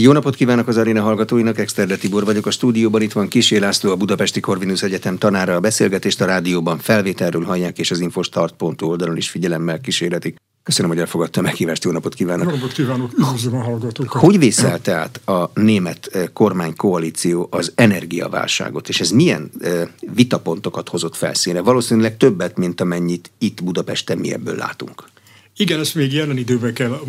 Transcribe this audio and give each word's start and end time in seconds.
Jó 0.00 0.12
napot 0.12 0.34
kívánok 0.34 0.68
az 0.68 0.76
aréna 0.76 1.02
hallgatóinak, 1.02 1.58
Exterde 1.58 1.96
Tibor 1.96 2.24
vagyok 2.24 2.46
a 2.46 2.50
stúdióban, 2.50 3.02
itt 3.02 3.12
van 3.12 3.28
Kisé 3.28 3.56
László, 3.56 3.90
a 3.90 3.96
Budapesti 3.96 4.40
Corvinus 4.40 4.82
Egyetem 4.82 5.18
tanára, 5.18 5.54
a 5.54 5.60
beszélgetést 5.60 6.20
a 6.20 6.24
rádióban 6.24 6.78
felvételről 6.78 7.44
hallják, 7.44 7.78
és 7.78 7.90
az 7.90 8.00
infostart.hu 8.00 8.86
oldalon 8.86 9.16
is 9.16 9.30
figyelemmel 9.30 9.80
kísérletik. 9.80 10.36
Köszönöm, 10.62 10.90
hogy 10.90 11.00
elfogadta 11.00 11.40
a 11.40 11.42
meghívást, 11.42 11.84
jó 11.84 11.90
napot 11.90 12.14
kívánok! 12.14 12.44
Jó 12.44 12.54
napot 12.54 12.72
kívánok, 12.72 13.12
üdvözlöm 13.18 13.54
a 13.54 13.62
hallgatókat! 13.62 14.20
Hogy 14.22 14.38
vészelte 14.38 14.94
át 14.94 15.28
a 15.28 15.50
német 15.54 16.06
eh, 16.06 16.24
kormánykoalíció 16.32 17.48
az 17.50 17.72
energiaválságot, 17.74 18.88
és 18.88 19.00
ez 19.00 19.10
milyen 19.10 19.50
eh, 19.60 19.88
vitapontokat 20.14 20.88
hozott 20.88 21.16
felszínre? 21.16 21.60
Valószínűleg 21.60 22.16
többet, 22.16 22.56
mint 22.56 22.80
amennyit 22.80 23.30
itt 23.38 23.64
Budapesten 23.64 24.18
mi 24.18 24.32
ebből 24.32 24.56
látunk. 24.56 25.10
Igen, 25.56 25.80
ezt 25.80 25.94
még 25.94 26.12
jelen 26.12 26.36
időben 26.36 26.74
kell 26.74 27.00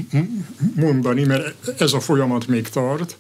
mondani, 0.76 1.24
mert 1.24 1.82
ez 1.82 1.94
a 1.94 2.00
folyamat 2.00 2.48
még 2.48 2.70
tart. 2.70 3.18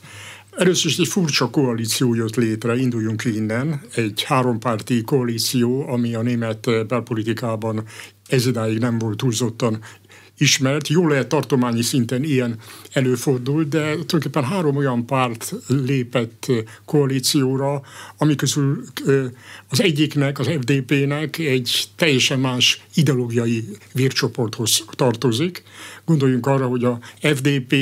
Először 0.57 0.91
is 0.91 0.97
egy 0.97 1.07
furcsa 1.07 1.49
koalíció 1.49 2.13
jött 2.13 2.35
létre, 2.35 2.75
induljunk 2.75 3.25
innen, 3.25 3.81
egy 3.95 4.23
hárompárti 4.23 5.01
koalíció, 5.01 5.87
ami 5.89 6.15
a 6.15 6.21
német 6.21 6.87
belpolitikában 6.87 7.83
ezedáig 8.27 8.79
nem 8.79 8.97
volt 8.97 9.17
túlzottan 9.17 9.79
ismert. 10.37 10.87
Jó 10.87 11.07
lehet 11.07 11.27
tartományi 11.27 11.81
szinten 11.81 12.23
ilyen 12.23 12.59
előfordul, 12.91 13.63
de 13.63 13.79
tulajdonképpen 13.79 14.43
három 14.43 14.75
olyan 14.75 15.05
párt 15.05 15.53
lépett 15.67 16.51
koalícióra, 16.85 17.81
ami 18.17 18.35
közül 18.35 18.83
az 19.69 19.81
egyiknek, 19.81 20.39
az 20.39 20.47
FDP-nek 20.47 21.37
egy 21.37 21.83
teljesen 21.95 22.39
más 22.39 22.83
ideológiai 22.93 23.65
vércsoporthoz 23.93 24.85
tartozik. 24.91 25.63
Gondoljunk 26.05 26.45
arra, 26.45 26.67
hogy 26.67 26.83
a 26.83 26.99
FDP 27.19 27.75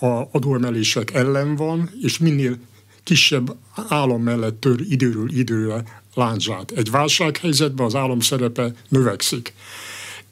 a 0.00 0.28
adóemelések 0.32 1.14
ellen 1.14 1.56
van, 1.56 1.90
és 2.02 2.18
minél 2.18 2.58
kisebb 3.04 3.56
állam 3.88 4.22
mellett 4.22 4.60
tör 4.60 4.80
időről 4.88 5.30
időre 5.30 5.84
láncsát. 6.14 6.70
Egy 6.70 6.90
válsághelyzetben 6.90 7.86
az 7.86 7.94
állam 7.94 8.20
szerepe 8.20 8.72
növekszik. 8.88 9.52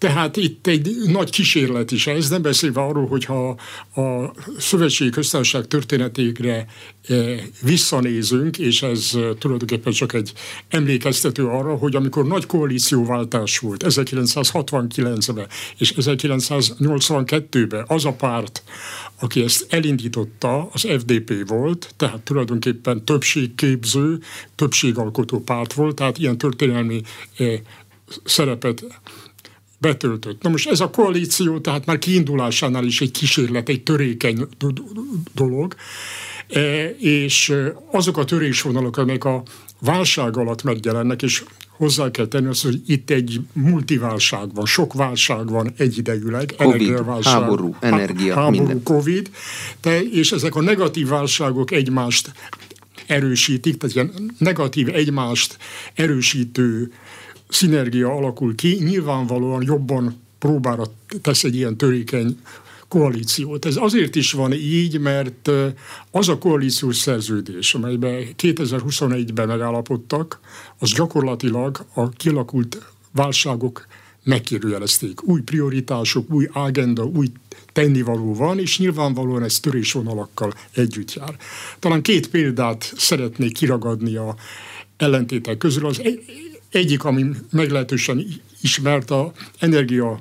Tehát 0.05 0.37
itt 0.37 0.67
egy 0.67 0.97
nagy 1.07 1.31
kísérlet 1.31 1.91
is 1.91 2.07
ez, 2.07 2.29
nem 2.29 2.43
beszélve 2.43 2.81
arról, 2.81 3.07
hogyha 3.07 3.49
a 3.95 4.33
szövetségi 4.59 5.11
köztársaság 5.11 5.67
történetékre 5.67 6.67
eh, 7.09 7.41
visszanézünk, 7.63 8.59
és 8.59 8.83
ez 8.83 9.11
eh, 9.15 9.29
tulajdonképpen 9.39 9.93
csak 9.93 10.13
egy 10.13 10.33
emlékeztető 10.69 11.47
arra, 11.47 11.77
hogy 11.77 11.95
amikor 11.95 12.27
nagy 12.27 12.47
koalícióváltás 12.47 13.59
volt 13.59 13.85
1969-ben 13.89 15.47
és 15.79 15.95
1982-ben, 15.97 17.85
az 17.87 18.05
a 18.05 18.13
párt, 18.13 18.63
aki 19.21 19.43
ezt 19.43 19.67
elindította, 19.69 20.69
az 20.73 20.81
FDP 20.99 21.49
volt, 21.49 21.95
tehát 21.97 22.21
tulajdonképpen 22.21 23.05
többségképző, 23.05 24.19
többségalkotó 24.55 25.41
párt 25.41 25.73
volt, 25.73 25.95
tehát 25.95 26.19
ilyen 26.19 26.39
történelmi 26.39 27.03
eh, 27.37 27.61
szerepet 28.25 28.85
betöltött. 29.85 30.43
Na 30.43 30.49
most 30.49 30.69
ez 30.69 30.81
a 30.81 30.91
koalíció, 30.91 31.59
tehát 31.59 31.87
már 31.87 31.99
kiindulásánál 31.99 32.85
is 32.85 33.01
egy 33.01 33.11
kísérlet, 33.11 33.69
egy 33.69 33.83
törékeny 33.83 34.47
dolog, 35.35 35.75
e, 36.49 36.89
és 36.99 37.49
e, 37.49 37.77
azok 37.91 38.17
a 38.19 38.25
törésvonalak, 38.25 38.97
amelyek 38.97 39.25
a 39.25 39.43
válság 39.81 40.37
alatt 40.37 40.63
megjelennek, 40.63 41.23
és 41.23 41.45
hozzá 41.77 42.11
kell 42.11 42.27
tenni 42.27 42.47
azt, 42.47 42.63
hogy 42.63 42.81
itt 42.87 43.11
egy 43.11 43.41
multiválság 43.53 44.55
van, 44.55 44.67
sok 44.67 44.93
válság 44.93 45.51
van 45.51 45.73
egyidejűleg. 45.77 46.55
Covid, 46.57 47.05
háború, 47.23 47.77
energia, 47.81 48.35
háború, 48.35 48.57
minden. 48.57 48.83
Covid, 48.83 49.31
de, 49.81 50.03
és 50.03 50.33
ezek 50.33 50.55
a 50.55 50.61
negatív 50.61 51.09
válságok 51.09 51.71
egymást 51.71 52.33
erősítik, 53.07 53.77
tehát 53.77 53.95
ilyen 53.95 54.35
negatív 54.39 54.89
egymást 54.89 55.57
erősítő 55.95 56.93
szinergia 57.55 58.13
alakul 58.13 58.55
ki, 58.55 58.79
nyilvánvalóan 58.85 59.63
jobban 59.63 60.21
próbára 60.39 60.85
tesz 61.23 61.45
egy 61.45 61.55
ilyen 61.55 61.77
törékeny 61.77 62.39
koalíciót. 62.89 63.65
Ez 63.65 63.77
azért 63.77 64.15
is 64.15 64.33
van 64.33 64.53
így, 64.53 65.01
mert 65.01 65.51
az 66.11 66.29
a 66.29 66.39
koalíciós 66.39 66.97
szerződés, 66.97 67.75
amelyben 67.75 68.25
2021-ben 68.39 69.47
megállapodtak, 69.47 70.41
az 70.79 70.93
gyakorlatilag 70.93 71.85
a 71.95 72.09
kialakult 72.09 72.93
válságok 73.13 73.87
megkérdőjelezték. 74.25 75.29
Új 75.29 75.41
prioritások, 75.41 76.31
új 76.31 76.49
agenda, 76.53 77.05
új 77.05 77.27
tennivaló 77.73 78.35
van, 78.35 78.59
és 78.59 78.79
nyilvánvalóan 78.79 79.43
ez 79.43 79.61
törésvonalakkal 79.61 80.53
együtt 80.75 81.13
jár. 81.13 81.37
Talán 81.79 82.03
két 82.03 82.29
példát 82.31 82.93
szeretnék 82.97 83.53
kiragadni 83.53 84.17
a 84.17 84.35
ellentétek 84.97 85.59
közül. 85.59 85.87
Az 85.87 86.03
egyik, 86.75 87.05
ami 87.05 87.25
meglehetősen 87.51 88.27
ismert 88.61 89.11
a 89.11 89.33
energia 89.59 90.21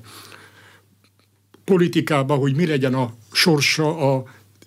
politikában, 1.64 2.38
hogy 2.38 2.56
mi 2.56 2.66
legyen 2.66 2.94
a 2.94 3.14
sorsa 3.32 4.14
a 4.14 4.24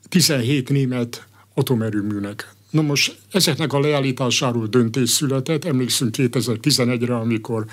17 0.08 0.69
német 0.69 1.26
atomerőműnek. 1.54 2.54
Na 2.70 2.82
most 2.82 3.19
ezeknek 3.30 3.72
a 3.72 3.80
leállításáról 3.80 4.66
döntés 4.66 5.10
született, 5.10 5.64
emlékszünk 5.64 6.14
2011-re, 6.19 7.16
amikor 7.16 7.64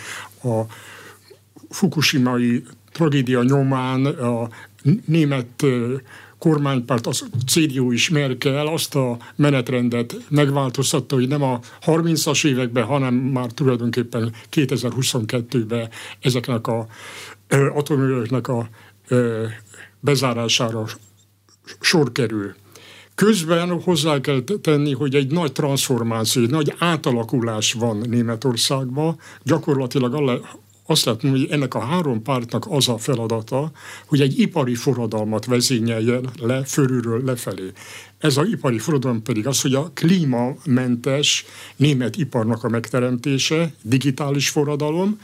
a 0.44 0.62
fukushimai 1.70 2.64
tragédia 2.92 3.44
nyomán 3.44 4.06
a 4.06 4.50
német 5.06 5.66
kormánypárt, 6.44 7.08
az 7.08 7.26
CDU 7.48 7.92
is 7.92 8.10
Merkel 8.10 8.68
azt 8.68 8.96
a 8.96 9.18
menetrendet 9.36 10.16
megváltoztatta, 10.30 11.16
hogy 11.16 11.28
nem 11.28 11.44
a 11.44 11.60
30-as 11.86 12.46
években, 12.46 12.84
hanem 12.84 13.14
már 13.14 13.52
tulajdonképpen 13.52 14.34
2022-ben 14.52 15.90
ezeknek 16.20 16.68
a 16.68 16.88
atomerőknek 17.74 18.48
a 18.48 18.70
ö, 19.08 19.46
bezárására 20.00 20.86
sor 21.80 22.12
kerül. 22.12 22.56
Közben 23.16 23.82
hozzá 23.82 24.20
kell 24.20 24.44
tenni, 24.62 24.94
hogy 24.94 25.16
egy 25.16 25.32
nagy 25.32 25.52
transformáció, 25.52 26.44
egy 26.44 26.50
nagy 26.50 26.74
átalakulás 26.78 27.74
van 27.74 27.98
Németországban, 27.98 29.20
gyakorlatilag 29.44 30.14
azt 30.86 31.06
lehet 31.06 31.24
mondani, 31.24 31.46
hogy 31.46 31.54
ennek 31.54 31.74
a 31.74 31.80
három 31.80 32.22
pártnak 32.22 32.66
az 32.70 32.88
a 32.88 32.98
feladata, 32.98 33.72
hogy 34.06 34.22
egy 34.22 34.40
ipari 34.40 34.76
forradalmat 34.76 35.46
vezényeljen 35.46 36.30
le 36.40 36.64
fölülről 36.64 37.24
lefelé. 37.24 37.72
Ez 38.18 38.38
az 38.38 38.48
ipari 38.48 38.78
forradalom 38.78 39.22
pedig 39.22 39.48
az, 39.48 39.62
hogy 39.62 39.74
a 39.74 39.92
klímamentes 39.94 41.46
német 41.76 42.18
iparnak 42.18 42.64
a 42.64 42.70
megteremtése, 42.70 43.74
digitális 43.82 44.50
forradalom, 44.50 45.20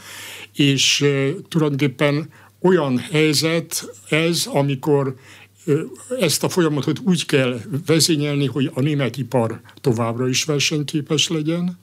és 0.54 1.02
e, 1.02 1.30
tulajdonképpen 1.50 2.30
olyan 2.62 2.98
helyzet 2.98 3.90
ez, 4.10 4.46
amikor 4.46 5.16
ezt 6.20 6.44
a 6.44 6.50
folyamatot 6.50 7.00
úgy 7.04 7.26
kell 7.26 7.60
vezényelni, 7.86 8.46
hogy 8.46 8.72
a 8.74 8.82
német 8.82 9.18
ipar 9.18 9.62
továbbra 9.82 10.28
is 10.28 10.44
versenyképes 10.44 11.28
legyen, 11.28 11.78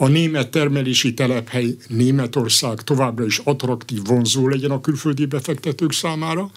a 0.00 0.08
német 0.08 0.50
termelési 0.50 1.14
telephely 1.14 1.76
Németország 1.88 2.82
továbbra 2.82 3.24
is 3.24 3.38
attraktív, 3.38 4.00
vonzó 4.04 4.48
legyen 4.48 4.70
a 4.70 4.80
külföldi 4.80 5.26
befektetők 5.26 5.92
számára, 5.92 6.50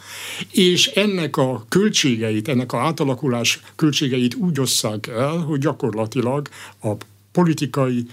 és 0.51 0.87
ennek 0.87 1.37
a 1.37 1.65
költségeit, 1.69 2.47
ennek 2.47 2.71
a 2.73 2.77
átalakulás 2.77 3.61
költségeit 3.75 4.35
úgy 4.35 4.59
osszák 4.59 5.07
el, 5.07 5.37
hogy 5.37 5.59
gyakorlatilag 5.59 6.47
a 6.81 6.91
politikai 7.31 8.05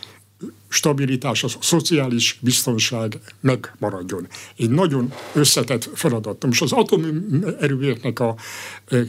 stabilitás, 0.68 1.44
a 1.44 1.48
szociális 1.60 2.38
biztonság 2.40 3.20
megmaradjon. 3.40 4.26
Egy 4.56 4.70
nagyon 4.70 5.12
összetett 5.34 5.90
feladat. 5.94 6.46
Most 6.46 6.62
az 6.62 6.72
atomerőműveknek 6.72 8.20
a 8.20 8.36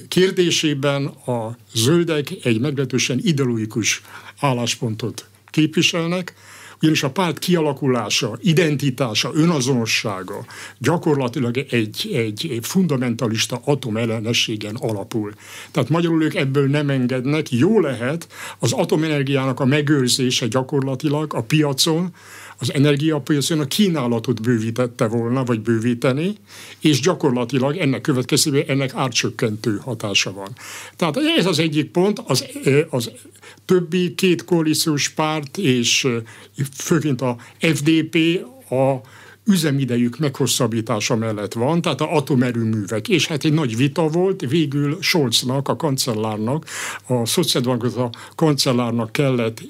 kérdésében 0.07 1.05
a 1.05 1.57
zöldek 1.73 2.31
egy 2.43 2.59
meglehetősen 2.59 3.19
ideológikus 3.21 4.01
álláspontot 4.39 5.29
képviselnek, 5.59 6.33
ugyanis 6.81 7.03
a 7.03 7.11
párt 7.11 7.39
kialakulása, 7.39 8.37
identitása, 8.41 9.31
önazonossága 9.33 10.45
gyakorlatilag 10.77 11.57
egy, 11.57 12.09
egy 12.13 12.59
fundamentalista 12.61 13.61
atomellenességen 13.65 14.75
alapul. 14.75 15.33
Tehát 15.71 15.89
magyarul 15.89 16.23
ők 16.23 16.35
ebből 16.35 16.67
nem 16.67 16.89
engednek. 16.89 17.51
Jó 17.51 17.79
lehet, 17.79 18.27
az 18.59 18.71
atomenergiának 18.71 19.59
a 19.59 19.65
megőrzése 19.65 20.47
gyakorlatilag 20.47 21.33
a 21.33 21.41
piacon, 21.41 22.13
az 22.59 22.73
energiapiacon 22.73 23.59
a 23.59 23.65
kínálatot 23.65 24.41
bővítette 24.41 25.07
volna, 25.07 25.43
vagy 25.43 25.61
bővíteni, 25.61 26.35
és 26.79 26.99
gyakorlatilag 26.99 27.77
ennek 27.77 28.01
következtében 28.01 28.63
ennek 28.67 28.93
árcsökkentő 28.95 29.79
hatása 29.83 30.33
van. 30.33 30.49
Tehát 30.95 31.17
ez 31.37 31.45
az 31.45 31.59
egyik 31.59 31.91
pont, 31.91 32.21
az, 32.25 32.45
az 32.89 33.11
többi 33.65 34.15
két 34.15 34.45
koalíciós 34.45 35.09
párt, 35.09 35.57
és 35.57 36.07
főként 36.73 37.21
a 37.21 37.37
FDP 37.59 38.17
a 38.69 39.01
üzemidejük 39.45 40.17
meghosszabbítása 40.17 41.15
mellett 41.15 41.53
van, 41.53 41.81
tehát 41.81 42.01
a 42.01 42.15
atomerőművek. 42.15 43.07
És 43.07 43.27
hát 43.27 43.45
egy 43.45 43.53
nagy 43.53 43.77
vita 43.77 44.07
volt, 44.07 44.41
végül 44.49 44.97
Scholznak, 45.01 45.67
a 45.67 45.75
kancellárnak, 45.75 46.65
a 47.07 47.25
szociáldemokrata 47.25 48.09
kancellárnak 48.35 49.11
kellett 49.11 49.61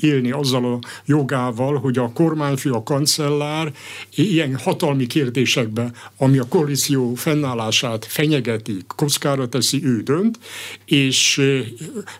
élni 0.00 0.30
azzal 0.30 0.64
a 0.64 0.78
jogával, 1.04 1.78
hogy 1.78 1.98
a 1.98 2.12
kormányfő, 2.12 2.70
a 2.70 2.82
kancellár 2.82 3.72
ilyen 4.14 4.56
hatalmi 4.56 5.06
kérdésekben, 5.06 5.94
ami 6.16 6.38
a 6.38 6.48
koalíció 6.48 7.14
fennállását 7.14 8.04
fenyegeti, 8.04 8.76
kockára 8.96 9.48
teszi, 9.48 9.84
ő 9.84 10.02
dönt, 10.02 10.38
és 10.84 11.42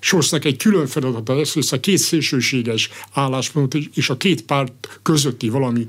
Scholznak 0.01 0.45
egy 0.45 0.57
külön 0.57 0.87
feladata 0.87 1.37
lesz, 1.37 1.55
hogy 1.55 1.67
a 1.71 1.81
két 1.81 1.99
szélsőséges 1.99 2.91
álláspont 3.13 3.75
és 3.95 4.11
a 4.11 4.17
két 4.17 4.43
párt 4.43 5.01
közötti 5.03 5.49
valami 5.49 5.87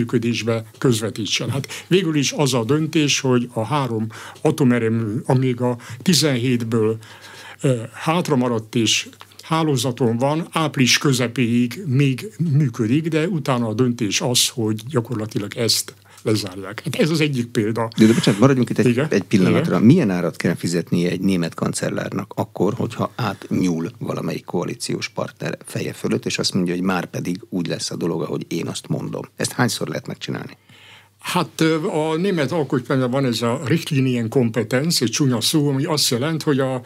együttműködésbe 0.00 0.64
közvetítsen. 0.78 1.50
Hát 1.50 1.66
végül 1.88 2.16
is 2.16 2.32
az 2.32 2.54
a 2.54 2.64
döntés, 2.64 3.20
hogy 3.20 3.48
a 3.52 3.64
három 3.64 4.06
atomerőmű, 4.42 5.20
amíg 5.26 5.60
a 5.60 5.76
17-ből 6.04 6.94
hátra 7.92 8.36
maradt 8.36 8.74
és 8.74 9.08
hálózaton 9.42 10.16
van, 10.16 10.46
április 10.50 10.98
közepéig 10.98 11.82
még 11.86 12.32
működik, 12.52 13.08
de 13.08 13.28
utána 13.28 13.68
a 13.68 13.74
döntés 13.74 14.20
az, 14.20 14.48
hogy 14.48 14.82
gyakorlatilag 14.88 15.56
ezt 15.56 15.94
lezárják. 16.22 16.82
Hát 16.84 16.94
ez 16.94 17.10
az 17.10 17.20
egyik 17.20 17.46
példa. 17.46 17.88
De, 17.96 18.06
de 18.06 18.12
bocsánat, 18.12 18.40
maradjunk 18.40 18.70
itt 18.70 18.78
egy, 18.78 18.86
Igen? 18.86 19.06
egy 19.10 19.22
pillanatra. 19.22 19.74
Igen? 19.74 19.82
Milyen 19.82 20.10
árat 20.10 20.36
kell 20.36 20.54
fizetnie 20.54 21.10
egy 21.10 21.20
német 21.20 21.54
kancellárnak 21.54 22.32
akkor, 22.36 22.74
hogyha 22.74 23.12
átnyúl 23.16 23.90
valamelyik 23.98 24.44
koalíciós 24.44 25.08
partner 25.08 25.58
feje 25.64 25.92
fölött, 25.92 26.26
és 26.26 26.38
azt 26.38 26.54
mondja, 26.54 26.74
hogy 26.74 26.82
már 26.82 27.06
pedig 27.06 27.44
úgy 27.48 27.66
lesz 27.66 27.90
a 27.90 27.96
dolog, 27.96 28.22
ahogy 28.22 28.46
én 28.48 28.66
azt 28.66 28.88
mondom. 28.88 29.22
Ezt 29.36 29.52
hányszor 29.52 29.88
lehet 29.88 30.06
megcsinálni? 30.06 30.56
Hát 31.20 31.60
a 31.92 32.16
német 32.16 32.52
alkotmányban 32.52 33.10
van 33.10 33.24
ez 33.24 33.42
a 33.42 33.60
Richtlinien 33.64 34.28
kompetenz, 34.28 35.02
egy 35.02 35.10
csúnya 35.10 35.40
szó, 35.40 35.68
ami 35.68 35.84
azt 35.84 36.10
jelent, 36.10 36.42
hogy 36.42 36.58
a 36.58 36.82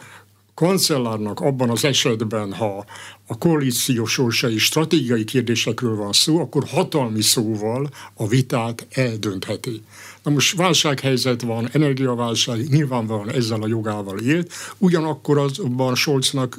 kancellárnak 0.55 1.39
abban 1.39 1.69
az 1.69 1.85
esetben, 1.85 2.53
ha 2.53 2.85
a 3.27 3.37
koalíció 3.37 4.05
sorsai 4.05 4.57
stratégiai 4.57 5.23
kérdésekről 5.23 5.95
van 5.95 6.11
szó, 6.11 6.39
akkor 6.39 6.63
hatalmi 6.67 7.21
szóval 7.21 7.89
a 8.13 8.27
vitát 8.27 8.87
eldöntheti. 8.91 9.81
Na 10.23 10.31
most 10.31 10.55
válsághelyzet 10.55 11.41
van, 11.41 11.69
energiaválság, 11.71 12.69
nyilvánvalóan 12.69 13.31
ezzel 13.31 13.61
a 13.61 13.67
jogával 13.67 14.19
élt, 14.19 14.51
ugyanakkor 14.77 15.37
azban 15.37 15.95
Scholznak, 15.95 16.57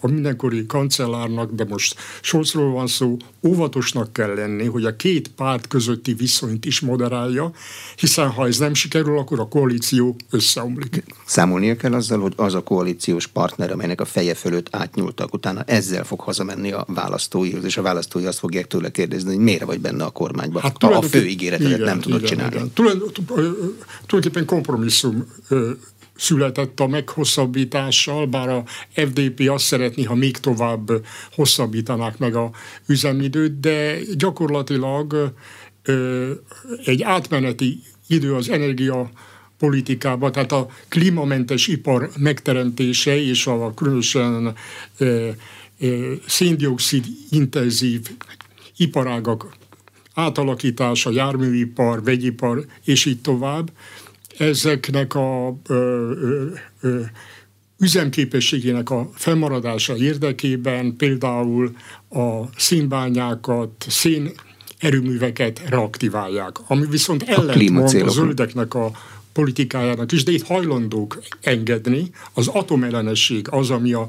a 0.00 0.06
mindenkori 0.06 0.66
kancellárnak, 0.66 1.52
de 1.52 1.64
most 1.64 1.96
Scholzról 2.20 2.72
van 2.72 2.86
szó, 2.86 3.16
óvatosnak 3.46 4.12
kell 4.12 4.34
lenni, 4.34 4.66
hogy 4.66 4.84
a 4.84 4.96
két 4.96 5.28
párt 5.28 5.66
közötti 5.66 6.14
viszonyt 6.14 6.64
is 6.64 6.80
moderálja, 6.80 7.52
hiszen 7.96 8.28
ha 8.28 8.46
ez 8.46 8.58
nem 8.58 8.74
sikerül, 8.74 9.18
akkor 9.18 9.40
a 9.40 9.48
koalíció 9.48 10.16
összeomlik. 10.30 11.04
Számolnia 11.24 11.76
kell 11.76 11.92
azzal, 11.92 12.20
hogy 12.20 12.32
az 12.36 12.54
a 12.54 12.62
koalíciós 12.62 13.26
partner, 13.26 13.72
amelynek 13.72 14.00
a 14.00 14.04
feje 14.04 14.34
fölött 14.34 14.68
átnyúltak, 14.70 15.34
utána 15.34 15.62
ezzel 15.62 16.04
fog 16.04 16.20
hazamenni 16.20 16.72
a 16.72 16.84
választóihoz, 16.88 17.64
és 17.64 17.76
a 17.76 17.82
választói 17.82 18.26
azt 18.26 18.38
fogják 18.38 18.66
tőle 18.66 18.90
kérdezni, 18.90 19.34
hogy 19.34 19.44
miért 19.44 19.64
vagy 19.64 19.80
benne 19.80 20.04
a 20.04 20.10
kormányban, 20.10 20.62
hát, 20.62 20.76
ha 20.80 20.88
a 20.88 21.02
fő 21.02 21.26
ígéretet 21.26 21.78
nem 21.78 22.00
tudod 22.00 22.22
igen, 22.22 22.30
csinálni. 22.30 22.54
Igen 22.54 22.70
tulajdonképpen 24.06 24.44
kompromisszum 24.44 25.26
született 26.22 26.80
a 26.80 26.86
meghosszabbítással, 26.86 28.26
bár 28.26 28.48
a 28.48 28.64
FDP 28.94 29.48
azt 29.48 29.64
szeretné, 29.64 30.02
ha 30.02 30.14
még 30.14 30.36
tovább 30.36 30.88
hosszabbítanák 31.34 32.18
meg 32.18 32.34
a 32.34 32.50
üzemidőt, 32.86 33.60
de 33.60 33.98
gyakorlatilag 34.16 35.34
egy 36.84 37.02
átmeneti 37.02 37.80
idő 38.06 38.34
az 38.34 38.48
energia 38.48 39.10
politikába, 39.58 40.30
tehát 40.30 40.52
a 40.52 40.68
klímamentes 40.88 41.66
ipar 41.66 42.10
megteremtése 42.18 43.20
és 43.20 43.46
a 43.46 43.74
különösen 43.74 44.54
széndiokszid 46.26 47.04
intenzív 47.30 48.00
iparágak 48.76 49.56
átalakítása, 50.14 51.10
járműipar, 51.10 52.02
vegyipar, 52.02 52.66
és 52.84 53.04
így 53.04 53.20
tovább, 53.20 53.70
ezeknek 54.38 55.14
a 55.14 55.56
ö, 55.68 55.74
ö, 56.10 56.46
ö, 56.80 57.00
üzemképességének 57.78 58.90
a 58.90 59.10
fennmaradása 59.14 59.96
érdekében 59.96 60.96
például 60.96 61.76
a 62.10 62.42
színbányákat, 62.56 63.84
szén 63.88 64.30
erőműveket 64.78 65.62
reaktiválják, 65.68 66.56
ami 66.66 66.86
viszont 66.86 67.22
ellentmond 67.22 67.94
a 67.94 68.08
zöldeknek 68.08 68.74
a 68.74 68.90
politikájának 69.32 70.12
is, 70.12 70.24
de 70.24 70.32
itt 70.32 70.46
hajlandók 70.46 71.22
engedni. 71.40 72.10
Az 72.32 72.48
atomellenesség 72.48 73.46
az, 73.50 73.70
ami 73.70 73.92
a 73.92 74.06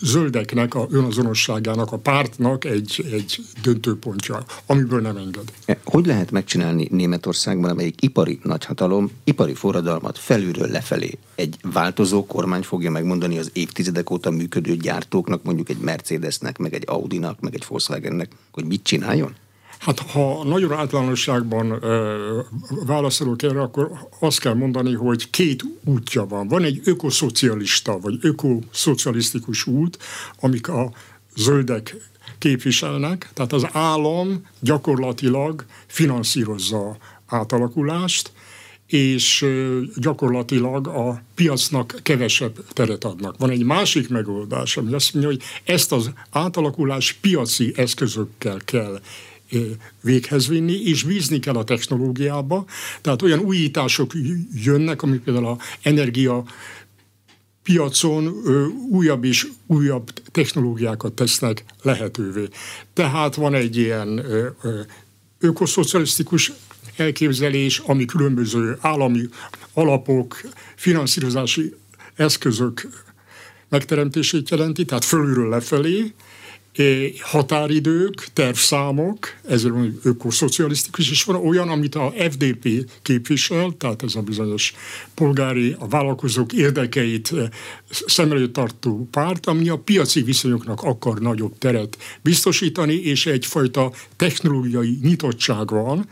zöldeknek, 0.00 0.74
a 0.74 0.86
önazonosságának, 0.90 1.92
a 1.92 1.98
pártnak 1.98 2.64
egy, 2.64 3.04
egy 3.12 3.40
döntőpontja, 3.62 4.44
amiből 4.66 5.00
nem 5.00 5.16
enged. 5.16 5.52
E, 5.64 5.78
hogy 5.84 6.06
lehet 6.06 6.30
megcsinálni 6.30 6.88
Németországban, 6.90 7.70
amelyik 7.70 8.02
ipari 8.02 8.38
nagyhatalom, 8.42 9.10
ipari 9.24 9.54
forradalmat 9.54 10.18
felülről 10.18 10.68
lefelé 10.68 11.18
egy 11.40 11.56
változó 11.62 12.26
kormány 12.26 12.62
fogja 12.62 12.90
megmondani 12.90 13.38
az 13.38 13.50
évtizedek 13.52 14.10
óta 14.10 14.30
működő 14.30 14.76
gyártóknak, 14.76 15.42
mondjuk 15.42 15.68
egy 15.68 15.78
Mercedesnek, 15.78 16.58
meg 16.58 16.74
egy 16.74 16.84
Audinak, 16.86 17.40
meg 17.40 17.54
egy 17.54 17.64
Volkswagennek, 17.68 18.32
hogy 18.50 18.64
mit 18.64 18.82
csináljon? 18.82 19.34
Hát 19.80 19.98
ha 19.98 20.44
nagyon 20.44 20.72
általánosságban 20.72 21.70
ö, 21.82 22.40
válaszolok 22.86 23.42
erre, 23.42 23.60
akkor 23.60 23.90
azt 24.18 24.40
kell 24.40 24.54
mondani, 24.54 24.94
hogy 24.94 25.30
két 25.30 25.64
útja 25.84 26.26
van. 26.26 26.48
Van 26.48 26.64
egy 26.64 26.80
ökoszocialista 26.84 27.98
vagy 27.98 28.18
ökoszocialisztikus 28.20 29.66
út, 29.66 29.98
amik 30.40 30.68
a 30.68 30.92
zöldek 31.34 31.96
képviselnek, 32.38 33.30
tehát 33.34 33.52
az 33.52 33.66
állam 33.72 34.46
gyakorlatilag 34.60 35.64
finanszírozza 35.86 36.96
átalakulást, 37.26 38.32
és 38.86 39.46
gyakorlatilag 39.96 40.86
a 40.86 41.22
piacnak 41.34 41.94
kevesebb 42.02 42.64
teret 42.72 43.04
adnak. 43.04 43.38
Van 43.38 43.50
egy 43.50 43.64
másik 43.64 44.08
megoldás, 44.08 44.76
ami 44.76 44.92
azt 44.92 45.14
mondja, 45.14 45.30
hogy 45.32 45.42
ezt 45.64 45.92
az 45.92 46.10
átalakulás 46.30 47.12
piaci 47.12 47.72
eszközökkel 47.76 48.60
kell 48.64 49.00
véghez 50.00 50.48
vinni, 50.48 50.82
és 50.82 51.02
bízni 51.02 51.38
kell 51.38 51.54
a 51.54 51.64
technológiába. 51.64 52.64
Tehát 53.00 53.22
olyan 53.22 53.38
újítások 53.38 54.12
jönnek, 54.64 55.02
amik 55.02 55.20
például 55.20 55.46
a 55.46 55.58
energia 55.82 56.44
piacon 57.62 58.34
újabb 58.90 59.24
és 59.24 59.46
újabb 59.66 60.10
technológiákat 60.10 61.12
tesznek 61.12 61.64
lehetővé. 61.82 62.48
Tehát 62.92 63.34
van 63.34 63.54
egy 63.54 63.76
ilyen 63.76 64.18
ö, 64.18 64.48
ökoszocialisztikus 65.38 66.52
elképzelés, 66.96 67.78
ami 67.78 68.04
különböző 68.04 68.76
állami 68.80 69.28
alapok, 69.72 70.40
finanszírozási 70.76 71.74
eszközök 72.14 72.88
megteremtését 73.68 74.50
jelenti, 74.50 74.84
tehát 74.84 75.04
fölülről 75.04 75.48
lefelé, 75.48 76.12
határidők, 77.20 78.26
tervszámok, 78.32 79.34
ez 79.48 79.64
ökoszocialisztikus, 80.02 81.10
és 81.10 81.24
van 81.24 81.46
olyan, 81.46 81.68
amit 81.68 81.94
a 81.94 82.12
FDP 82.30 82.90
képvisel, 83.02 83.74
tehát 83.78 84.02
ez 84.02 84.14
a 84.14 84.20
bizonyos 84.20 84.74
polgári, 85.14 85.76
a 85.78 85.88
vállalkozók 85.88 86.52
érdekeit 86.52 87.32
szem 87.90 88.30
előtt 88.30 88.52
tartó 88.52 89.08
párt, 89.10 89.46
ami 89.46 89.68
a 89.68 89.78
piaci 89.78 90.22
viszonyoknak 90.22 90.82
akar 90.82 91.18
nagyobb 91.18 91.58
teret 91.58 91.98
biztosítani, 92.22 92.94
és 92.94 93.26
egyfajta 93.26 93.92
technológiai 94.16 94.98
nyitottság 95.02 95.70
van, 95.70 96.08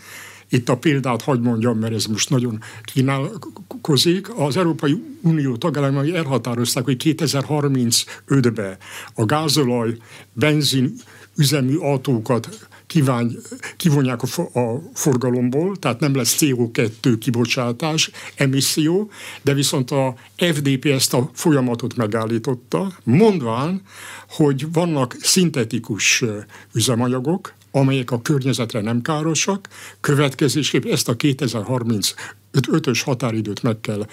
itt 0.49 0.69
a 0.69 0.77
példát 0.77 1.23
hagyd 1.23 1.43
mondjam, 1.43 1.79
mert 1.79 1.95
ez 1.95 2.05
most 2.05 2.31
nagyon 2.31 2.61
kínálkozik. 2.83 4.39
Az 4.39 4.57
Európai 4.57 5.03
Unió 5.23 5.57
tagállamai 5.57 6.15
elhatározták, 6.15 6.85
hogy 6.85 7.03
2035-ben 7.05 8.77
a 9.15 9.25
gázolaj, 9.25 9.97
benzin 10.33 10.95
üzemű 11.37 11.77
autókat 11.77 12.69
kíván, 12.89 13.37
kivonják 13.77 14.23
a, 14.23 14.59
a 14.59 14.83
forgalomból, 14.95 15.77
tehát 15.77 16.01
nem 16.01 16.17
lesz 16.17 16.37
CO2 16.41 17.17
kibocsátás, 17.19 18.11
emisszió, 18.35 19.11
de 19.43 19.55
viszont 19.55 19.91
a 19.91 20.15
FDP 20.37 20.85
ezt 20.85 21.15
a 21.15 21.31
folyamatot 21.33 21.97
megállította, 21.97 22.93
mondván, 23.05 23.83
hogy 24.29 24.73
vannak 24.73 25.17
szintetikus 25.21 26.25
üzemanyagok, 26.73 27.55
amelyek 27.71 28.11
a 28.11 28.23
környezetre 28.23 28.81
nem 28.81 29.03
károsak, 29.03 29.69
következésképp 30.01 30.85
ezt 30.85 31.09
a 31.09 31.17
2035-ös 31.17 33.01
határidőt 33.05 33.63
meg 33.63 33.81
kell 33.81 34.07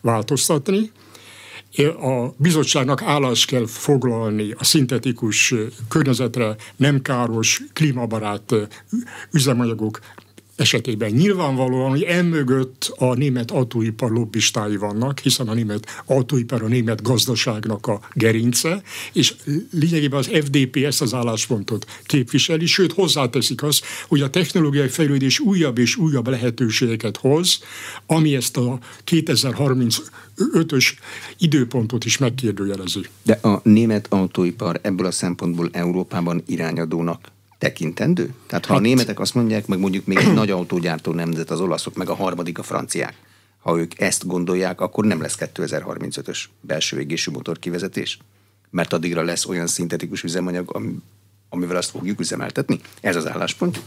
változtatni, 0.00 0.90
a 1.84 2.34
bizottságnak 2.36 3.02
állást 3.02 3.46
kell 3.46 3.66
foglalni 3.66 4.54
a 4.58 4.64
szintetikus 4.64 5.54
környezetre 5.88 6.56
nem 6.76 7.02
káros, 7.02 7.62
klímabarát 7.72 8.54
üzemanyagok 9.32 10.00
esetében 10.56 11.10
nyilvánvalóan, 11.10 11.90
hogy 11.90 12.02
emögött 12.02 12.94
a 12.96 13.14
német 13.14 13.50
autóipar 13.50 14.10
lobbistái 14.10 14.76
vannak, 14.76 15.18
hiszen 15.18 15.48
a 15.48 15.54
német 15.54 16.02
autóipar 16.06 16.62
a 16.62 16.66
német 16.66 17.02
gazdaságnak 17.02 17.86
a 17.86 18.00
gerince, 18.12 18.82
és 19.12 19.34
lényegében 19.70 20.18
az 20.18 20.26
FDP 20.26 20.76
ezt 20.76 21.02
az 21.02 21.14
álláspontot 21.14 21.86
képviseli, 22.04 22.66
sőt 22.66 22.92
hozzáteszik 22.92 23.62
azt, 23.62 23.84
hogy 24.08 24.20
a 24.20 24.30
technológiai 24.30 24.88
fejlődés 24.88 25.38
újabb 25.38 25.78
és 25.78 25.96
újabb 25.96 26.28
lehetőségeket 26.28 27.16
hoz, 27.16 27.58
ami 28.06 28.34
ezt 28.34 28.56
a 28.56 28.78
2035-ös 29.06 30.92
időpontot 31.38 32.04
is 32.04 32.18
megkérdőjelezi. 32.18 33.00
De 33.22 33.32
a 33.42 33.60
német 33.62 34.06
autóipar 34.10 34.78
ebből 34.82 35.06
a 35.06 35.10
szempontból 35.10 35.68
Európában 35.72 36.42
irányadónak 36.46 37.34
tekintendő? 37.58 38.34
Tehát 38.46 38.66
ha 38.66 38.72
hát, 38.72 38.82
a 38.82 38.84
németek 38.84 39.20
azt 39.20 39.34
mondják, 39.34 39.66
meg 39.66 39.78
mondjuk 39.78 40.06
még 40.06 40.18
egy 40.18 40.34
nagy 40.40 40.50
autógyártó 40.50 41.12
nemzet, 41.12 41.50
az 41.50 41.60
olaszok, 41.60 41.94
meg 41.94 42.08
a 42.08 42.14
harmadik 42.14 42.58
a 42.58 42.62
franciák, 42.62 43.14
ha 43.58 43.78
ők 43.78 44.00
ezt 44.00 44.26
gondolják, 44.26 44.80
akkor 44.80 45.04
nem 45.04 45.20
lesz 45.20 45.36
2035-ös 45.38 46.38
belső 46.60 47.00
égésű 47.00 47.30
motor 47.30 47.58
kivezetés? 47.58 48.18
Mert 48.70 48.92
addigra 48.92 49.22
lesz 49.22 49.46
olyan 49.46 49.66
szintetikus 49.66 50.22
üzemanyag, 50.22 50.80
amivel 51.48 51.76
azt 51.76 51.90
fogjuk 51.90 52.20
üzemeltetni? 52.20 52.80
Ez 53.00 53.16
az 53.16 53.28
álláspont? 53.28 53.80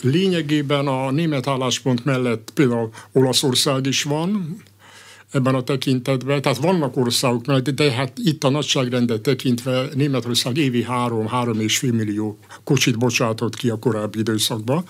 Lényegében 0.00 0.86
a 0.86 1.10
német 1.10 1.46
álláspont 1.46 2.04
mellett 2.04 2.50
például 2.54 2.90
Olaszország 3.12 3.86
is 3.86 4.02
van, 4.02 4.62
ebben 5.32 5.54
a 5.54 5.62
tekintetben. 5.62 6.42
Tehát 6.42 6.58
vannak 6.58 6.96
országok, 6.96 7.46
mert 7.46 7.74
de 7.74 7.92
hát 7.92 8.12
itt 8.18 8.44
a 8.44 8.50
nagyságrendet 8.50 9.20
tekintve 9.20 9.88
Németország 9.94 10.56
évi 10.56 10.86
3-3 10.88 11.58
és 11.58 11.78
fél 11.78 11.92
millió 11.92 12.38
kocsit 12.64 12.98
bocsátott 12.98 13.56
ki 13.56 13.70
a 13.70 13.78
korábbi 13.78 14.18
időszakban. 14.18 14.84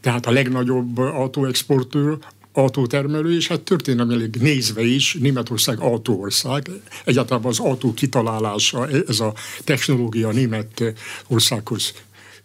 Tehát 0.00 0.26
a 0.26 0.30
legnagyobb 0.30 0.98
autóexportőr, 0.98 2.18
autótermelő, 2.52 3.34
és 3.36 3.48
hát 3.48 3.60
történelmileg 3.60 4.36
nézve 4.40 4.82
is 4.82 5.14
Németország 5.20 5.80
autóország. 5.80 6.70
Egyáltalán 7.04 7.44
az 7.44 7.60
autó 7.60 7.94
kitalálása, 7.94 8.88
ez 8.88 9.20
a 9.20 9.34
technológia 9.64 10.30
német 10.30 10.94
országhoz 11.28 11.92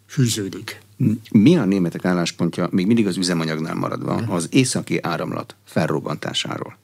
fűződik. 0.06 0.82
Mi 1.32 1.58
a 1.58 1.66
németek 1.66 2.06
álláspontja, 2.06 2.68
még 2.72 2.86
mindig 2.86 3.08
az 3.08 3.18
üzemanyagnál 3.18 3.76
maradva, 3.76 4.16
az 4.16 4.48
északi 4.52 5.00
áramlat 5.02 5.56
felrobbantásáról? 5.66 6.78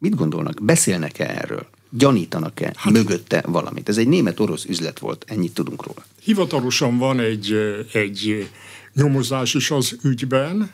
Mit 0.00 0.14
gondolnak? 0.14 0.62
Beszélnek-e 0.62 1.26
erről? 1.26 1.66
Gyanítanak-e 1.90 2.72
hát, 2.76 2.92
mögötte 2.92 3.44
valamit? 3.46 3.88
Ez 3.88 3.98
egy 3.98 4.08
német-orosz 4.08 4.64
üzlet 4.64 4.98
volt, 4.98 5.24
ennyit 5.28 5.54
tudunk 5.54 5.86
róla. 5.86 6.04
Hivatalosan 6.22 6.98
van 6.98 7.20
egy, 7.20 7.56
egy 7.92 8.48
nyomozás 8.94 9.54
is 9.54 9.70
az 9.70 9.98
ügyben. 10.02 10.70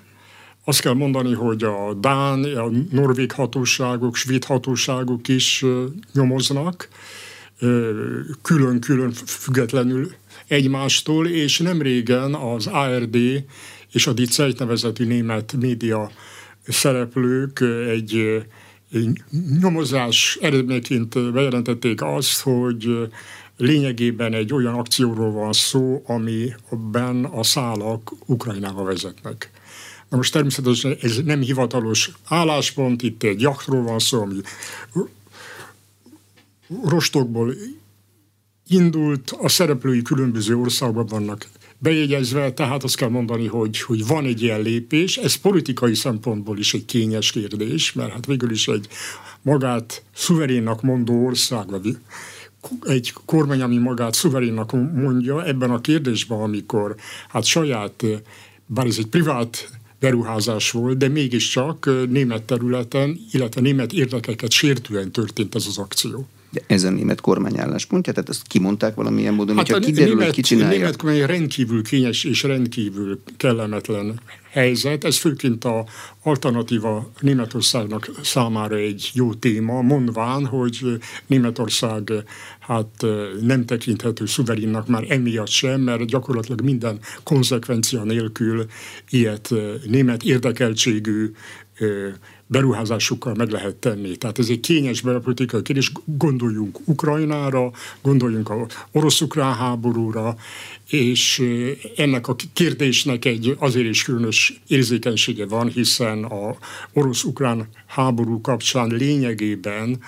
Azt 0.65 0.81
kell 0.81 0.93
mondani, 0.93 1.35
hogy 1.35 1.63
a 1.63 1.95
Dán, 1.95 2.45
a 2.45 2.71
norvég 2.91 3.33
hatóságok, 3.33 4.17
svéd 4.17 4.45
hatóságok 4.45 5.29
is 5.29 5.65
nyomoznak, 6.13 6.89
külön-külön 8.43 9.13
függetlenül 9.13 10.13
egymástól, 10.47 11.29
és 11.29 11.59
nem 11.59 11.83
régen 11.83 12.35
az 12.35 12.67
ARD 12.67 13.17
és 13.93 14.07
a 14.07 14.13
Die 14.13 14.27
Zeit 14.27 14.59
nevezetű 14.59 15.05
német 15.05 15.53
média 15.53 16.11
szereplők 16.67 17.61
egy 17.89 18.43
nyomozás 19.61 20.39
eredményeként 20.41 21.33
bejelentették 21.33 22.03
azt, 22.03 22.41
hogy 22.41 23.09
lényegében 23.57 24.33
egy 24.33 24.53
olyan 24.53 24.75
akcióról 24.75 25.33
van 25.33 25.53
szó, 25.53 26.03
amiben 26.07 27.25
a 27.25 27.43
szálak 27.43 28.13
Ukrajnába 28.27 28.83
vezetnek. 28.83 29.51
Na 30.09 30.17
most 30.17 30.33
természetesen 30.33 30.97
ez 31.01 31.17
nem 31.25 31.41
hivatalos 31.41 32.11
álláspont, 32.25 33.03
itt 33.03 33.23
egy 33.23 33.41
jachtról 33.41 33.83
van 33.83 33.99
szó, 33.99 34.21
ami 34.21 34.41
rostokból 36.85 37.55
indult, 38.69 39.31
a 39.31 39.49
szereplői 39.49 40.03
különböző 40.03 40.57
országban 40.57 41.07
vannak 41.07 41.49
bejegyezve, 41.79 42.53
tehát 42.53 42.85
azt 42.85 42.97
kell 42.97 43.09
mondani, 43.09 43.47
hogy, 43.47 43.81
hogy 43.81 44.07
van 44.07 44.25
egy 44.25 44.43
ilyen 44.43 44.61
lépés, 44.61 45.17
ez 45.17 45.35
politikai 45.35 45.95
szempontból 45.95 46.59
is 46.59 46.75
egy 46.75 46.85
kényes 46.85 47.31
kérdés, 47.31 47.93
mert 47.93 48.13
hát 48.13 48.27
végül 48.27 48.51
is 48.51 48.69
egy 48.69 48.89
magát 49.43 50.03
szuverénnak 50.15 50.83
mondó 50.83 51.27
ország, 51.27 51.71
vagy 51.71 51.97
egy 52.83 53.13
kormány, 53.25 53.63
ami 53.63 53.79
magát 53.79 54.15
szuverénnak 54.15 54.73
mondja 54.73 55.45
ebben 55.45 55.71
a 55.71 55.81
kérdésben, 55.81 56.41
amikor 56.41 56.95
hát 57.29 57.45
saját, 57.45 58.05
bár 58.67 58.87
ez 58.87 58.99
egy 58.99 59.07
privát 59.07 59.71
beruházás 60.01 60.71
volt, 60.71 60.97
de 60.97 61.09
mégiscsak 61.09 61.91
német 62.09 62.43
területen, 62.43 63.21
illetve 63.31 63.61
német 63.61 63.93
érdekeket 63.93 64.51
sértően 64.51 65.13
történt 65.13 65.55
ez 65.55 65.67
az 65.67 65.79
akció. 65.79 66.27
De 66.51 66.61
ez 66.67 66.85
a 66.85 66.91
német 66.91 67.21
kormány 67.21 67.59
álláspontja? 67.59 68.13
Tehát 68.13 68.29
ezt 68.29 68.47
kimondták 68.47 68.95
valamilyen 68.95 69.35
módon, 69.35 69.57
hát 69.57 69.69
hogyha 69.69 69.87
kiderül, 69.87 70.09
német, 70.09 70.25
hogy 70.25 70.35
ki 70.35 70.41
csinálja? 70.41 70.75
A 70.75 70.79
német 70.79 70.97
kormány 70.97 71.27
rendkívül 71.27 71.83
kényes 71.83 72.25
és 72.25 72.43
rendkívül 72.43 73.21
kellemetlen 73.37 74.21
helyzet. 74.51 75.05
Ez 75.05 75.17
főként 75.17 75.65
a 75.65 75.87
alternatíva 76.23 77.11
Németországnak 77.21 78.11
számára 78.23 78.77
egy 78.77 79.11
jó 79.15 79.35
téma, 79.35 79.83
mondván, 79.83 80.47
hogy 80.47 80.99
Németország 81.27 82.13
hát 82.59 83.07
nem 83.41 83.65
tekinthető 83.65 84.27
szuverénnak 84.27 84.89
már 84.89 85.05
emiatt 85.09 85.49
sem, 85.49 85.81
mert 85.81 86.05
gyakorlatilag 86.05 86.61
minden 86.61 86.99
konzekvencia 87.23 88.03
nélkül 88.03 88.67
ilyet 89.09 89.55
német 89.87 90.23
érdekeltségű 90.23 91.33
beruházásukkal 92.47 93.35
meg 93.35 93.51
lehet 93.51 93.75
tenni. 93.77 94.17
Tehát 94.17 94.39
ez 94.39 94.49
egy 94.49 94.61
kényes 94.61 95.01
belpolitikai 95.01 95.63
kérdés. 95.63 95.93
Gondoljunk 96.05 96.79
Ukrajnára, 96.85 97.73
gondoljunk 98.03 98.51
a 98.51 98.67
orosz-ukrán 98.93 99.55
háborúra, 99.55 100.37
és 100.89 101.43
ennek 101.97 102.29
a 102.29 102.37
kérdésnek 102.53 103.25
egy 103.25 103.57
azért 103.59 103.89
is 103.89 104.03
különös 104.03 104.61
érzékenysége 104.67 105.47
van, 105.47 105.69
hiszen 105.69 106.25
a 106.25 106.57
orosz-ukrán 106.93 107.69
háború 107.87 108.41
kapcsán 108.41 108.89
lényegében 108.89 110.01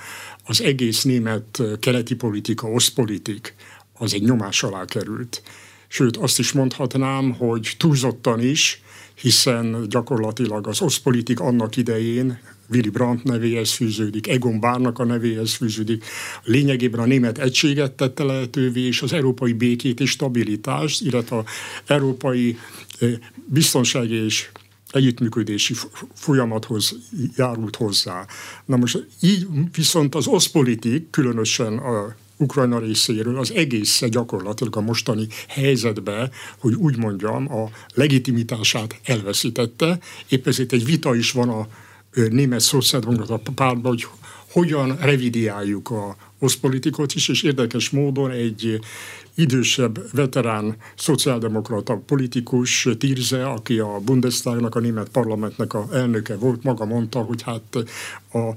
az 0.44 0.62
egész 0.62 1.02
német 1.02 1.62
keleti 1.80 2.14
politika, 2.14 2.68
oszpolitik, 2.68 3.54
az 3.98 4.14
egy 4.14 4.22
nyomás 4.22 4.62
alá 4.62 4.84
került. 4.84 5.42
Sőt, 5.88 6.16
azt 6.16 6.38
is 6.38 6.52
mondhatnám, 6.52 7.32
hogy 7.32 7.74
túlzottan 7.78 8.40
is, 8.40 8.82
hiszen 9.20 9.86
gyakorlatilag 9.88 10.66
az 10.66 10.80
oszpolitik 10.80 11.40
annak 11.40 11.76
idején 11.76 12.38
Willy 12.70 12.88
Brandt 12.88 13.24
nevéhez 13.24 13.72
fűződik, 13.72 14.28
Egon 14.28 14.60
Bárnak 14.60 14.98
a 14.98 15.04
nevéhez 15.04 15.54
fűződik. 15.54 16.04
Lényegében 16.44 17.00
a 17.00 17.06
német 17.06 17.38
egységet 17.38 17.92
tette 17.92 18.24
lehetővé, 18.24 18.80
és 18.80 19.02
az 19.02 19.12
európai 19.12 19.52
békét 19.52 20.00
és 20.00 20.10
stabilitást, 20.10 21.02
illetve 21.02 21.36
az 21.36 21.44
európai 21.86 22.58
eh, 22.98 23.12
biztonsági 23.46 24.24
és 24.24 24.48
együttműködési 24.90 25.74
folyamathoz 26.14 26.96
járult 27.36 27.76
hozzá. 27.76 28.26
Na 28.64 28.76
most 28.76 29.06
így 29.20 29.46
viszont 29.72 30.14
az 30.14 30.26
oszpolitik, 30.26 31.10
különösen 31.10 31.78
a 31.78 32.14
Ukrajna 32.38 32.78
részéről 32.78 33.38
az 33.38 33.52
egész 33.52 34.04
gyakorlatilag 34.04 34.76
a 34.76 34.80
mostani 34.80 35.26
helyzetbe, 35.48 36.30
hogy 36.58 36.74
úgy 36.74 36.96
mondjam, 36.96 37.52
a 37.52 37.70
legitimitását 37.94 39.00
elveszítette. 39.04 39.98
Épp 40.28 40.46
ezért 40.46 40.72
egy 40.72 40.84
vita 40.84 41.14
is 41.14 41.32
van 41.32 41.48
a 41.48 41.68
német 42.30 42.60
szociáldemokrata 42.60 43.52
pártban, 43.52 43.90
hogy 43.90 44.06
hogyan 44.50 44.96
revidiáljuk 44.96 45.90
a 45.90 46.16
oszpolitikot 46.38 47.14
is, 47.14 47.28
és 47.28 47.42
érdekes 47.42 47.90
módon 47.90 48.30
egy 48.30 48.80
idősebb, 49.34 50.10
veterán 50.12 50.76
szociáldemokrata 50.96 52.02
politikus, 52.06 52.88
Tirze, 52.98 53.46
aki 53.46 53.78
a 53.78 53.98
Bundestagnak, 54.04 54.74
a 54.74 54.80
német 54.80 55.08
parlamentnek 55.08 55.74
a 55.74 55.88
elnöke 55.92 56.36
volt, 56.36 56.62
maga 56.62 56.84
mondta, 56.84 57.20
hogy 57.20 57.42
hát 57.42 57.76
a 58.32 58.54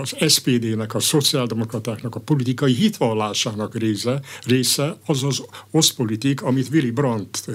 az 0.00 0.32
SPD-nek, 0.32 0.94
a 0.94 1.00
szociáldemokratáknak 1.00 2.14
a 2.14 2.20
politikai 2.20 2.72
hitvallásának 2.72 3.74
része, 3.74 4.20
része 4.46 4.96
az 5.06 5.22
az 5.22 5.42
oszpolitik, 5.70 6.42
amit 6.42 6.68
Willy 6.72 6.90
Brandt 6.90 7.46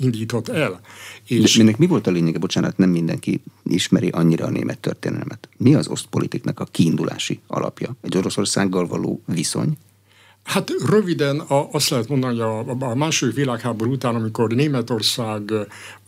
indított 0.00 0.48
el. 0.48 0.80
És 1.26 1.56
De 1.56 1.62
ennek 1.62 1.78
mi 1.78 1.86
volt 1.86 2.06
a 2.06 2.10
lényege? 2.10 2.38
Bocsánat, 2.38 2.76
nem 2.76 2.90
mindenki 2.90 3.42
ismeri 3.62 4.08
annyira 4.08 4.46
a 4.46 4.50
német 4.50 4.78
történelmet. 4.78 5.48
Mi 5.56 5.74
az 5.74 5.88
osztpolitiknak 5.88 6.60
a 6.60 6.64
kiindulási 6.64 7.40
alapja? 7.46 7.96
Egy 8.00 8.16
Oroszországgal 8.16 8.86
való 8.86 9.22
viszony? 9.26 9.76
Hát 10.42 10.70
röviden 10.88 11.42
azt 11.70 11.88
lehet 11.88 12.08
mondani, 12.08 12.32
hogy 12.32 12.42
a, 12.42 12.88
a 12.90 12.94
második 12.94 13.34
világháború 13.34 13.92
után, 13.92 14.14
amikor 14.14 14.50
Németország 14.50 15.52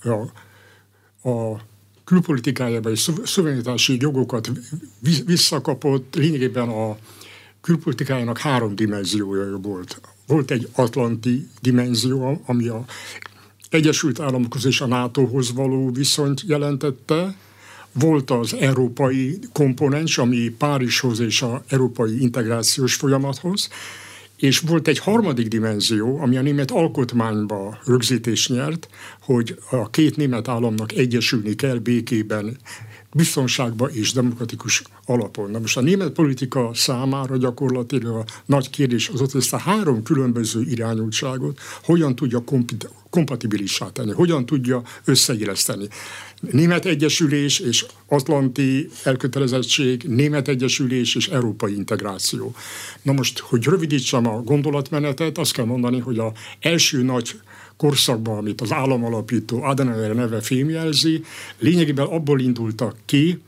a, 0.03 1.29
a 1.29 1.61
külpolitikájában 2.09 2.93
és 2.93 3.11
szuverenitási 3.25 3.97
jogokat 4.01 4.51
visszakapott, 5.25 6.15
lényegében 6.15 6.69
a 6.69 6.97
külpolitikájának 7.61 8.39
három 8.39 8.75
dimenziója 8.75 9.57
volt. 9.57 10.01
Volt 10.27 10.51
egy 10.51 10.69
atlanti 10.73 11.49
dimenzió, 11.61 12.43
ami 12.47 12.69
a 12.69 12.85
Egyesült 13.71 14.21
Államokhoz 14.21 14.65
és 14.65 14.81
a 14.81 14.87
NATO-hoz 14.87 15.53
való 15.53 15.91
viszonyt 15.91 16.43
jelentette, 16.47 17.37
volt 17.93 18.31
az 18.31 18.55
európai 18.55 19.39
komponens, 19.53 20.19
ami 20.19 20.49
Párizshoz 20.49 21.21
és 21.21 21.43
az 21.43 21.61
európai 21.69 22.21
integrációs 22.21 22.95
folyamathoz, 22.95 23.69
és 24.39 24.59
volt 24.59 24.89
egy 24.89 24.99
harmadik 24.99 25.49
dimenzió, 25.49 26.21
ami 26.21 26.37
a 26.37 26.43
német 26.43 26.71
alkotmányba 26.71 27.79
rögzítés 27.85 28.49
nyert, 28.49 28.89
hogy 29.21 29.59
a 29.71 29.91
két 29.91 30.17
német 30.17 30.49
államnak 30.49 30.93
egyesülni 30.93 31.55
kell 31.55 31.79
békében, 31.79 32.57
biztonságba 33.13 33.87
és 33.87 34.13
demokratikus 34.13 34.83
alapon. 35.05 35.51
Na 35.51 35.59
most 35.59 35.77
a 35.77 35.81
német 35.81 36.13
politika 36.13 36.71
számára 36.75 37.37
gyakorlatilag 37.37 38.17
a 38.17 38.25
nagy 38.47 38.71
kérdés 38.71 39.09
az 39.09 39.21
ott 39.21 39.35
ezt 39.35 39.53
a 39.53 39.57
három 39.59 40.03
különböző 40.03 40.63
irányultságot 40.63 41.61
hogyan 41.83 42.15
tudja 42.15 42.45
kompatibilissá 43.11 43.87
tenni, 43.87 44.13
hogyan 44.13 44.47
tudja 44.47 44.83
összeilleszteni. 45.05 45.89
Német 46.41 46.85
Egyesülés 46.85 47.59
és 47.59 47.87
Atlanti 48.09 48.89
elkötelezettség, 49.03 50.03
Német 50.03 50.49
Egyesülés 50.49 51.15
és 51.15 51.29
Európai 51.29 51.75
Integráció. 51.75 52.55
Na 53.03 53.13
most, 53.13 53.39
hogy 53.39 53.65
rövidítsem 53.65 54.27
a 54.27 54.43
gondolatmenetet, 54.43 55.39
azt 55.39 55.53
kell 55.53 55.65
mondani, 55.65 55.99
hogy 55.99 56.19
a 56.19 56.33
első 56.61 57.03
nagy 57.03 57.41
korszakban, 57.79 58.37
amit 58.37 58.61
az 58.61 58.73
államalapító 58.73 59.63
Adenauer 59.63 60.15
neve 60.15 60.41
fémjelzi, 60.41 61.25
lényegében 61.59 62.07
abból 62.07 62.41
indultak 62.41 62.97
ki, 63.05 63.39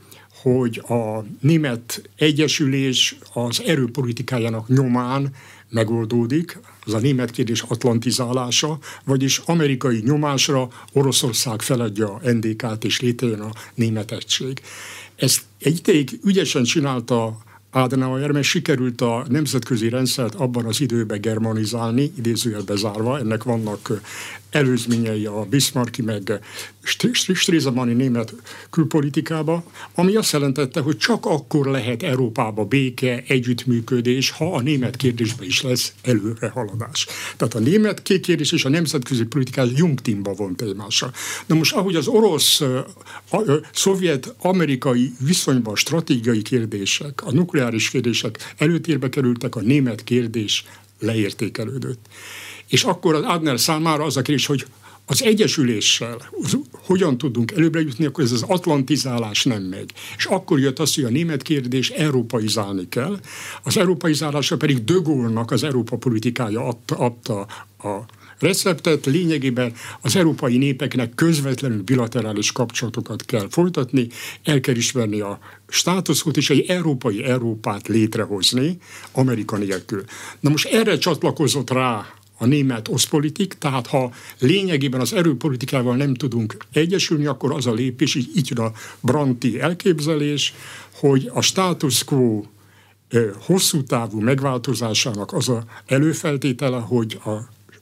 hogy 0.42 0.82
a 0.88 1.24
német 1.40 2.10
egyesülés 2.16 3.18
az 3.32 3.62
erőpolitikájának 3.66 4.68
nyomán 4.68 5.34
megoldódik, 5.68 6.58
az 6.84 6.94
a 6.94 6.98
német 6.98 7.30
kérdés 7.30 7.62
atlantizálása, 7.68 8.78
vagyis 9.04 9.38
amerikai 9.38 10.02
nyomásra 10.04 10.68
Oroszország 10.92 11.62
feladja 11.62 12.20
NDK-t 12.22 12.84
és 12.84 13.00
létrejön 13.00 13.40
a 13.40 13.52
német 13.74 14.12
egység. 14.12 14.60
Ezt 15.16 15.42
egy 15.58 15.78
ideig 15.78 16.20
ügyesen 16.24 16.64
csinálta 16.64 17.38
Adenauer, 17.70 18.30
mert 18.30 18.44
sikerült 18.44 19.00
a 19.00 19.24
nemzetközi 19.28 19.88
rendszert 19.88 20.34
abban 20.34 20.64
az 20.64 20.80
időben 20.80 21.20
germanizálni, 21.20 22.12
idézőjel 22.16 22.62
bezárva, 22.62 23.18
ennek 23.18 23.42
vannak 23.42 24.00
előzményei 24.50 25.26
a 25.26 25.46
Bismarcki 25.50 26.02
meg 26.02 26.40
Stresemani 27.32 27.92
német 27.92 28.34
külpolitikába, 28.70 29.64
ami 29.94 30.16
azt 30.16 30.32
jelentette, 30.32 30.80
hogy 30.80 30.96
csak 30.96 31.26
akkor 31.26 31.66
lehet 31.66 32.02
Európába 32.02 32.64
béke, 32.64 33.22
együttműködés, 33.26 34.30
ha 34.30 34.54
a 34.54 34.60
német 34.60 34.96
kérdésben 34.96 35.46
is 35.46 35.62
lesz 35.62 35.92
előrehaladás. 36.02 37.06
Tehát 37.36 37.54
a 37.54 37.58
német 37.58 38.02
kérdés 38.02 38.52
és 38.52 38.64
a 38.64 38.68
nemzetközi 38.68 39.24
politikás 39.24 39.68
jungtimba 39.74 40.34
vont 40.34 40.62
egymásra. 40.62 41.12
Na 41.46 41.54
most, 41.54 41.74
ahogy 41.74 41.96
az 41.96 42.06
orosz, 42.06 42.62
szovjet-amerikai 43.72 45.12
viszonyban 45.18 45.76
stratégiai 45.76 46.42
kérdések, 46.42 47.22
a 47.24 47.32
nukleáris 47.32 47.90
kérdések 47.90 48.54
előtérbe 48.56 49.08
kerültek, 49.08 49.56
a 49.56 49.60
német 49.60 50.04
kérdés 50.04 50.64
leértékelődött. 50.98 52.06
És 52.70 52.84
akkor 52.84 53.14
az 53.14 53.22
Adner 53.22 53.60
számára 53.60 54.04
az 54.04 54.16
a 54.16 54.22
kérdés, 54.22 54.46
hogy 54.46 54.66
az 55.10 55.22
egyesüléssel 55.22 56.16
hogyan 56.72 57.18
tudunk 57.18 57.52
előbbre 57.52 57.80
jutni, 57.80 58.04
akkor 58.06 58.24
ez 58.24 58.32
az 58.32 58.42
atlantizálás 58.42 59.44
nem 59.44 59.62
megy. 59.62 59.92
És 60.16 60.24
akkor 60.24 60.58
jött 60.58 60.78
az, 60.78 60.94
hogy 60.94 61.04
a 61.04 61.08
német 61.08 61.42
kérdés 61.42 61.90
európaizálni 61.90 62.88
kell, 62.88 63.18
az 63.62 63.76
európaizálásra 63.76 64.56
pedig 64.56 64.84
Dögolnak 64.84 65.50
az 65.50 65.62
Európa 65.62 65.96
politikája 65.96 66.66
adta, 66.66 66.96
adta 66.96 67.46
a 67.78 68.04
receptet, 68.38 69.06
lényegében 69.06 69.72
az 70.00 70.16
európai 70.16 70.58
népeknek 70.58 71.14
közvetlenül 71.14 71.82
bilaterális 71.82 72.52
kapcsolatokat 72.52 73.24
kell 73.24 73.46
folytatni, 73.50 74.06
el 74.44 74.60
kell 74.60 74.74
ismerni 74.76 75.20
a 75.20 75.38
státuszot 75.68 76.36
és 76.36 76.50
egy 76.50 76.64
európai 76.68 77.24
Európát 77.24 77.88
létrehozni 77.88 78.78
Amerika 79.12 79.56
nélkül. 79.56 80.04
Na 80.40 80.50
most 80.50 80.66
erre 80.66 80.98
csatlakozott 80.98 81.70
rá 81.70 82.06
a 82.42 82.46
német 82.46 82.88
oszpolitik, 82.88 83.54
tehát 83.54 83.86
ha 83.86 84.12
lényegében 84.38 85.00
az 85.00 85.12
erőpolitikával 85.12 85.96
nem 85.96 86.14
tudunk 86.14 86.56
egyesülni, 86.72 87.26
akkor 87.26 87.52
az 87.52 87.66
a 87.66 87.72
lépés, 87.72 88.14
így, 88.14 88.30
így 88.36 88.60
a 88.60 88.72
Branti 89.00 89.60
elképzelés, 89.60 90.54
hogy 90.94 91.30
a 91.34 91.40
status 91.40 92.04
quo 92.04 92.42
hosszú 93.40 93.82
távú 93.82 94.20
megváltozásának 94.20 95.32
az 95.32 95.48
a 95.48 95.64
előfeltétele, 95.86 96.78
hogy 96.78 97.20
a 97.24 97.30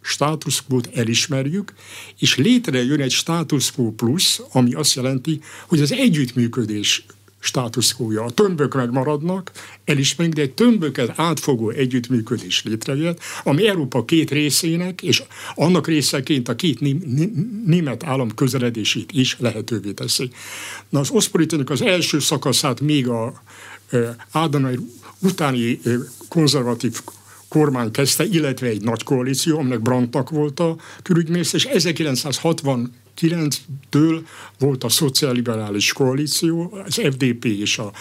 status 0.00 0.64
quo-t 0.64 0.90
elismerjük, 0.94 1.72
és 2.18 2.36
létrejön 2.36 3.00
egy 3.00 3.10
status 3.10 3.72
quo 3.72 3.90
plusz, 3.90 4.40
ami 4.52 4.74
azt 4.74 4.94
jelenti, 4.94 5.40
hogy 5.66 5.80
az 5.80 5.92
együttműködés 5.92 7.06
státuszkója. 7.40 8.24
A 8.24 8.30
tömbök 8.30 8.74
megmaradnak, 8.74 9.52
elismerik, 9.84 10.32
de 10.32 10.42
egy 10.42 10.54
tömböket 10.54 11.12
átfogó 11.16 11.70
együttműködés 11.70 12.62
létrejött, 12.64 13.20
ami 13.44 13.68
Európa 13.68 14.04
két 14.04 14.30
részének, 14.30 15.02
és 15.02 15.22
annak 15.54 15.86
részeként 15.86 16.48
a 16.48 16.54
két 16.54 16.80
német 17.64 18.04
állam 18.04 18.34
közeledését 18.34 19.12
is 19.12 19.36
lehetővé 19.38 19.92
teszi. 19.92 20.30
Na 20.88 21.00
az 21.00 21.10
Oszpolitának 21.10 21.70
az 21.70 21.82
első 21.82 22.18
szakaszát 22.18 22.80
még 22.80 23.08
a 23.08 23.42
Ádanai 24.30 24.78
utáni 25.18 25.80
konzervatív 26.28 27.00
kormány 27.48 27.90
kezdte, 27.90 28.24
illetve 28.24 28.66
egy 28.66 28.82
nagy 28.82 29.02
koalíció, 29.02 29.58
aminek 29.58 29.80
Brandtak 29.80 30.30
volt 30.30 30.60
a 30.60 30.76
külügyminiszter, 31.02 31.60
és 31.60 31.66
1960 31.66 32.92
2009-től 33.20 34.20
volt 34.58 34.84
a 34.84 34.88
szociálliberális 34.88 35.92
koalíció, 35.92 36.78
az 36.86 36.94
FDP 36.94 37.44
és 37.44 37.78
a 37.78 37.92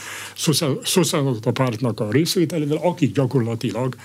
szociáldemokrata 0.83 1.51
pártnak 1.51 1.99
a 1.99 2.11
részvételével, 2.11 2.77
akik 2.81 3.13
gyakorlatilag 3.13 3.95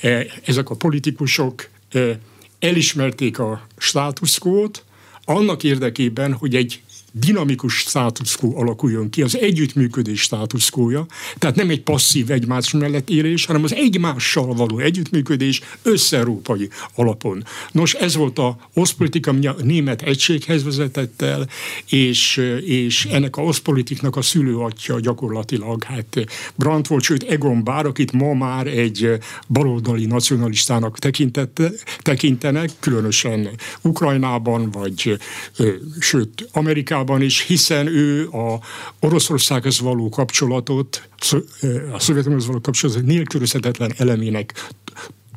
e, 0.00 0.26
ezek 0.44 0.70
a 0.70 0.74
politikusok 0.74 1.68
e, 1.90 2.18
elismerték 2.58 3.38
a 3.38 3.66
státuszkót, 3.76 4.84
annak 5.24 5.62
érdekében, 5.62 6.32
hogy 6.32 6.54
egy 6.54 6.82
dinamikus 7.12 7.74
státuszkó 7.74 8.56
alakuljon 8.56 9.10
ki, 9.10 9.22
az 9.22 9.38
együttműködés 9.38 10.20
státuszkója, 10.20 11.06
tehát 11.38 11.56
nem 11.56 11.70
egy 11.70 11.80
passzív 11.82 12.30
egymás 12.30 12.72
mellett 12.72 13.10
élés, 13.10 13.44
hanem 13.44 13.64
az 13.64 13.74
egymással 13.74 14.54
való 14.54 14.78
együttműködés 14.78 15.60
összeurópai 15.82 16.68
alapon. 16.94 17.44
Nos, 17.72 17.94
ez 17.94 18.16
volt 18.16 18.38
a 18.38 18.56
oszpolitika, 18.74 19.30
ami 19.30 19.46
a 19.46 19.56
német 19.62 20.02
egységhez 20.02 20.64
vezetett 20.64 21.22
el, 21.22 21.48
és, 21.88 22.36
és 22.64 23.04
ennek 23.04 23.36
a 23.36 23.42
oszpolitiknak 23.42 24.16
a 24.16 24.22
szülőatja 24.22 25.00
gyakorlatilag, 25.00 25.82
hát 25.82 26.24
Brandt 26.54 26.86
volt, 26.86 27.02
sőt 27.02 27.22
Egon 27.22 27.64
Bár, 27.64 27.86
akit 27.86 28.12
ma 28.12 28.34
már 28.34 28.66
egy 28.66 29.18
baloldali 29.48 30.06
nacionalistának 30.06 30.98
tekintenek, 32.02 32.70
különösen 32.80 33.48
Ukrajnában, 33.82 34.70
vagy 34.70 35.18
sőt 36.00 36.48
Amerikában, 36.52 37.01
Amerikában 37.02 37.22
is, 37.22 37.46
hiszen 37.46 37.86
ő 37.86 38.28
a 38.28 38.60
Oroszországhoz 39.00 39.80
való 39.80 40.08
kapcsolatot, 40.08 41.08
a 41.92 41.98
Szovjetunióhoz 41.98 42.46
való 42.46 42.60
kapcsolatot 42.60 43.04
nélkülözhetetlen 43.04 43.92
elemének 43.96 44.70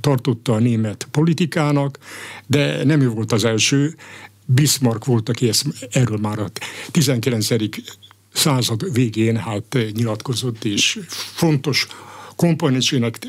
tartotta 0.01 0.53
a 0.53 0.59
német 0.59 1.07
politikának, 1.11 1.99
de 2.47 2.83
nem 2.83 3.01
ő 3.01 3.09
volt 3.09 3.31
az 3.31 3.43
első. 3.43 3.95
Bismarck 4.45 5.05
volt, 5.05 5.29
aki 5.29 5.47
ezt, 5.47 5.65
erről 5.91 6.17
már 6.17 6.39
a 6.39 6.49
19. 6.91 7.47
század 8.33 8.93
végén 8.93 9.37
hát 9.37 9.77
nyilatkozott, 9.93 10.63
és 10.63 10.99
fontos 11.09 11.87
komponensének 12.35 13.19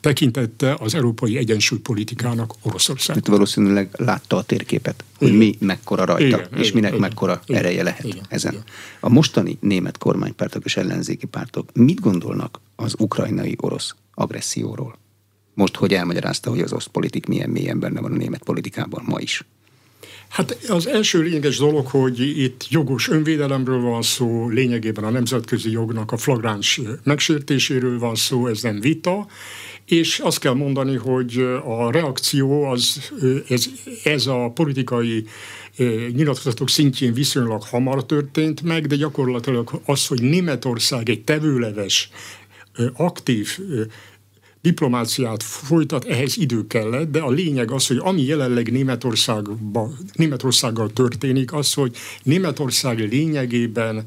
tekintette 0.00 0.76
az 0.78 0.94
európai 0.94 1.36
egyensúlypolitikának 1.36 2.54
Oroszország. 2.62 3.16
Hát 3.16 3.26
valószínűleg 3.26 3.88
látta 3.92 4.36
a 4.36 4.42
térképet, 4.42 5.04
hogy 5.18 5.28
igen. 5.28 5.38
mi 5.38 5.56
mekkora 5.60 6.04
rajta, 6.04 6.24
igen, 6.24 6.48
és 6.56 6.72
minek 6.72 6.90
igen, 6.90 7.00
mekkora 7.00 7.42
igen, 7.46 7.60
ereje 7.60 7.82
lehet 7.82 8.04
igen, 8.04 8.24
ezen. 8.28 8.52
Igen. 8.52 8.64
A 9.00 9.08
mostani 9.08 9.58
német 9.60 9.98
kormánypártok 9.98 10.64
és 10.64 10.76
ellenzéki 10.76 11.26
pártok 11.26 11.70
mit 11.72 12.00
gondolnak 12.00 12.60
az 12.76 12.94
ukrajnai 12.98 13.56
orosz 13.60 13.94
agresszióról? 14.14 14.98
Most, 15.54 15.76
hogy 15.76 15.94
elmagyarázta, 15.94 16.50
hogy 16.50 16.60
az 16.60 16.72
orosz 16.72 16.86
politik 16.86 17.26
milyen 17.26 17.50
mélyen 17.50 17.78
benne 17.78 18.00
van 18.00 18.12
a 18.12 18.16
német 18.16 18.42
politikában 18.42 19.02
ma 19.06 19.20
is. 19.20 19.44
Hát 20.28 20.58
az 20.68 20.86
első 20.86 21.22
lényeges 21.22 21.58
dolog, 21.58 21.86
hogy 21.86 22.20
itt 22.20 22.66
jogos 22.68 23.08
önvédelemről 23.08 23.80
van 23.80 24.02
szó, 24.02 24.48
lényegében 24.48 25.04
a 25.04 25.10
nemzetközi 25.10 25.70
jognak 25.70 26.12
a 26.12 26.16
flagráns 26.16 26.80
megsértéséről 27.02 27.98
van 27.98 28.14
szó, 28.14 28.46
ez 28.46 28.62
nem 28.62 28.80
vita, 28.80 29.26
és 29.84 30.18
azt 30.18 30.38
kell 30.38 30.52
mondani, 30.52 30.96
hogy 30.96 31.46
a 31.64 31.90
reakció 31.90 32.64
az, 32.64 33.12
ez, 33.48 33.66
ez 34.04 34.26
a 34.26 34.50
politikai 34.54 35.26
nyilatkozatok 36.12 36.68
szintjén 36.68 37.12
viszonylag 37.12 37.62
hamar 37.62 38.06
történt 38.06 38.62
meg, 38.62 38.86
de 38.86 38.96
gyakorlatilag 38.96 39.80
az, 39.84 40.06
hogy 40.06 40.22
Németország 40.22 41.08
egy 41.08 41.24
tevőleves, 41.24 42.10
aktív 42.96 43.58
diplomáciát 44.66 45.42
folytat, 45.42 46.04
ehhez 46.04 46.36
idő 46.36 46.66
kellett, 46.66 47.10
de 47.10 47.20
a 47.20 47.30
lényeg 47.30 47.70
az, 47.70 47.86
hogy 47.86 47.98
ami 48.00 48.22
jelenleg 48.22 48.72
Németországgal 50.14 50.90
történik, 50.92 51.52
az, 51.52 51.72
hogy 51.72 51.96
Németország 52.22 52.98
lényegében 52.98 54.04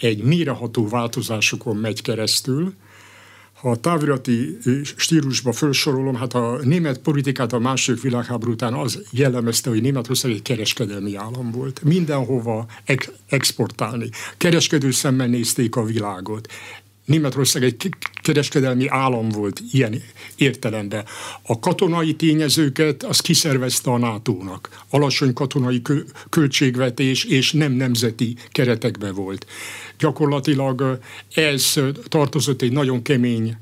egy 0.00 0.22
méreható 0.22 0.88
változásokon 0.88 1.76
megy 1.76 2.02
keresztül, 2.02 2.72
ha 3.62 3.70
a 3.70 3.76
távirati 3.76 4.58
stílusba 4.96 5.52
felsorolom, 5.52 6.14
hát 6.14 6.34
a 6.34 6.58
német 6.62 6.98
politikát 6.98 7.52
a 7.52 7.58
második 7.58 8.02
világháború 8.02 8.52
után 8.52 8.74
az 8.74 9.02
jellemezte, 9.10 9.70
hogy 9.70 9.82
Németország 9.82 10.30
egy 10.30 10.42
kereskedelmi 10.42 11.16
állam 11.16 11.50
volt. 11.50 11.82
Mindenhova 11.82 12.66
ex- 12.84 13.12
exportálni. 13.26 14.08
Kereskedő 14.36 14.90
szemmel 14.90 15.26
nézték 15.26 15.76
a 15.76 15.84
világot. 15.84 16.48
Németország 17.04 17.62
egy 17.62 17.88
kereskedelmi 18.22 18.88
állam 18.88 19.28
volt 19.28 19.60
ilyen 19.72 20.02
értelemben. 20.36 21.04
A 21.42 21.58
katonai 21.58 22.14
tényezőket 22.14 23.02
az 23.02 23.20
kiszervezte 23.20 23.90
a 23.90 23.98
NATO-nak. 23.98 24.84
Alacsony 24.90 25.32
katonai 25.32 25.82
költségvetés 26.28 27.24
és 27.24 27.52
nem 27.52 27.72
nemzeti 27.72 28.36
keretekbe 28.50 29.12
volt. 29.12 29.46
Gyakorlatilag 29.98 30.98
ez 31.34 31.74
tartozott 32.08 32.62
egy 32.62 32.72
nagyon 32.72 33.02
kemény 33.02 33.56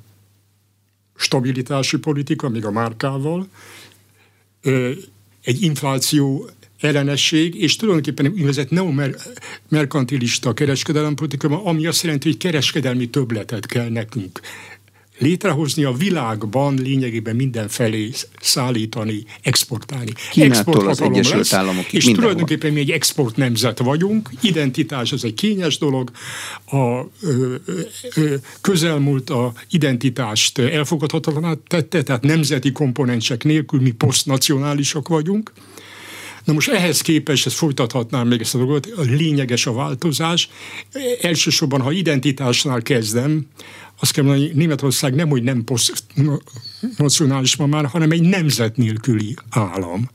stabilitási 1.17 1.99
politika, 1.99 2.49
még 2.49 2.65
a 2.65 2.71
márkával, 2.71 3.49
egy 5.43 5.63
infláció 5.63 6.51
ellenesség, 6.81 7.55
és 7.55 7.77
tulajdonképpen 7.77 8.27
úgynevezett 8.27 8.71
neomerkantilista 8.71 10.53
kereskedelempolitika, 10.53 11.65
ami 11.65 11.87
azt 11.87 12.03
jelenti, 12.03 12.29
hogy 12.29 12.37
kereskedelmi 12.37 13.11
töbletet 13.11 13.67
kell 13.67 13.89
nekünk 13.89 14.41
létrehozni 15.21 15.85
a 15.85 15.93
világban 15.93 16.75
lényegében 16.75 17.37
mindenfelé 17.37 18.11
szállítani, 18.41 19.25
exportálni. 19.43 20.13
Kínától 20.31 20.89
az 20.89 21.01
Egyesült 21.01 21.37
lesz, 21.37 21.53
Államok 21.53 21.93
És 21.93 22.05
mindenhol. 22.05 22.15
tulajdonképpen 22.15 22.73
mi 22.73 22.81
egy 22.81 22.91
export 22.91 23.37
nemzet 23.37 23.79
vagyunk, 23.79 24.31
identitás 24.41 25.13
az 25.13 25.25
egy 25.25 25.35
kényes 25.35 25.79
dolog, 25.79 26.11
a 26.67 26.77
ö, 27.23 27.55
ö, 28.15 28.35
közelmúlt 28.61 29.31
a 29.31 29.53
identitást 29.71 30.59
elfogadhatatlaná 30.59 31.55
tette, 31.67 32.03
tehát 32.03 32.23
nemzeti 32.23 32.73
komponensek 32.73 33.45
nélkül 33.45 33.81
mi 33.81 33.91
posztnacionálisak 33.91 35.09
vagyunk, 35.09 35.53
Na 36.45 36.53
most 36.53 36.69
ehhez 36.69 37.01
képest, 37.01 37.47
ezt 37.47 37.57
folytathatnám 37.57 38.29
még 38.29 38.41
ezt 38.41 38.55
a 38.55 38.59
dolgot, 38.59 38.89
lényeges 38.97 39.67
a 39.67 39.73
változás. 39.73 40.49
Elsősorban, 41.21 41.81
ha 41.81 41.93
identitásnál 41.93 42.83
kezdem, 42.83 43.47
azt 44.01 44.13
kell 44.13 44.25
mondani, 44.25 44.51
Németország 44.55 45.15
nem, 45.15 45.29
hogy 45.29 45.43
nem 45.43 45.65
posztnacionális 45.65 47.57
ma 47.57 47.67
már, 47.67 47.87
hanem 47.87 48.11
egy 48.11 48.23
nemzet 48.23 48.77
nélküli 48.77 49.37
állam. 49.51 50.11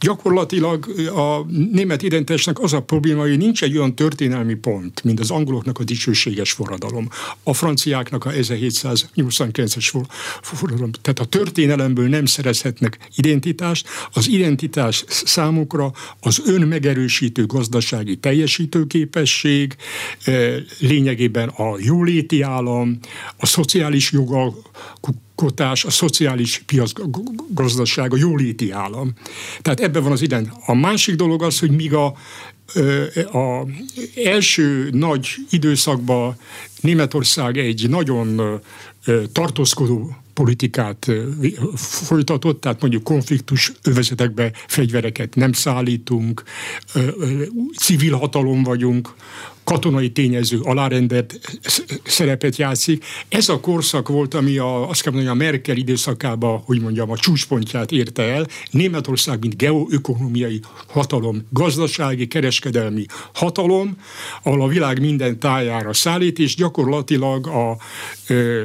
Gyakorlatilag 0.00 0.88
a 1.14 1.44
német 1.72 2.02
identitásnak 2.02 2.58
az 2.58 2.72
a 2.72 2.82
probléma, 2.82 3.20
hogy 3.20 3.38
nincs 3.38 3.62
egy 3.62 3.76
olyan 3.76 3.94
történelmi 3.94 4.54
pont, 4.54 5.04
mint 5.04 5.20
az 5.20 5.30
angoloknak 5.30 5.78
a 5.78 5.84
dicsőséges 5.84 6.52
forradalom, 6.52 7.08
a 7.42 7.54
franciáknak 7.54 8.24
a 8.24 8.30
1789-es 8.30 10.04
forradalom. 10.42 10.90
Tehát 10.92 11.18
a 11.18 11.24
történelemből 11.24 12.08
nem 12.08 12.26
szerezhetnek 12.26 12.98
identitást, 13.16 13.88
az 14.12 14.28
identitás 14.28 15.04
számukra 15.08 15.92
az 16.20 16.42
önmegerősítő 16.46 17.46
gazdasági 17.46 18.16
teljesítőképesség, 18.16 19.76
eh, 20.24 20.54
lényegében 20.78 21.48
a 21.48 21.76
jóléti 21.78 22.42
állam, 22.42 22.98
a 23.36 23.46
szociális 23.46 24.12
jogalkotás, 24.12 25.84
a 25.84 25.90
szociális 25.90 26.62
piacgazdaság, 26.66 28.12
a 28.12 28.16
jóléti 28.16 28.70
állam. 28.70 29.12
Tehát 29.62 29.80
ebben 29.80 30.02
van 30.02 30.12
az 30.12 30.22
idén. 30.22 30.52
A 30.66 30.74
másik 30.74 31.14
dolog 31.14 31.42
az, 31.42 31.58
hogy 31.58 31.70
míg 31.70 31.94
a 31.94 32.14
a 33.32 33.66
első 34.24 34.88
nagy 34.92 35.28
időszakban 35.50 36.36
Németország 36.80 37.58
egy 37.58 37.88
nagyon 37.88 38.60
tartózkodó 39.32 40.16
politikát 40.34 41.10
folytatott, 41.76 42.60
tehát 42.60 42.80
mondjuk 42.80 43.02
konfliktus 43.02 43.72
övezetekbe 43.82 44.52
fegyvereket 44.66 45.34
nem 45.34 45.52
szállítunk, 45.52 46.42
civil 47.76 48.16
hatalom 48.16 48.62
vagyunk, 48.62 49.14
katonai 49.64 50.10
tényező 50.10 50.60
alárendelt 50.60 51.40
szerepet 52.04 52.56
játszik. 52.56 53.04
Ez 53.28 53.48
a 53.48 53.60
korszak 53.60 54.08
volt, 54.08 54.34
ami 54.34 54.58
a, 54.58 54.88
azt 54.88 55.02
kell 55.02 55.12
mondani, 55.12 55.34
a 55.34 55.44
Merkel 55.44 55.76
időszakában, 55.76 56.62
hogy 56.64 56.80
mondjam, 56.80 57.10
a 57.10 57.16
csúcspontját 57.16 57.92
érte 57.92 58.22
el. 58.22 58.46
Németország, 58.70 59.40
mint 59.40 59.56
geoökonomiai 59.56 60.60
hatalom, 60.86 61.46
gazdasági, 61.50 62.26
kereskedelmi 62.26 63.06
hatalom, 63.34 63.96
ahol 64.42 64.62
a 64.62 64.68
világ 64.68 65.00
minden 65.00 65.38
tájára 65.38 65.92
szállít, 65.92 66.38
és 66.38 66.54
gyakorlatilag 66.54 67.46
a 67.46 67.76
ö, 68.28 68.62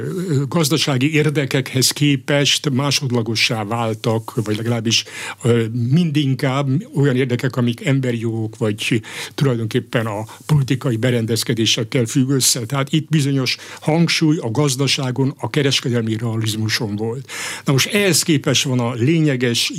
gazdasági 0.48 1.14
érdekekhez 1.14 1.90
képest 1.90 2.70
másodlagossá 2.70 3.64
váltak, 3.64 4.34
vagy 4.44 4.56
legalábbis 4.56 5.04
ö, 5.42 5.64
mindinkább 5.90 6.68
olyan 6.94 7.16
érdekek, 7.16 7.56
amik 7.56 7.86
emberi 7.86 8.20
jogok, 8.20 8.56
vagy 8.56 9.02
tulajdonképpen 9.34 10.06
a 10.06 10.24
politikai 10.46 10.89
politikai 10.90 10.96
berendezkedésekkel 10.96 12.04
függ 12.04 12.28
össze. 12.28 12.66
Tehát 12.66 12.92
itt 12.92 13.08
bizonyos 13.08 13.56
hangsúly 13.80 14.36
a 14.36 14.50
gazdaságon, 14.50 15.34
a 15.38 15.50
kereskedelmi 15.50 16.16
realizmuson 16.16 16.96
volt. 16.96 17.30
Na 17.64 17.72
most 17.72 17.94
ehhez 17.94 18.22
képest 18.22 18.64
van 18.64 18.78
a 18.78 18.92
lényeges 18.92 19.72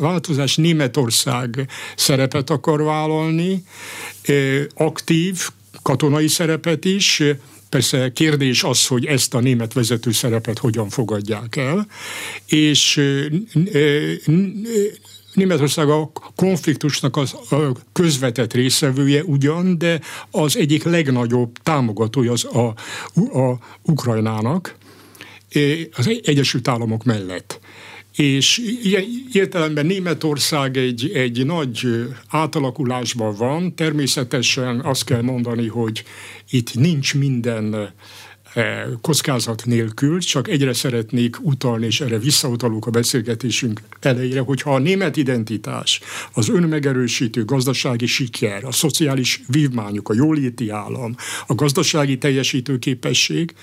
változás, 0.00 0.56
Németország 0.56 1.68
szerepet 1.96 2.50
akar 2.50 2.82
vállalni, 2.82 3.64
aktív 4.74 5.48
katonai 5.82 6.28
szerepet 6.28 6.84
is, 6.84 7.22
Persze 7.70 8.12
kérdés 8.12 8.62
az, 8.62 8.86
hogy 8.86 9.04
ezt 9.04 9.34
a 9.34 9.40
német 9.40 9.72
vezető 9.72 10.12
szerepet 10.12 10.58
hogyan 10.58 10.88
fogadják 10.88 11.56
el, 11.56 11.86
és 12.46 13.00
Németország 15.38 15.88
a 15.88 16.10
konfliktusnak 16.36 17.16
az 17.16 17.34
a 17.50 17.72
közvetett 17.92 18.52
részevője 18.52 19.24
ugyan, 19.24 19.78
de 19.78 20.00
az 20.30 20.56
egyik 20.56 20.82
legnagyobb 20.82 21.58
támogatója 21.62 22.32
az 22.32 22.44
a, 22.44 22.74
a 23.38 23.58
Ukrajnának 23.82 24.76
az 25.96 26.10
Egyesült 26.22 26.68
Államok 26.68 27.04
mellett. 27.04 27.60
És 28.16 28.58
ilyen 28.82 29.04
értelemben 29.32 29.86
Németország 29.86 30.76
egy, 30.76 31.10
egy 31.14 31.46
nagy 31.46 32.06
átalakulásban 32.28 33.34
van. 33.36 33.74
Természetesen 33.74 34.80
azt 34.80 35.04
kell 35.04 35.22
mondani, 35.22 35.66
hogy 35.66 36.04
itt 36.50 36.74
nincs 36.74 37.14
minden 37.14 37.92
kockázat 39.00 39.62
nélkül, 39.64 40.20
csak 40.20 40.48
egyre 40.48 40.72
szeretnék 40.72 41.36
utalni, 41.40 41.86
és 41.86 42.00
erre 42.00 42.18
visszautalunk 42.18 42.86
a 42.86 42.90
beszélgetésünk 42.90 43.80
elejére, 44.00 44.40
hogyha 44.40 44.74
a 44.74 44.78
német 44.78 45.16
identitás, 45.16 46.00
az 46.32 46.48
önmegerősítő 46.48 47.44
gazdasági 47.44 48.06
siker, 48.06 48.64
a 48.64 48.72
szociális 48.72 49.42
vívmányok, 49.46 50.08
a 50.08 50.14
jóléti 50.14 50.70
állam, 50.70 51.16
a 51.46 51.54
gazdasági 51.54 52.18
teljesítő 52.18 52.78
képesség, 52.78 53.54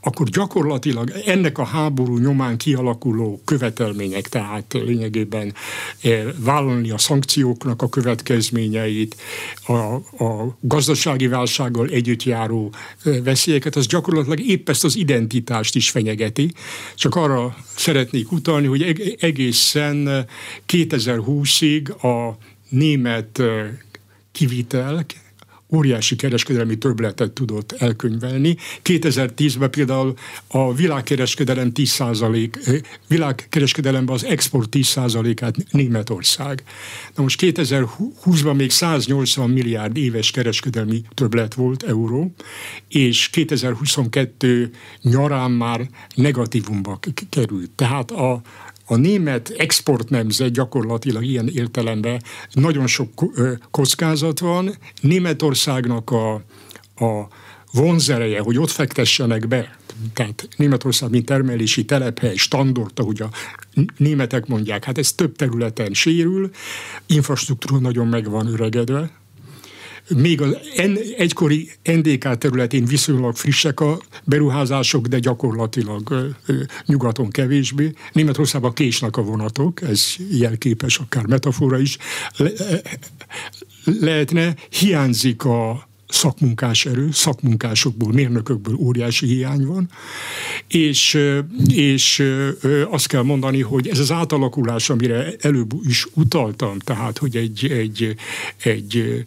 akkor 0.00 0.28
gyakorlatilag 0.28 1.10
ennek 1.26 1.58
a 1.58 1.64
háború 1.64 2.18
nyomán 2.18 2.56
kialakuló 2.56 3.40
követelmények, 3.44 4.28
tehát 4.28 4.72
lényegében 4.72 5.54
e, 6.02 6.24
vállalni 6.38 6.90
a 6.90 6.98
szankcióknak 6.98 7.82
a 7.82 7.88
következményeit, 7.88 9.16
a, 9.66 9.72
a 10.24 10.56
gazdasági 10.60 11.26
válsággal 11.26 11.86
együtt 11.86 12.22
járó 12.22 12.72
e, 13.04 13.22
veszélyeket, 13.22 13.76
az 13.76 13.86
gyakorlatilag 13.86 14.33
épp 14.40 14.68
ezt 14.68 14.84
az 14.84 14.96
identitást 14.96 15.74
is 15.74 15.90
fenyegeti. 15.90 16.52
Csak 16.94 17.14
arra 17.14 17.56
szeretnék 17.76 18.32
utalni, 18.32 18.66
hogy 18.66 19.16
egészen 19.20 20.26
2020-ig 20.68 21.96
a 21.96 22.38
német 22.68 23.42
kivitel, 24.32 25.06
óriási 25.74 26.16
kereskedelmi 26.16 26.78
többletet 26.78 27.32
tudott 27.32 27.72
elkönyvelni. 27.72 28.56
2010-ben 28.82 29.70
például 29.70 30.14
a 30.46 30.74
világkereskedelem 30.74 31.70
10%, 31.74 32.82
világkereskedelemben 33.08 34.14
az 34.14 34.24
export 34.24 34.68
10%-át 34.76 35.56
Németország. 35.70 36.62
Na 37.14 37.22
most 37.22 37.40
2020-ban 37.42 38.56
még 38.56 38.70
180 38.70 39.50
milliárd 39.50 39.96
éves 39.96 40.30
kereskedelmi 40.30 41.02
többlet 41.14 41.54
volt 41.54 41.82
euró, 41.82 42.34
és 42.88 43.28
2022 43.28 44.70
nyarán 45.02 45.50
már 45.50 45.88
negatívumba 46.14 46.98
került. 47.28 47.70
Tehát 47.70 48.10
a 48.10 48.40
a 48.84 48.96
német 48.96 49.48
export 49.48 50.08
nemzet 50.08 50.52
gyakorlatilag 50.52 51.24
ilyen 51.24 51.48
értelemben 51.48 52.22
nagyon 52.52 52.86
sok 52.86 53.24
kockázat 53.70 54.38
van. 54.38 54.74
Németországnak 55.00 56.10
a, 56.10 56.34
a 57.04 57.28
vonzereje, 57.72 58.40
hogy 58.40 58.58
ott 58.58 58.70
fektessenek 58.70 59.48
be, 59.48 59.76
tehát 60.12 60.48
Németország, 60.56 61.10
mint 61.10 61.26
termelési 61.26 61.84
telephely, 61.84 62.36
standort, 62.36 62.98
ahogy 62.98 63.22
a 63.22 63.30
németek 63.96 64.46
mondják, 64.46 64.84
hát 64.84 64.98
ez 64.98 65.12
több 65.12 65.36
területen 65.36 65.92
sérül, 65.92 66.50
infrastruktúra 67.06 67.80
nagyon 67.80 68.06
meg 68.06 68.30
van 68.30 68.46
öregedve, 68.46 69.10
még 70.08 70.40
az 70.40 70.56
egykori 71.16 71.70
NDK 71.82 72.38
területén 72.38 72.84
viszonylag 72.84 73.36
frissek 73.36 73.80
a 73.80 73.98
beruházások, 74.24 75.06
de 75.06 75.18
gyakorlatilag 75.18 76.34
nyugaton 76.86 77.30
kevésbé. 77.30 77.92
Németországban 78.12 78.72
késnek 78.72 79.16
a 79.16 79.22
vonatok, 79.22 79.82
ez 79.82 80.04
jelképes, 80.30 80.98
akár 80.98 81.26
metafora 81.26 81.78
is 81.78 81.96
le, 82.36 82.50
lehetne. 83.84 84.54
Hiányzik 84.70 85.44
a 85.44 85.88
szakmunkás 86.14 86.86
erő, 86.86 87.08
szakmunkásokból, 87.12 88.12
mérnökökből 88.12 88.74
óriási 88.74 89.26
hiány 89.26 89.66
van, 89.66 89.90
és, 90.68 91.18
és 91.68 92.22
azt 92.90 93.06
kell 93.06 93.22
mondani, 93.22 93.60
hogy 93.60 93.88
ez 93.88 93.98
az 93.98 94.10
átalakulás, 94.10 94.90
amire 94.90 95.34
előbb 95.40 95.72
is 95.82 96.06
utaltam, 96.14 96.78
tehát, 96.78 97.18
hogy 97.18 97.36
egy, 97.36 97.66
egy, 97.70 98.16
egy 98.62 99.24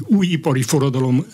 új 0.00 0.26
ipari 0.26 0.62
forradalom 0.62 1.26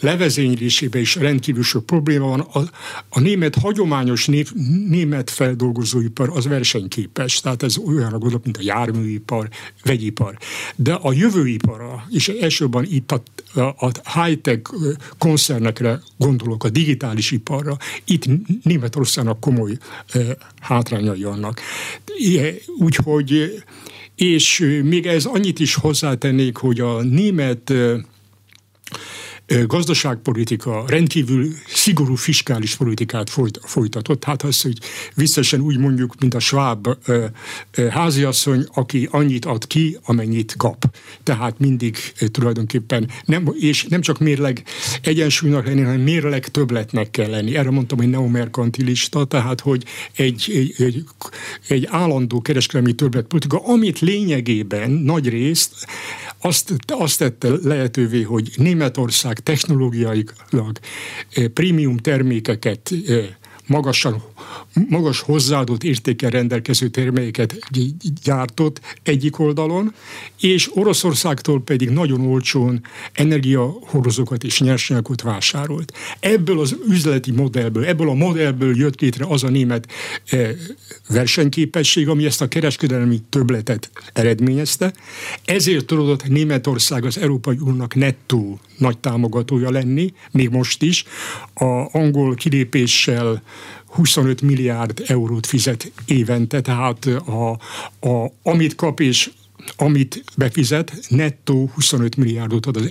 levezénylésében 0.00 1.00
is 1.00 1.14
rendkívül 1.14 1.62
sok 1.62 1.86
probléma 1.86 2.26
van. 2.26 2.40
A, 2.40 2.60
a 3.08 3.20
német 3.20 3.54
hagyományos 3.54 4.26
név, 4.26 4.52
német 4.88 5.30
feldolgozóipar 5.30 6.30
az 6.34 6.46
versenyképes, 6.46 7.40
tehát 7.40 7.62
ez 7.62 7.76
olyan 7.76 8.10
gondolat, 8.10 8.44
mint 8.44 8.56
a 8.56 8.62
járműipar, 8.62 9.48
vegyipar. 9.84 10.38
De 10.76 10.92
a 10.92 11.12
jövőipara, 11.12 12.06
és 12.10 12.28
elsőbben 12.28 12.86
itt 12.90 13.12
a, 13.12 13.22
a 13.60 13.90
high-tech 14.14 14.60
koncernekre 15.18 16.00
gondolok, 16.16 16.64
a 16.64 16.70
digitális 16.70 17.30
iparra, 17.30 17.76
itt 18.04 18.24
Németországnak 18.62 19.40
komoly 19.40 19.76
hátrányai 20.60 21.22
vannak. 21.22 21.60
Úgyhogy 22.78 23.62
és 24.14 24.66
még 24.82 25.06
ez 25.06 25.24
annyit 25.24 25.58
is 25.58 25.74
hozzátennék, 25.74 26.56
hogy 26.56 26.80
a 26.80 27.02
német 27.02 27.72
gazdaságpolitika 29.66 30.84
rendkívül 30.86 31.54
szigorú 31.66 32.14
fiskális 32.14 32.76
politikát 32.76 33.30
folyt, 33.30 33.60
folytatott. 33.62 34.24
Hát 34.24 34.42
az, 34.42 34.60
hogy 34.60 34.78
visszesen 35.14 35.60
úgy 35.60 35.78
mondjuk, 35.78 36.14
mint 36.20 36.34
a 36.34 36.38
sváb 36.38 36.88
háziasszony, 37.90 38.66
aki 38.74 39.08
annyit 39.10 39.44
ad 39.44 39.66
ki, 39.66 39.98
amennyit 40.02 40.54
kap. 40.56 40.96
Tehát 41.22 41.58
mindig 41.58 41.96
tulajdonképpen, 42.30 43.10
nem, 43.24 43.54
és 43.58 43.84
nem 43.84 44.00
csak 44.00 44.18
mérleg 44.18 44.62
egyensúlynak 45.02 45.66
lenni, 45.66 45.82
hanem 45.82 46.00
mérleg 46.00 46.48
többletnek 46.48 47.10
kell 47.10 47.30
lenni. 47.30 47.56
Erre 47.56 47.70
mondtam, 47.70 47.98
hogy 47.98 48.10
neomerkantilista, 48.10 49.24
tehát 49.24 49.60
hogy 49.60 49.84
egy, 50.12 50.44
egy, 50.54 50.74
egy, 50.78 51.04
egy 51.68 51.86
állandó 51.90 52.40
kereskedelmi 52.40 52.92
többletpolitika, 52.92 53.58
amit 53.58 53.98
lényegében 53.98 54.90
nagy 54.90 55.28
részt 55.28 55.74
azt, 56.42 56.74
azt 56.86 57.18
tette 57.18 57.48
lehetővé, 57.62 58.22
hogy 58.22 58.50
Németország 58.56 59.39
technológiailag 59.42 60.32
eh, 61.32 61.48
prémium 61.48 61.96
termékeket 61.96 62.90
eh, 63.06 63.24
magasan, 63.70 64.22
magas 64.88 65.20
hozzáadott 65.20 65.84
értékkel 65.84 66.30
rendelkező 66.30 66.88
termékeket 66.88 67.58
gyártott 68.22 68.80
egyik 69.02 69.38
oldalon, 69.38 69.94
és 70.40 70.70
Oroszországtól 70.74 71.62
pedig 71.62 71.90
nagyon 71.90 72.26
olcsón 72.26 72.82
energiahorozókat 73.12 74.44
és 74.44 74.60
nyersanyagokat 74.60 75.22
vásárolt. 75.22 75.92
Ebből 76.20 76.60
az 76.60 76.76
üzleti 76.88 77.30
modellből, 77.30 77.84
ebből 77.84 78.08
a 78.08 78.14
modellből 78.14 78.76
jött 78.76 79.00
létre 79.00 79.24
az 79.28 79.44
a 79.44 79.48
német 79.48 79.88
eh, 80.26 80.50
versenyképesség, 81.08 82.08
ami 82.08 82.24
ezt 82.24 82.40
a 82.40 82.48
kereskedelmi 82.48 83.20
töbletet 83.28 83.90
eredményezte. 84.12 84.92
Ezért 85.44 85.86
tudott 85.86 86.28
Németország 86.28 87.04
az 87.04 87.18
Európai 87.18 87.56
Uniónak 87.60 87.94
nettó 87.94 88.60
nagy 88.80 88.98
támogatója 88.98 89.70
lenni, 89.70 90.12
még 90.30 90.48
most 90.48 90.82
is. 90.82 91.04
A 91.54 91.98
angol 91.98 92.34
kilépéssel 92.34 93.42
25 93.90 94.40
milliárd 94.40 95.02
eurót 95.06 95.46
fizet 95.46 95.92
évente, 96.06 96.60
tehát 96.60 97.06
a, 97.06 97.50
a, 98.08 98.32
amit 98.42 98.74
kap 98.74 99.00
és 99.00 99.30
amit 99.76 100.24
befizet, 100.36 100.92
nettó 101.08 101.70
25 101.74 102.16
milliárdot 102.16 102.66
ad 102.66 102.76
az 102.76 102.90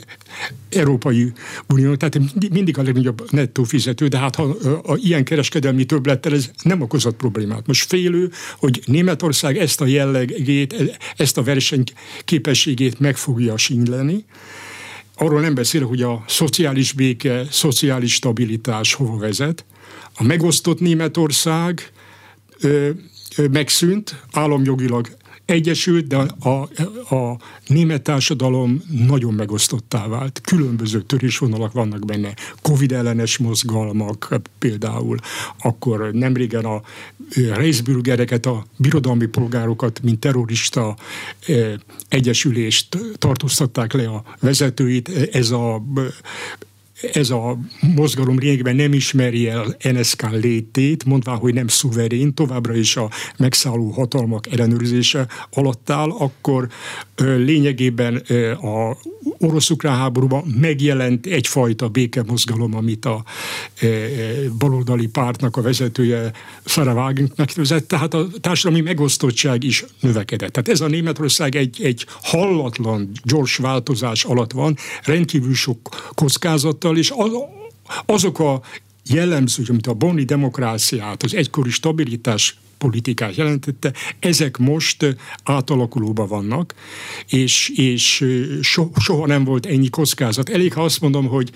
Európai 0.69 1.31
Unió, 1.67 1.95
tehát 1.95 2.19
mindig 2.49 2.77
a 2.77 2.83
legnagyobb 2.83 3.31
nettó 3.31 3.63
fizető, 3.63 4.07
de 4.07 4.17
hát 4.17 4.35
ha 4.35 4.43
a, 4.83 4.95
ilyen 4.95 5.23
kereskedelmi 5.23 5.85
többlettel 5.85 6.33
ez 6.33 6.51
nem 6.63 6.81
okozott 6.81 7.15
problémát. 7.15 7.67
Most 7.67 7.87
félő, 7.87 8.31
hogy 8.57 8.81
Németország 8.85 9.57
ezt 9.57 9.81
a 9.81 9.85
jellegét, 9.85 10.99
ezt 11.17 11.37
a 11.37 11.43
versenyképességét 11.43 12.99
meg 12.99 13.17
fogja 13.17 13.57
sínyleni, 13.57 14.25
arról 15.15 15.41
nem 15.41 15.53
beszél, 15.53 15.87
hogy 15.87 16.01
a 16.01 16.23
szociális 16.27 16.91
béke, 16.91 17.45
szociális 17.49 18.13
stabilitás 18.13 18.93
hova 18.93 19.17
vezet. 19.17 19.65
A 20.19 20.23
megosztott 20.23 20.79
Németország 20.79 21.91
ö, 22.61 22.89
ö, 23.37 23.47
megszűnt, 23.47 24.23
államjogilag 24.31 25.17
egyesült, 25.45 26.07
de 26.07 26.17
a, 26.39 26.49
a 27.15 27.39
német 27.67 28.01
társadalom 28.01 28.81
nagyon 29.07 29.33
megosztottá 29.33 30.07
vált. 30.07 30.41
Különböző 30.41 31.01
törésvonalak 31.01 31.71
vannak 31.71 32.05
benne. 32.05 32.33
Covid 32.61 32.91
ellenes 32.91 33.37
mozgalmak 33.37 34.39
például. 34.59 35.17
Akkor 35.59 36.09
nemrégen 36.11 36.65
a 36.65 36.81
Reisbürgereket, 37.53 38.45
a 38.45 38.65
birodalmi 38.77 39.25
polgárokat, 39.25 40.01
mint 40.03 40.19
terrorista 40.19 40.95
egyesülést 42.09 42.97
tartóztatták 43.17 43.93
le 43.93 44.07
a 44.07 44.23
vezetőit. 44.39 45.09
Ez 45.31 45.51
a 45.51 45.83
ez 47.13 47.29
a 47.29 47.57
mozgalom 47.95 48.39
lényegében 48.39 48.75
nem 48.75 48.93
ismeri 48.93 49.47
el 49.47 49.77
NSK 49.91 50.29
létét, 50.31 51.05
mondván, 51.05 51.37
hogy 51.37 51.53
nem 51.53 51.67
szuverén, 51.67 52.33
továbbra 52.33 52.75
is 52.75 52.95
a 52.95 53.09
megszálló 53.37 53.89
hatalmak 53.89 54.51
ellenőrzése 54.51 55.27
alatt 55.51 55.89
áll, 55.89 56.09
akkor 56.09 56.67
lényegében 57.15 58.15
a 58.61 58.97
orosz-ukrán 59.37 59.97
háborúban 59.97 60.43
megjelent 60.59 61.25
egyfajta 61.25 61.87
békemozgalom, 61.87 62.75
amit 62.75 63.05
a 63.05 63.23
baloldali 64.57 65.07
pártnak 65.07 65.57
a 65.57 65.61
vezetője 65.61 66.31
Sarah 66.65 66.95
Wagenknecht 66.95 67.55
vezet, 67.55 67.85
tehát 67.85 68.13
a 68.13 68.27
társadalmi 68.41 68.81
megosztottság 68.81 69.63
is 69.63 69.85
növekedett. 69.99 70.51
Tehát 70.51 70.69
ez 70.69 70.81
a 70.81 70.87
Németország 70.87 71.55
egy, 71.55 71.79
egy 71.83 72.05
hallatlan, 72.21 73.11
gyors 73.23 73.55
változás 73.55 74.23
alatt 74.23 74.51
van, 74.51 74.77
rendkívül 75.03 75.53
sok 75.53 76.11
kockázattal, 76.89 76.97
és 76.97 77.11
az, 77.15 77.31
azok 78.05 78.39
a 78.39 78.61
jellemző, 79.09 79.63
mint 79.67 79.87
a 79.87 79.93
boni 79.93 80.23
demokráciát, 80.23 81.23
az 81.23 81.35
egykori 81.35 81.69
stabilitás 81.69 82.57
politikát 82.77 83.35
jelentette, 83.35 83.93
ezek 84.19 84.57
most 84.57 85.15
átalakulóban 85.43 86.27
vannak, 86.27 86.73
és, 87.27 87.69
és 87.75 88.25
so, 88.61 88.89
soha 88.99 89.25
nem 89.25 89.43
volt 89.43 89.65
ennyi 89.65 89.89
kockázat. 89.89 90.49
Elég, 90.49 90.73
ha 90.73 90.83
azt 90.83 91.01
mondom, 91.01 91.27
hogy 91.27 91.51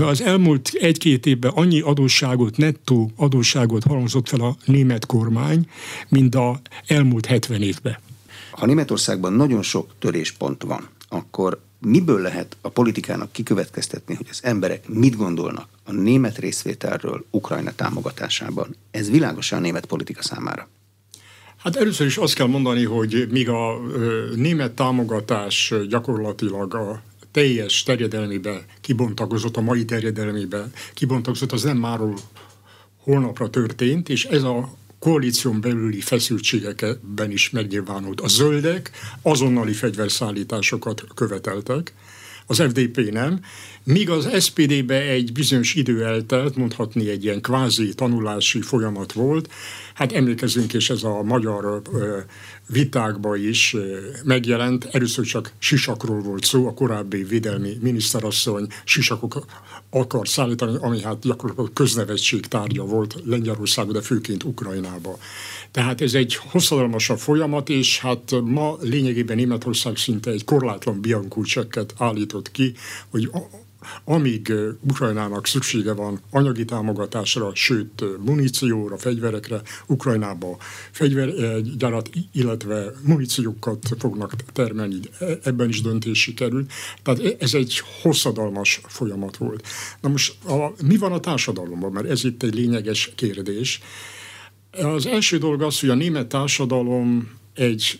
az 0.00 0.22
elmúlt 0.22 0.70
egy-két 0.72 1.26
évben 1.26 1.50
annyi 1.54 1.80
adósságot, 1.80 2.56
nettó 2.56 3.10
adósságot 3.16 3.84
halmozott 3.84 4.28
fel 4.28 4.40
a 4.40 4.56
német 4.64 5.06
kormány, 5.06 5.68
mint 6.08 6.34
a 6.34 6.60
elmúlt 6.86 7.26
70 7.26 7.62
évben. 7.62 7.98
Ha 8.50 8.66
Németországban 8.66 9.32
nagyon 9.32 9.62
sok 9.62 9.94
töréspont 9.98 10.62
van, 10.62 10.88
akkor 11.08 11.60
miből 11.80 12.20
lehet 12.20 12.56
a 12.60 12.68
politikának 12.68 13.32
kikövetkeztetni, 13.32 14.14
hogy 14.14 14.26
az 14.30 14.40
emberek 14.42 14.88
mit 14.88 15.16
gondolnak 15.16 15.68
a 15.84 15.92
német 15.92 16.38
részvételről 16.38 17.24
Ukrajna 17.30 17.72
támogatásában? 17.72 18.76
Ez 18.90 19.10
világosan 19.10 19.58
a 19.58 19.62
német 19.62 19.86
politika 19.86 20.22
számára. 20.22 20.68
Hát 21.56 21.76
először 21.76 22.06
is 22.06 22.16
azt 22.16 22.34
kell 22.34 22.46
mondani, 22.46 22.84
hogy 22.84 23.26
míg 23.30 23.48
a 23.48 23.80
német 24.34 24.72
támogatás 24.72 25.74
gyakorlatilag 25.88 26.74
a 26.74 27.02
teljes 27.30 27.82
terjedelmébe 27.82 28.64
kibontakozott, 28.80 29.56
a 29.56 29.60
mai 29.60 29.84
terjedelmébe 29.84 30.70
kibontakozott, 30.94 31.52
az 31.52 31.62
nem 31.62 31.76
máról 31.76 32.14
holnapra 32.96 33.50
történt, 33.50 34.08
és 34.08 34.24
ez 34.24 34.42
a 34.42 34.78
koalíción 35.00 35.60
belüli 35.60 36.00
feszültségekben 36.00 37.30
is 37.30 37.50
megnyilvánult. 37.50 38.20
A 38.20 38.28
zöldek 38.28 38.90
azonnali 39.22 39.72
fegyverszállításokat 39.72 41.04
követeltek, 41.14 41.94
az 42.46 42.56
FDP 42.56 43.10
nem, 43.10 43.40
míg 43.84 44.10
az 44.10 44.44
SPD-be 44.44 45.00
egy 45.00 45.32
bizonyos 45.32 45.74
idő 45.74 46.04
eltelt, 46.04 46.56
mondhatni 46.56 47.08
egy 47.08 47.24
ilyen 47.24 47.40
kvázi 47.40 47.94
tanulási 47.94 48.60
folyamat 48.60 49.12
volt. 49.12 49.52
Hát 49.94 50.12
emlékezünk, 50.12 50.72
és 50.72 50.90
ez 50.90 51.02
a 51.02 51.22
magyar 51.22 51.82
vitákban 52.72 53.38
is 53.38 53.76
megjelent. 54.24 54.84
Először 54.84 55.24
csak 55.24 55.52
sisakról 55.58 56.20
volt 56.20 56.44
szó, 56.44 56.66
a 56.66 56.74
korábbi 56.74 57.22
védelmi 57.22 57.78
miniszterasszony 57.80 58.66
sisakok 58.84 59.44
akar 59.90 60.28
szállítani, 60.28 60.76
ami 60.80 61.02
hát 61.02 61.20
gyakorlatilag 61.20 61.72
köznevetség 61.72 62.46
tárgya 62.46 62.84
volt 62.84 63.16
Lengyelországban, 63.24 63.94
de 63.94 64.00
főként 64.00 64.44
Ukrajnába. 64.44 65.18
Tehát 65.70 66.00
ez 66.00 66.14
egy 66.14 66.34
hosszadalmasabb 66.34 67.18
folyamat, 67.18 67.68
és 67.68 67.98
hát 67.98 68.34
ma 68.44 68.76
lényegében 68.80 69.36
Németország 69.36 69.96
szinte 69.96 70.30
egy 70.30 70.44
korlátlan 70.44 71.00
biankú 71.00 71.42
állított 71.96 72.50
ki, 72.50 72.72
hogy 73.10 73.30
amíg 74.04 74.52
Ukrajnának 74.80 75.46
szüksége 75.46 75.92
van 75.92 76.20
anyagi 76.30 76.64
támogatásra, 76.64 77.54
sőt 77.54 78.04
munícióra, 78.24 78.98
fegyverekre, 78.98 79.62
Ukrajnába 79.86 80.56
fegyvergyárat, 80.90 82.10
illetve 82.32 82.92
muníciókat 83.02 83.88
fognak 83.98 84.34
termelni, 84.52 84.96
e, 85.18 85.38
ebben 85.42 85.68
is 85.68 85.80
döntési 85.80 86.34
kerül. 86.34 86.66
Tehát 87.02 87.20
e, 87.20 87.36
ez 87.38 87.54
egy 87.54 87.82
hosszadalmas 88.02 88.80
folyamat 88.86 89.36
volt. 89.36 89.66
Na 90.00 90.08
most 90.08 90.44
a, 90.44 90.72
mi 90.84 90.96
van 90.96 91.12
a 91.12 91.20
társadalomban? 91.20 91.92
Mert 91.92 92.08
ez 92.08 92.24
itt 92.24 92.42
egy 92.42 92.54
lényeges 92.54 93.12
kérdés. 93.14 93.80
Az 94.70 95.06
első 95.06 95.38
dolog 95.38 95.62
az, 95.62 95.80
hogy 95.80 95.88
a 95.88 95.94
német 95.94 96.26
társadalom 96.26 97.38
egy 97.54 97.98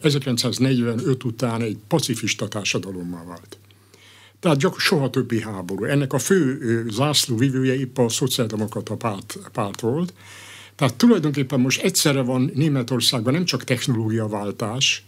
1945 0.00 1.24
után 1.24 1.62
egy 1.62 1.78
pacifista 1.88 2.48
társadalommal 2.48 3.24
vált. 3.26 3.58
Tehát 4.46 4.60
gyak, 4.60 4.78
soha 4.78 5.10
többi 5.10 5.40
háború. 5.40 5.84
Ennek 5.84 6.12
a 6.12 6.18
fő 6.18 6.86
zászlóvivője 6.90 7.74
épp 7.74 7.98
a 7.98 8.08
szociáldemokrata 8.08 8.96
párt, 8.96 9.38
párt 9.52 9.80
volt. 9.80 10.12
Tehát 10.74 10.94
tulajdonképpen 10.94 11.60
most 11.60 11.82
egyszerre 11.82 12.20
van 12.20 12.50
Németországban 12.54 13.32
nem 13.32 13.44
csak 13.44 13.64
technológiaváltás, 13.64 15.04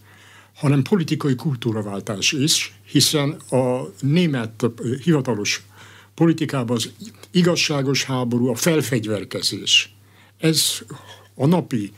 hanem 0.55 0.83
politikai 0.83 1.35
kultúraváltás 1.35 2.33
is, 2.33 2.79
hiszen 2.85 3.31
a 3.51 3.91
német 4.01 4.67
hivatalos 5.03 5.63
politikában 6.15 6.77
az 6.77 6.91
igazságos 7.31 8.05
háború, 8.05 8.49
a 8.49 8.55
felfegyverkezés. 8.55 9.95
Ez 10.39 10.79
a 11.35 11.47
napi 11.47 11.93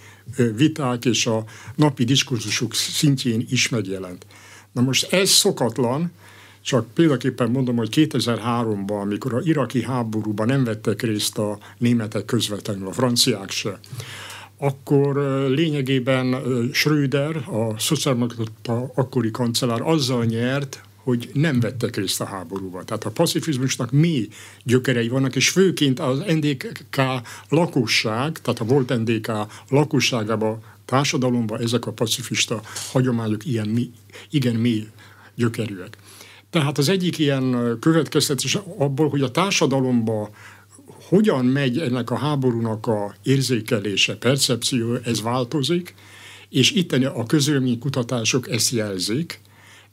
viták 0.56 1.04
és 1.04 1.26
a 1.26 1.44
napi 1.76 2.04
diskurzusok 2.04 2.74
szintjén 2.74 3.46
is 3.50 3.68
megjelent. 3.68 4.26
Na 4.72 4.80
most 4.82 5.12
ez 5.12 5.30
szokatlan, 5.30 6.12
csak 6.62 6.94
példaképpen 6.94 7.50
mondom, 7.50 7.76
hogy 7.76 7.88
2003-ban, 7.92 9.00
amikor 9.00 9.34
a 9.34 9.40
iraki 9.44 9.82
háborúban 9.82 10.46
nem 10.46 10.64
vettek 10.64 11.02
részt 11.02 11.38
a 11.38 11.58
németek 11.78 12.24
közvetlenül, 12.24 12.86
a 12.86 12.92
franciák 12.92 13.50
se, 13.50 13.80
akkor 14.56 15.16
lényegében 15.48 16.42
Schröder, 16.72 17.36
a 17.36 17.78
szociáldemokrata 17.78 18.90
akkori 18.94 19.30
kancellár 19.30 19.80
azzal 19.80 20.24
nyert, 20.24 20.82
hogy 21.02 21.30
nem 21.32 21.60
vettek 21.60 21.96
részt 21.96 22.20
a 22.20 22.24
háborúban. 22.24 22.84
Tehát 22.84 23.04
a 23.04 23.10
pacifizmusnak 23.10 23.90
mi 23.90 24.28
gyökerei 24.64 25.08
vannak, 25.08 25.36
és 25.36 25.48
főként 25.48 26.00
az 26.00 26.18
NDK 26.18 26.84
lakosság, 27.48 28.38
tehát 28.38 28.60
a 28.60 28.64
volt 28.64 28.98
NDK 28.98 29.32
lakosságában, 29.68 30.62
társadalomban 30.84 31.60
ezek 31.60 31.86
a 31.86 31.92
pacifista 31.92 32.60
hagyományok 32.92 33.46
ilyen 33.46 33.68
mi, 33.68 33.90
igen 34.30 34.54
mély 34.54 34.86
gyökerűek. 35.34 35.96
Tehát 36.50 36.78
az 36.78 36.88
egyik 36.88 37.18
ilyen 37.18 37.76
következtetés 37.80 38.58
abból, 38.78 39.08
hogy 39.08 39.22
a 39.22 39.30
társadalomba 39.30 40.30
hogyan 41.08 41.44
megy 41.44 41.78
ennek 41.78 42.10
a 42.10 42.16
háborúnak 42.16 42.86
a 42.86 43.14
érzékelése, 43.22 44.16
percepció, 44.16 44.94
ez 44.94 45.22
változik, 45.22 45.94
és 46.48 46.70
itt 46.70 46.92
a 46.92 47.26
kutatások 47.78 48.50
ezt 48.50 48.70
jelzik, 48.70 49.40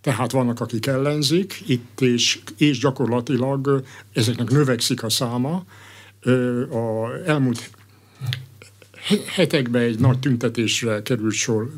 tehát 0.01 0.31
vannak, 0.31 0.59
akik 0.59 0.85
ellenzik, 0.85 1.63
itt 1.65 2.01
és, 2.01 2.39
és 2.57 2.79
gyakorlatilag 2.79 3.83
ezeknek 4.13 4.49
növekszik 4.49 5.03
a 5.03 5.09
száma. 5.09 5.65
A 6.71 7.11
elmúlt 7.25 7.69
hetekben 9.25 9.81
egy 9.81 9.99
nagy 9.99 10.19
tüntetésre 10.19 11.01
került 11.01 11.33
sor 11.33 11.71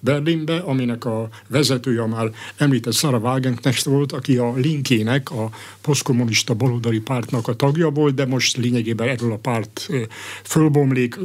Berlinbe, 0.00 0.56
aminek 0.56 1.04
a 1.04 1.28
vezetője 1.48 2.06
már 2.06 2.30
említett 2.56 2.94
Sarah 2.94 3.22
Wagenknecht 3.22 3.84
volt, 3.84 4.12
aki 4.12 4.36
a 4.36 4.54
linkének, 4.54 5.30
a 5.30 5.50
posztkommunista 5.80 6.54
baloldali 6.54 7.00
pártnak 7.00 7.48
a 7.48 7.54
tagja 7.54 7.90
volt, 7.90 8.14
de 8.14 8.26
most 8.26 8.56
lényegében 8.56 9.08
erről 9.08 9.32
a 9.32 9.36
párt 9.36 9.88
fölbomlik, 10.44 11.18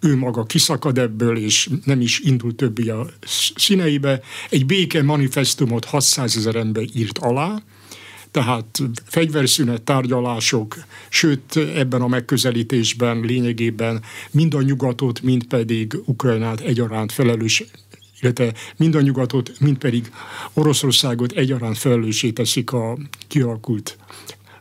ő 0.00 0.16
maga 0.16 0.44
kiszakad 0.44 0.98
ebből, 0.98 1.36
és 1.36 1.68
nem 1.84 2.00
is 2.00 2.20
indul 2.20 2.54
többi 2.54 2.88
a 2.88 3.06
színeibe. 3.54 4.20
Egy 4.50 4.66
béke 4.66 5.02
manifestumot 5.02 5.84
600 5.84 6.36
ezer 6.36 6.56
ember 6.56 6.84
írt 6.94 7.18
alá, 7.18 7.62
tehát 8.36 8.82
fegyverszünet, 9.04 9.82
tárgyalások, 9.82 10.76
sőt 11.08 11.56
ebben 11.56 12.02
a 12.02 12.06
megközelítésben 12.06 13.20
lényegében 13.20 14.02
mind 14.30 14.54
a 14.54 14.62
nyugatot, 14.62 15.22
mind 15.22 15.44
pedig 15.44 15.98
Ukrajnát 16.04 16.60
egyaránt 16.60 17.12
felelős 17.12 17.64
illetve 18.20 18.52
mind 18.76 18.94
a 18.94 19.00
nyugatot, 19.00 19.52
mind 19.60 19.78
pedig 19.78 20.10
Oroszországot 20.52 21.32
egyaránt 21.32 21.78
felelőssé 21.78 22.30
teszik 22.30 22.72
a 22.72 22.98
kialakult 23.28 23.98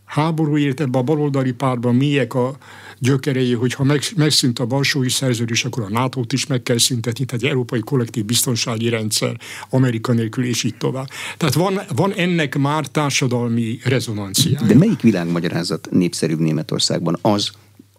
háborúért. 0.06 0.80
Ebben 0.80 1.02
a 1.02 1.04
baloldali 1.04 1.52
párban 1.52 1.96
mélyek 1.96 2.34
a 2.34 2.58
gyökerei, 3.00 3.54
hogyha 3.54 3.84
meg, 3.84 4.02
megszűnt 4.16 4.60
a 4.60 4.66
balsói 4.66 5.10
szerződés, 5.10 5.66
akkor 5.66 5.84
a 5.84 5.90
nato 5.90 6.22
is 6.30 6.46
meg 6.46 6.64
kell 6.64 6.78
szüntetni, 6.78 7.26
tehát 7.26 7.44
egy 7.44 7.50
európai 7.50 7.80
kollektív 7.80 8.26
biztonsági 8.26 8.90
rendszer, 8.90 9.40
Amerika 9.70 10.14
nélkül, 10.14 10.46
és 10.46 10.64
így 10.64 10.78
tovább. 10.78 11.08
Tehát 11.38 11.54
van, 11.54 11.82
van 11.96 12.14
ennek 12.14 12.58
már 12.58 12.88
társadalmi 12.88 13.80
rezonanciája. 13.84 14.68
De 14.68 14.76
melyik 14.76 15.02
világmagyarázat 15.02 15.88
népszerűbb 15.92 16.40
Németországban 16.40 17.18
az, 17.22 17.52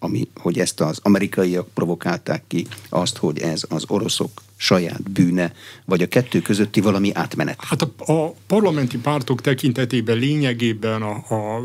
ami, 0.07 0.29
hogy 0.35 0.59
ezt 0.59 0.81
az 0.81 0.99
amerikaiak 1.03 1.69
provokálták 1.75 2.45
ki, 2.47 2.67
azt, 2.89 3.17
hogy 3.17 3.39
ez 3.39 3.63
az 3.69 3.85
oroszok 3.89 4.31
saját 4.57 5.11
bűne, 5.11 5.53
vagy 5.85 6.03
a 6.03 6.09
kettő 6.09 6.41
közötti 6.41 6.81
valami 6.81 7.11
átmenet? 7.15 7.65
Hát 7.65 7.83
a, 7.83 8.13
a 8.13 8.35
parlamenti 8.47 8.99
pártok 8.99 9.41
tekintetében 9.41 10.19
lényegében 10.19 11.03
a, 11.03 11.25
a, 11.29 11.57
a 11.57 11.63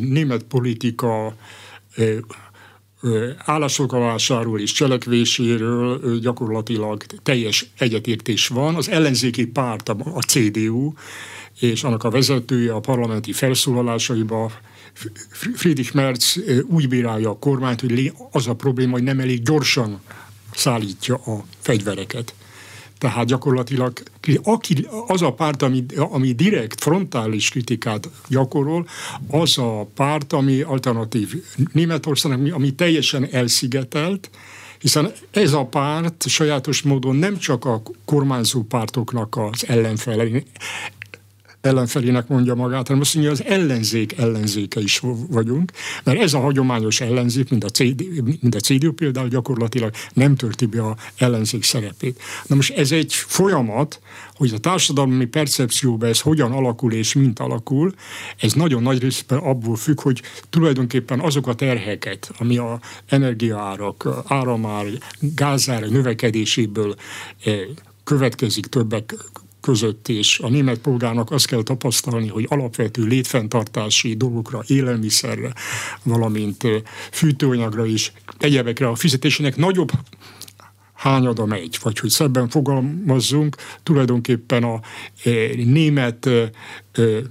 német 0.00 0.42
politika 0.42 1.34
állásfoglalásáról 3.36 4.60
és 4.60 4.72
cselekvéséről 4.72 6.18
gyakorlatilag 6.18 7.02
teljes 7.22 7.70
egyetértés 7.78 8.48
van. 8.48 8.74
Az 8.74 8.88
ellenzéki 8.88 9.46
párt, 9.46 9.88
a 9.88 10.22
CDU, 10.26 10.92
és 11.60 11.84
annak 11.84 12.04
a 12.04 12.10
vezetője 12.10 12.72
a 12.72 12.80
parlamenti 12.80 13.32
felszólalásaiba 13.32 14.52
Friedrich 15.54 15.94
Merz 15.94 16.40
úgy 16.66 16.88
bírálja 16.88 17.30
a 17.30 17.38
kormányt, 17.38 17.80
hogy 17.80 18.12
az 18.30 18.46
a 18.46 18.54
probléma, 18.54 18.92
hogy 18.92 19.02
nem 19.02 19.20
elég 19.20 19.42
gyorsan 19.42 20.00
szállítja 20.54 21.14
a 21.14 21.44
fegyvereket. 21.60 22.34
Tehát 22.98 23.26
gyakorlatilag 23.26 24.02
aki, 24.42 24.86
az 25.06 25.22
a 25.22 25.32
párt, 25.32 25.62
ami, 25.62 25.84
ami 25.96 26.32
direkt 26.32 26.80
frontális 26.80 27.48
kritikát 27.48 28.08
gyakorol, 28.28 28.88
az 29.30 29.58
a 29.58 29.88
párt, 29.94 30.32
ami 30.32 30.60
alternatív 30.60 31.42
Németország, 31.72 32.32
ami, 32.32 32.50
ami 32.50 32.74
teljesen 32.74 33.28
elszigetelt, 33.30 34.30
hiszen 34.78 35.12
ez 35.30 35.52
a 35.52 35.64
párt 35.64 36.28
sajátos 36.28 36.82
módon 36.82 37.16
nem 37.16 37.38
csak 37.38 37.64
a 37.64 37.82
kormányzó 38.04 38.62
pártoknak 38.62 39.36
az 39.36 39.68
ellenfele, 39.68 40.42
ellenfelének 41.66 42.28
mondja 42.28 42.54
magát, 42.54 42.86
hanem 42.86 43.02
azt 43.02 43.14
mondja, 43.14 43.32
az 43.32 43.44
ellenzék 43.44 44.18
ellenzéke 44.18 44.80
is 44.80 45.02
vagyunk, 45.30 45.72
mert 46.04 46.20
ez 46.20 46.34
a 46.34 46.40
hagyományos 46.40 47.00
ellenzék, 47.00 47.50
mint 47.50 47.64
a, 47.64 47.68
CD, 47.68 48.04
mint 48.40 48.54
a 48.54 48.60
CDU 48.60 48.92
például 48.92 49.28
gyakorlatilag 49.28 49.94
nem 50.12 50.36
törti 50.36 50.66
be 50.66 50.82
a 50.82 50.96
ellenzék 51.16 51.62
szerepét. 51.62 52.20
Na 52.46 52.54
most 52.54 52.72
ez 52.72 52.92
egy 52.92 53.12
folyamat, 53.12 54.00
hogy 54.34 54.52
a 54.54 54.58
társadalmi 54.58 55.24
percepcióban 55.24 56.08
ez 56.08 56.20
hogyan 56.20 56.52
alakul 56.52 56.92
és 56.92 57.14
mint 57.14 57.38
alakul, 57.38 57.94
ez 58.40 58.52
nagyon 58.52 58.82
nagy 58.82 59.00
részben 59.00 59.38
abból 59.38 59.76
függ, 59.76 60.00
hogy 60.00 60.22
tulajdonképpen 60.50 61.20
azok 61.20 61.46
a 61.46 61.54
terheket, 61.54 62.30
ami 62.38 62.56
a 62.56 62.80
energiaárak, 63.06 64.08
áramár, 64.26 64.86
gázár 65.20 65.82
növekedéséből 65.82 66.94
eh, 67.44 67.60
következik 68.04 68.66
többek 68.66 69.14
között, 69.66 70.08
és 70.08 70.38
a 70.38 70.48
német 70.48 70.78
polgárnak 70.78 71.30
azt 71.30 71.46
kell 71.46 71.62
tapasztalni, 71.62 72.28
hogy 72.28 72.46
alapvető 72.48 73.04
létfenntartási 73.04 74.14
dolgokra, 74.14 74.62
élelmiszerre, 74.66 75.52
valamint 76.02 76.62
fűtőanyagra 77.12 77.86
és 77.86 78.12
egyebekre 78.38 78.88
a 78.88 78.94
fizetésének 78.94 79.56
nagyobb 79.56 79.90
hányada 80.96 81.46
megy, 81.46 81.78
vagy 81.82 81.98
hogy 81.98 82.10
szebben 82.10 82.48
fogalmazzunk, 82.48 83.56
tulajdonképpen 83.82 84.62
a 84.62 84.80
e, 85.24 85.30
német 85.64 86.26
e, 86.26 86.30
e, 86.30 86.50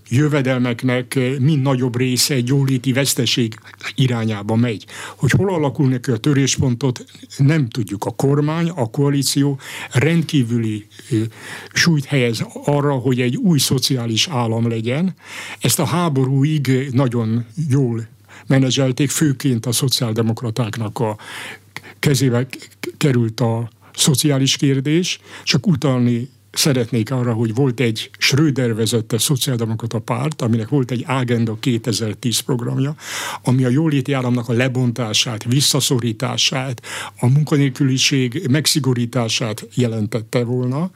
jövedelmeknek 0.10 1.20
mind 1.40 1.62
nagyobb 1.62 1.98
része 1.98 2.34
egy 2.34 2.48
jóléti 2.48 2.94
veszteség 2.94 3.60
irányába 3.96 4.56
megy. 4.56 4.86
Hogy 5.16 5.32
hol 5.32 5.54
alakul 5.54 5.88
neki 5.88 6.12
a 6.12 6.18
töréspontot, 6.18 7.06
nem 7.38 7.70
tudjuk. 7.70 8.06
A 8.06 8.12
kormány, 8.12 8.70
a 8.70 8.90
koalíció 8.90 9.60
rendkívüli 9.92 10.88
súlyt 11.74 12.06
helyez 12.06 12.46
arra, 12.66 12.94
hogy 12.94 13.22
egy 13.22 13.36
új 13.36 13.60
szociális 13.60 14.28
állam 14.28 14.68
legyen. 14.68 15.16
Ezt 15.60 15.80
a 15.80 15.86
háborúig 15.86 16.90
nagyon 16.92 17.46
jól 17.70 18.08
menedzselték, 18.48 19.10
főként 19.10 19.66
a 19.66 19.72
szociáldemokratáknak 19.72 21.00
a 21.00 21.18
kezébe 22.06 22.48
került 22.98 23.40
a 23.40 23.70
szociális 23.96 24.56
kérdés, 24.56 25.20
csak 25.44 25.68
utalni 25.68 26.30
szeretnék 26.58 27.12
arra, 27.12 27.34
hogy 27.34 27.54
volt 27.54 27.80
egy 27.80 28.10
Schröder 28.18 28.76
vezette 28.76 29.18
szociáldemokrata 29.18 30.00
párt, 30.00 30.42
aminek 30.42 30.70
volt 30.70 30.92
egy 30.92 31.04
Agenda 31.08 31.58
2010 31.60 32.40
programja, 32.40 32.96
ami 33.44 33.64
a 33.64 33.70
jóléti 33.70 34.14
államnak 34.14 34.50
a 34.50 34.54
lebontását, 34.54 35.44
visszaszorítását, 35.44 36.82
a 37.20 37.28
munkanélküliség 37.28 38.48
megszigorítását 38.50 39.68
jelentette 39.74 40.44
volna. 40.44 40.92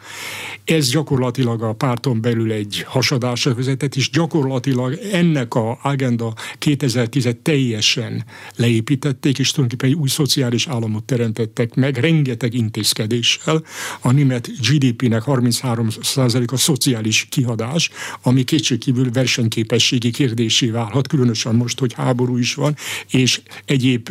Ez 0.65 0.89
gyakorlatilag 0.89 1.61
a 1.61 1.73
párton 1.73 2.21
belül 2.21 2.51
egy 2.51 2.83
hasadásra 2.87 3.55
vezetett, 3.55 3.95
és 3.95 4.09
gyakorlatilag 4.09 4.99
ennek 5.11 5.55
a 5.55 5.79
Agenda 5.83 6.33
2010-et 6.59 7.37
teljesen 7.41 8.25
leépítették, 8.55 9.39
és 9.39 9.51
tulajdonképpen 9.51 9.95
egy 9.95 10.01
új 10.01 10.09
szociális 10.09 10.67
államot 10.67 11.03
teremtettek 11.03 11.75
meg, 11.75 11.97
rengeteg 11.97 12.53
intézkedéssel. 12.53 13.63
A 14.01 14.11
német 14.11 14.49
GDP-nek 14.69 15.21
30 15.21 15.48
33 15.57 16.45
a 16.45 16.57
szociális 16.57 17.27
kihadás, 17.29 17.89
ami 18.21 18.43
kétségkívül 18.43 19.11
versenyképességi 19.11 20.11
kérdésé 20.11 20.69
válhat, 20.69 21.07
különösen 21.07 21.55
most, 21.55 21.79
hogy 21.79 21.93
háború 21.93 22.37
is 22.37 22.53
van, 22.53 22.75
és 23.07 23.41
egyéb 23.65 24.09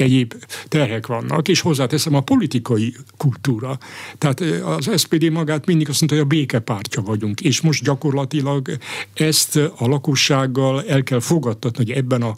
egyéb 0.00 0.34
terhek 0.68 1.06
vannak, 1.06 1.48
és 1.48 1.60
hozzáteszem 1.60 2.14
a 2.14 2.20
politikai 2.20 2.94
kultúra. 3.16 3.78
Tehát 4.18 4.40
az 4.64 4.90
SPD 4.96 5.30
magát 5.30 5.66
mindig 5.66 5.88
azt 5.88 6.00
mondta, 6.00 6.18
hogy 6.18 6.26
a 6.26 6.36
békepártja 6.36 7.02
vagyunk, 7.02 7.40
és 7.40 7.60
most 7.60 7.84
gyakorlatilag 7.84 8.76
ezt 9.14 9.56
a 9.56 9.86
lakossággal 9.86 10.84
el 10.84 11.02
kell 11.02 11.20
fogadtatni, 11.20 11.84
hogy 11.84 11.96
ebben 11.96 12.22
a 12.22 12.36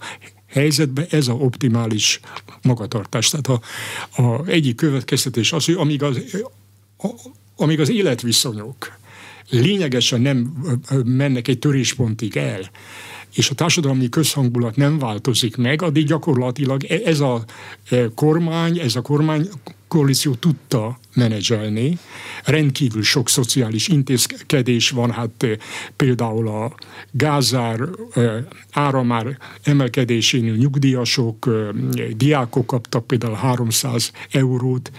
helyzetben 0.49 1.07
ez 1.11 1.29
a 1.29 1.33
optimális 1.33 2.20
magatartás. 2.62 3.31
Tehát 3.31 3.49
a, 3.49 3.61
a 4.22 4.47
egyik 4.47 4.76
következtetés 4.76 5.53
az, 5.53 5.64
hogy 5.64 5.74
amíg 5.74 6.03
az, 6.03 6.18
amíg 7.61 7.81
az 7.81 7.91
életviszonyok 7.91 8.99
lényegesen 9.51 10.21
nem 10.21 10.53
mennek 11.05 11.49
egy 11.49 11.59
töréspontig 11.59 12.37
el, 12.37 12.71
és 13.35 13.51
a 13.51 13.55
társadalmi 13.55 14.09
közhangulat 14.09 14.77
nem 14.77 14.99
változik 14.99 15.57
meg, 15.57 15.83
addig 15.83 16.07
gyakorlatilag 16.07 16.85
e- 16.85 17.01
ez 17.05 17.21
a 17.21 17.45
e, 17.91 18.09
kormány, 18.15 18.79
ez 18.79 18.97
a 18.97 19.01
kormány 19.01 19.49
koalíció 19.89 20.35
tudta 20.35 20.99
menedzselni. 21.15 21.99
Rendkívül 22.45 23.03
sok 23.03 23.29
szociális 23.29 23.89
intézkedés 23.89 24.91
van, 24.91 25.11
hát 25.11 25.43
e, 25.43 25.59
például 25.97 26.49
a 26.49 26.75
gázár, 27.11 27.81
áramár 28.71 29.39
emelkedésénél 29.63 30.55
nyugdíjasok, 30.55 31.49
diákok 32.17 32.67
kaptak 32.67 33.07
például 33.07 33.35
300 33.35 34.13
eurót, 34.31 34.91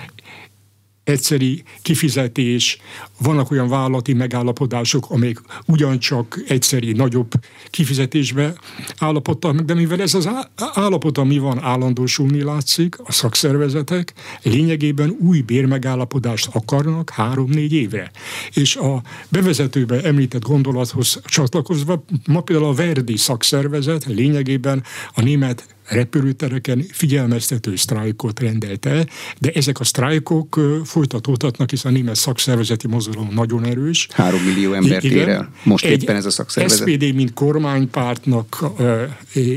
egyszeri 1.09 1.63
kifizetés, 1.81 2.77
vannak 3.21 3.51
olyan 3.51 3.67
vállalati 3.67 4.13
megállapodások, 4.13 5.09
amelyek 5.09 5.41
ugyancsak 5.65 6.39
egyszeri 6.47 6.91
nagyobb 6.91 7.31
kifizetésbe 7.69 8.53
állapodtak 8.99 9.53
meg, 9.53 9.65
de 9.65 9.73
mivel 9.73 10.01
ez 10.01 10.13
az 10.13 10.29
állapot, 10.73 11.17
ami 11.17 11.37
van, 11.37 11.59
állandósulni 11.59 12.41
látszik, 12.41 12.95
a 13.03 13.11
szakszervezetek 13.11 14.13
lényegében 14.41 15.17
új 15.19 15.41
bérmegállapodást 15.41 16.49
akarnak 16.53 17.09
három-négy 17.09 17.73
évre. 17.73 18.11
És 18.53 18.75
a 18.75 19.01
bevezetőbe 19.29 20.01
említett 20.01 20.43
gondolathoz 20.43 21.21
csatlakozva, 21.25 22.03
ma 22.27 22.41
például 22.41 22.69
a 22.69 22.73
Verdi 22.73 23.17
szakszervezet 23.17 24.05
lényegében 24.05 24.83
a 25.13 25.21
német 25.21 25.77
repülőtereken 25.89 26.85
figyelmeztető 26.91 27.75
sztrájkot 27.75 28.39
rendelt 28.39 28.85
el, 28.85 29.07
de 29.39 29.51
ezek 29.53 29.79
a 29.79 29.83
sztrájkok 29.83 30.59
folytatódhatnak, 30.83 31.69
hiszen 31.69 31.91
a 31.91 31.95
német 31.95 32.15
szakszervezeti 32.15 32.87
mozgalom 32.87 33.29
nagyon 33.33 33.65
erős. 33.65 34.07
Három 34.11 34.41
millió 34.41 34.73
embert 34.73 35.03
ér 35.03 35.27
el 35.27 35.51
most 35.63 35.85
egy 35.85 36.01
éppen 36.01 36.15
ez 36.15 36.25
a 36.25 36.29
szakszervezet. 36.29 36.87
SPD, 36.87 37.15
mint 37.15 37.33
kormánypártnak 37.33 38.63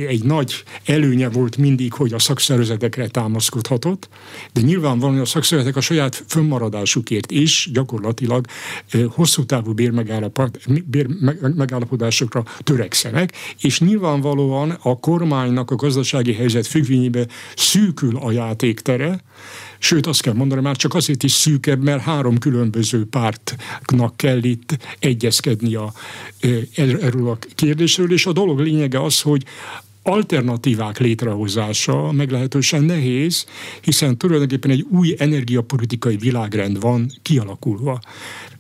egy 0.08 0.24
nagy 0.24 0.64
előnye 0.84 1.28
volt 1.28 1.56
mindig, 1.56 1.92
hogy 1.92 2.12
a 2.12 2.18
szakszervezetekre 2.18 3.08
támaszkodhatott, 3.08 4.08
de 4.52 4.60
nyilvánvalóan 4.60 5.20
a 5.20 5.24
szakszervezetek 5.24 5.76
a 5.76 5.80
saját 5.80 6.24
fönnmaradásukért 6.28 7.30
is 7.30 7.68
gyakorlatilag 7.72 8.46
hosszú 9.08 9.44
távú 9.44 9.72
bérmegállapodásokra 10.86 12.44
törekszenek, 12.58 13.32
és 13.60 13.80
nyilvánvalóan 13.80 14.70
a 14.82 14.98
kormánynak 14.98 15.70
a 15.70 15.74
gazdaság 15.74 16.21
gazdasági 16.22 16.32
helyzet 16.32 16.66
függvényében 16.66 17.28
szűkül 17.56 18.16
a 18.16 18.30
játéktere, 18.30 19.20
sőt 19.78 20.06
azt 20.06 20.22
kell 20.22 20.32
mondani, 20.32 20.60
már 20.60 20.76
csak 20.76 20.94
azért 20.94 21.22
is 21.22 21.32
szűkebb, 21.32 21.82
mert 21.82 22.02
három 22.02 22.38
különböző 22.38 23.06
pártnak 23.06 24.16
kell 24.16 24.42
itt 24.42 24.76
egyezkedni 24.98 25.74
a, 25.74 25.92
erről 26.76 27.28
a 27.28 27.38
kérdésről, 27.54 28.12
és 28.12 28.26
a 28.26 28.32
dolog 28.32 28.60
lényege 28.60 29.02
az, 29.02 29.20
hogy 29.20 29.44
alternatívák 30.02 30.98
létrehozása 30.98 32.12
meglehetősen 32.12 32.82
nehéz, 32.82 33.46
hiszen 33.80 34.18
tulajdonképpen 34.18 34.70
egy 34.70 34.86
új 34.90 35.14
energiapolitikai 35.18 36.16
világrend 36.16 36.80
van 36.80 37.10
kialakulva. 37.22 38.00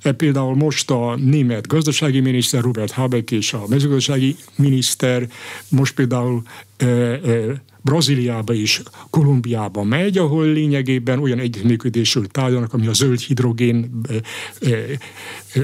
E, 0.02 0.12
például 0.12 0.54
most 0.54 0.90
a 0.90 1.16
német 1.16 1.66
gazdasági 1.66 2.20
miniszter 2.20 2.62
Robert 2.62 2.92
Habeck 2.92 3.30
és 3.30 3.52
a 3.52 3.64
mezőgazdasági 3.68 4.36
miniszter 4.56 5.28
most 5.68 5.94
például 5.94 6.42
e, 6.76 6.86
e, 6.86 7.62
Brazíliába 7.82 8.54
és 8.54 8.82
Kolumbiába 9.10 9.82
megy, 9.82 10.18
ahol 10.18 10.46
lényegében 10.46 11.18
olyan 11.18 11.38
együttműködésről 11.38 12.26
tárgyalnak, 12.26 12.72
ami 12.72 12.86
a 12.86 12.92
zöld 12.92 13.20
hidrogén 13.20 14.00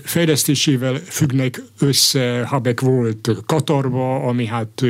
fejlesztésével 0.03 0.97
függnek 0.97 1.63
össze. 1.79 2.45
Habek 2.47 2.81
volt 2.81 3.31
Katarba, 3.47 4.23
ami 4.23 4.47
hát 4.47 4.83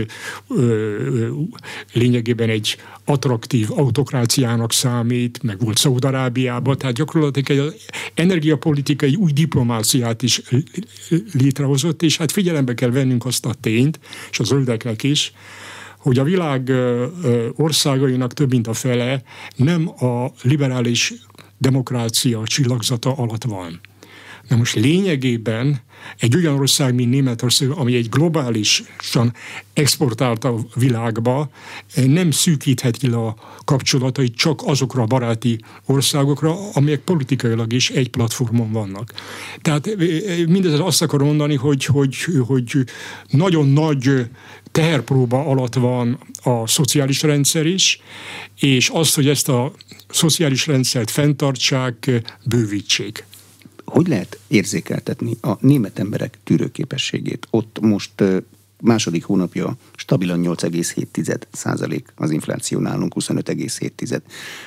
lényegében 1.92 2.48
egy 2.48 2.76
attraktív 3.04 3.68
autokráciának 3.70 4.72
számít, 4.72 5.42
meg 5.42 5.58
volt 5.60 5.76
Szaudarábiában, 5.76 6.78
tehát 6.78 6.94
gyakorlatilag 6.94 7.66
egy 7.66 7.84
energiapolitikai 8.14 9.14
új 9.14 9.32
diplomáciát 9.32 10.22
is 10.22 10.42
létrehozott, 11.32 12.02
és 12.02 12.16
hát 12.16 12.32
figyelembe 12.32 12.74
kell 12.74 12.90
vennünk 12.90 13.26
azt 13.26 13.46
a 13.46 13.54
tényt, 13.60 14.00
és 14.30 14.38
a 14.38 14.44
zöldeknek 14.44 15.02
is, 15.02 15.32
hogy 15.98 16.18
a 16.18 16.24
világ 16.24 16.72
országainak 17.56 18.32
több 18.32 18.50
mint 18.50 18.66
a 18.66 18.72
fele 18.72 19.22
nem 19.56 19.88
a 20.04 20.32
liberális 20.42 21.14
demokrácia 21.58 22.42
csillagzata 22.44 23.12
alatt 23.12 23.44
van. 23.44 23.80
Na 24.48 24.56
most 24.56 24.74
lényegében 24.74 25.80
egy 26.18 26.36
olyan 26.36 26.58
ország, 26.58 26.94
mint 26.94 27.10
Németország, 27.10 27.70
ami 27.70 27.94
egy 27.94 28.08
globálisan 28.08 29.34
exportált 29.72 30.44
a 30.44 30.58
világba, 30.74 31.50
nem 31.94 32.30
szűkítheti 32.30 33.10
le 33.10 33.16
a 33.16 33.36
kapcsolatait 33.64 34.34
csak 34.34 34.60
azokra 34.64 35.02
a 35.02 35.06
baráti 35.06 35.60
országokra, 35.86 36.70
amelyek 36.72 37.00
politikailag 37.00 37.72
is 37.72 37.90
egy 37.90 38.10
platformon 38.10 38.72
vannak. 38.72 39.12
Tehát 39.62 39.96
mindezzel 40.46 40.82
azt 40.82 41.02
akarom 41.02 41.26
mondani, 41.26 41.54
hogy, 41.54 41.84
hogy, 41.84 42.16
hogy 42.46 42.84
nagyon 43.30 43.68
nagy 43.68 44.26
teherpróba 44.70 45.46
alatt 45.46 45.74
van 45.74 46.18
a 46.42 46.66
szociális 46.66 47.22
rendszer 47.22 47.66
is, 47.66 48.00
és 48.60 48.90
az, 48.92 49.14
hogy 49.14 49.28
ezt 49.28 49.48
a 49.48 49.72
szociális 50.08 50.66
rendszert 50.66 51.10
fenntartsák, 51.10 52.10
bővítsék 52.44 53.26
hogy 53.88 54.08
lehet 54.08 54.38
érzékeltetni 54.46 55.36
a 55.40 55.52
német 55.60 55.98
emberek 55.98 56.38
tűrőképességét? 56.44 57.46
Ott 57.50 57.78
most 57.80 58.24
második 58.80 59.24
hónapja 59.24 59.76
stabilan 59.96 60.40
8,7 60.42 61.40
százalék, 61.52 62.12
az 62.16 62.30
infláció 62.30 62.78
nálunk 62.78 63.12
25,7. 63.20 64.20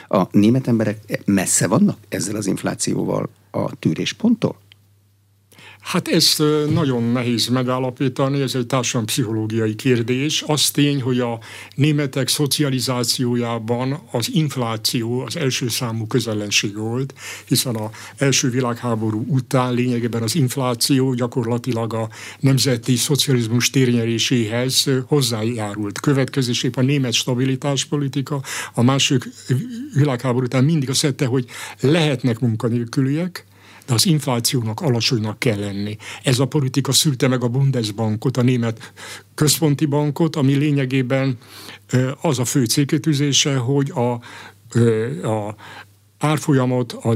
A 0.07 0.28
német 0.32 0.67
emberek 0.67 1.22
messze 1.26 1.67
vannak 1.67 1.97
ezzel 2.09 2.36
az 2.36 2.47
inflációval 2.47 3.30
a 3.51 3.76
tűrésponttól? 3.76 4.61
Hát 5.82 6.07
ezt 6.07 6.43
nagyon 6.69 7.03
nehéz 7.03 7.47
megállapítani, 7.47 8.41
ez 8.41 8.55
egy 8.55 8.75
pszichológiai 9.05 9.75
kérdés. 9.75 10.43
Az 10.47 10.71
tény, 10.71 11.01
hogy 11.01 11.19
a 11.19 11.39
németek 11.75 12.27
szocializációjában 12.27 13.99
az 14.11 14.29
infláció 14.34 15.19
az 15.19 15.38
első 15.38 15.67
számú 15.67 16.07
közellenség 16.07 16.77
volt, 16.77 17.13
hiszen 17.45 17.75
a 17.75 17.89
első 18.17 18.49
világháború 18.49 19.25
után 19.27 19.73
lényegében 19.73 20.21
az 20.21 20.36
infláció 20.36 21.13
gyakorlatilag 21.13 21.93
a 21.93 22.09
nemzeti 22.39 22.95
szocializmus 22.95 23.69
térnyeréséhez 23.69 24.89
hozzájárult. 25.05 25.99
Következésében 25.99 26.84
a 26.84 26.88
német 26.88 27.13
stabilitáspolitika 27.13 28.41
a 28.73 28.82
második 28.82 29.29
világháború 29.93 30.45
után 30.45 30.63
mindig 30.63 30.89
azt 30.89 30.99
szedte, 30.99 31.25
hogy 31.25 31.45
lehetnek 31.79 32.39
munkanélküliek, 32.39 33.45
de 33.86 33.93
az 33.93 34.05
inflációnak 34.05 34.82
alacsonynak 34.82 35.39
kell 35.39 35.59
lenni. 35.59 35.97
Ez 36.23 36.39
a 36.39 36.45
politika 36.45 36.91
szülte 36.91 37.27
meg 37.27 37.43
a 37.43 37.47
Bundesbankot, 37.47 38.38
a 38.38 38.41
német 38.41 38.93
központi 39.36 39.86
bankot, 39.86 40.36
ami 40.36 40.53
lényegében 40.53 41.38
az 42.21 42.39
a 42.39 42.45
fő 42.45 42.65
célkötőzése, 42.65 43.55
hogy 43.55 43.91
a, 43.91 44.11
a 45.27 45.55
árfolyamot, 46.22 46.91
a 46.91 47.15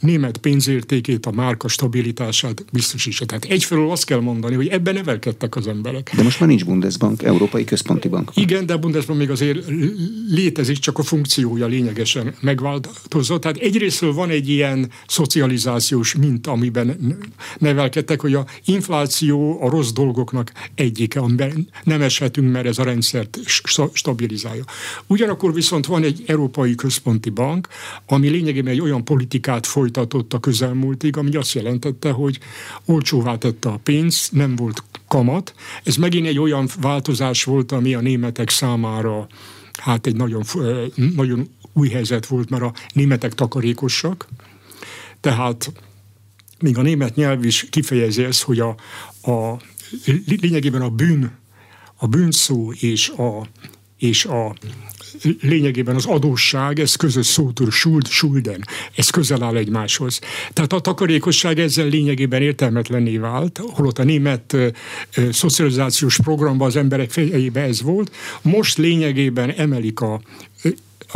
német 0.00 0.36
pénzértékét, 0.36 1.26
a 1.26 1.30
márka 1.30 1.68
stabilitását 1.68 2.64
biztosítsa. 2.72 3.24
Tehát 3.24 3.44
egyfelől 3.44 3.90
azt 3.90 4.04
kell 4.04 4.20
mondani, 4.20 4.54
hogy 4.54 4.68
ebben 4.68 4.94
nevelkedtek 4.94 5.56
az 5.56 5.66
emberek. 5.66 6.12
De 6.16 6.22
most 6.22 6.40
már 6.40 6.48
nincs 6.48 6.64
Bundesbank, 6.64 7.22
Európai 7.22 7.64
Központi 7.64 8.08
Bank. 8.08 8.30
Igen, 8.34 8.66
de 8.66 8.72
a 8.72 8.78
Bundesbank 8.78 9.18
még 9.18 9.30
azért 9.30 9.66
létezik, 10.28 10.78
csak 10.78 10.98
a 10.98 11.02
funkciója 11.02 11.66
lényegesen 11.66 12.34
megváltozott. 12.40 13.40
Tehát 13.40 13.56
egyrésztről 13.56 14.12
van 14.12 14.30
egy 14.30 14.48
ilyen 14.48 14.90
szocializációs 15.06 16.14
mint, 16.14 16.46
amiben 16.46 17.16
nevelkedtek, 17.58 18.20
hogy 18.20 18.34
a 18.34 18.46
infláció 18.64 19.62
a 19.62 19.70
rossz 19.70 19.90
dolgoknak 19.90 20.52
egyike, 20.74 21.20
amiben 21.20 21.68
nem 21.84 22.02
eshetünk, 22.02 22.52
mert 22.52 22.66
ez 22.66 22.78
a 22.78 22.84
rendszert 22.84 23.38
stabilizálja. 23.92 24.64
Ugyanakkor 25.06 25.54
viszont 25.54 25.86
van 25.86 26.02
egy 26.02 26.22
Európai 26.26 26.74
Központi 26.74 27.30
Bank, 27.30 27.68
ami 28.12 28.28
lényegében 28.28 28.72
egy 28.72 28.80
olyan 28.80 29.04
politikát 29.04 29.66
folytatott 29.66 30.32
a 30.32 30.40
közelmúltig, 30.40 31.16
ami 31.16 31.36
azt 31.36 31.52
jelentette, 31.52 32.10
hogy 32.10 32.38
olcsóvá 32.84 33.38
tette 33.38 33.68
a 33.68 33.80
pénz, 33.82 34.28
nem 34.32 34.56
volt 34.56 34.82
kamat. 35.08 35.54
Ez 35.84 35.96
megint 35.96 36.26
egy 36.26 36.38
olyan 36.38 36.68
változás 36.80 37.44
volt, 37.44 37.72
ami 37.72 37.94
a 37.94 38.00
németek 38.00 38.50
számára 38.50 39.26
hát 39.78 40.06
egy 40.06 40.16
nagyon, 40.16 40.42
nagyon 41.14 41.48
új 41.72 41.88
helyzet 41.88 42.26
volt, 42.26 42.50
mert 42.50 42.62
a 42.62 42.72
németek 42.94 43.34
takarékosak, 43.34 44.28
tehát 45.20 45.72
még 46.60 46.78
a 46.78 46.82
német 46.82 47.14
nyelv 47.14 47.44
is 47.44 47.66
kifejezi 47.70 48.24
ezt, 48.24 48.42
hogy 48.42 48.60
a, 48.60 48.76
a 49.30 49.60
lényegében 50.26 50.82
a 50.82 50.90
bűn, 50.90 51.30
a 51.96 52.06
bűnszó 52.06 52.72
és 52.72 53.08
a, 53.08 53.46
és 53.98 54.24
a 54.24 54.54
lényegében 55.40 55.94
az 55.94 56.06
adósság, 56.06 56.78
ez 56.78 56.94
közös 56.94 57.26
szótól 57.26 57.70
schuld, 57.70 58.06
schulden, 58.06 58.64
ez 58.96 59.08
közel 59.08 59.42
áll 59.42 59.56
egymáshoz. 59.56 60.18
Tehát 60.52 60.72
a 60.72 60.80
takarékosság 60.80 61.58
ezzel 61.58 61.86
lényegében 61.86 62.42
értelmetlenné 62.42 63.16
vált, 63.16 63.60
holott 63.72 63.98
a 63.98 64.04
német 64.04 64.56
szocializációs 65.30 66.20
programban 66.20 66.66
az 66.66 66.76
emberek 66.76 67.10
fejébe 67.10 67.60
ez 67.60 67.82
volt. 67.82 68.14
Most 68.42 68.78
lényegében 68.78 69.50
emelik 69.50 70.00
a, 70.00 70.20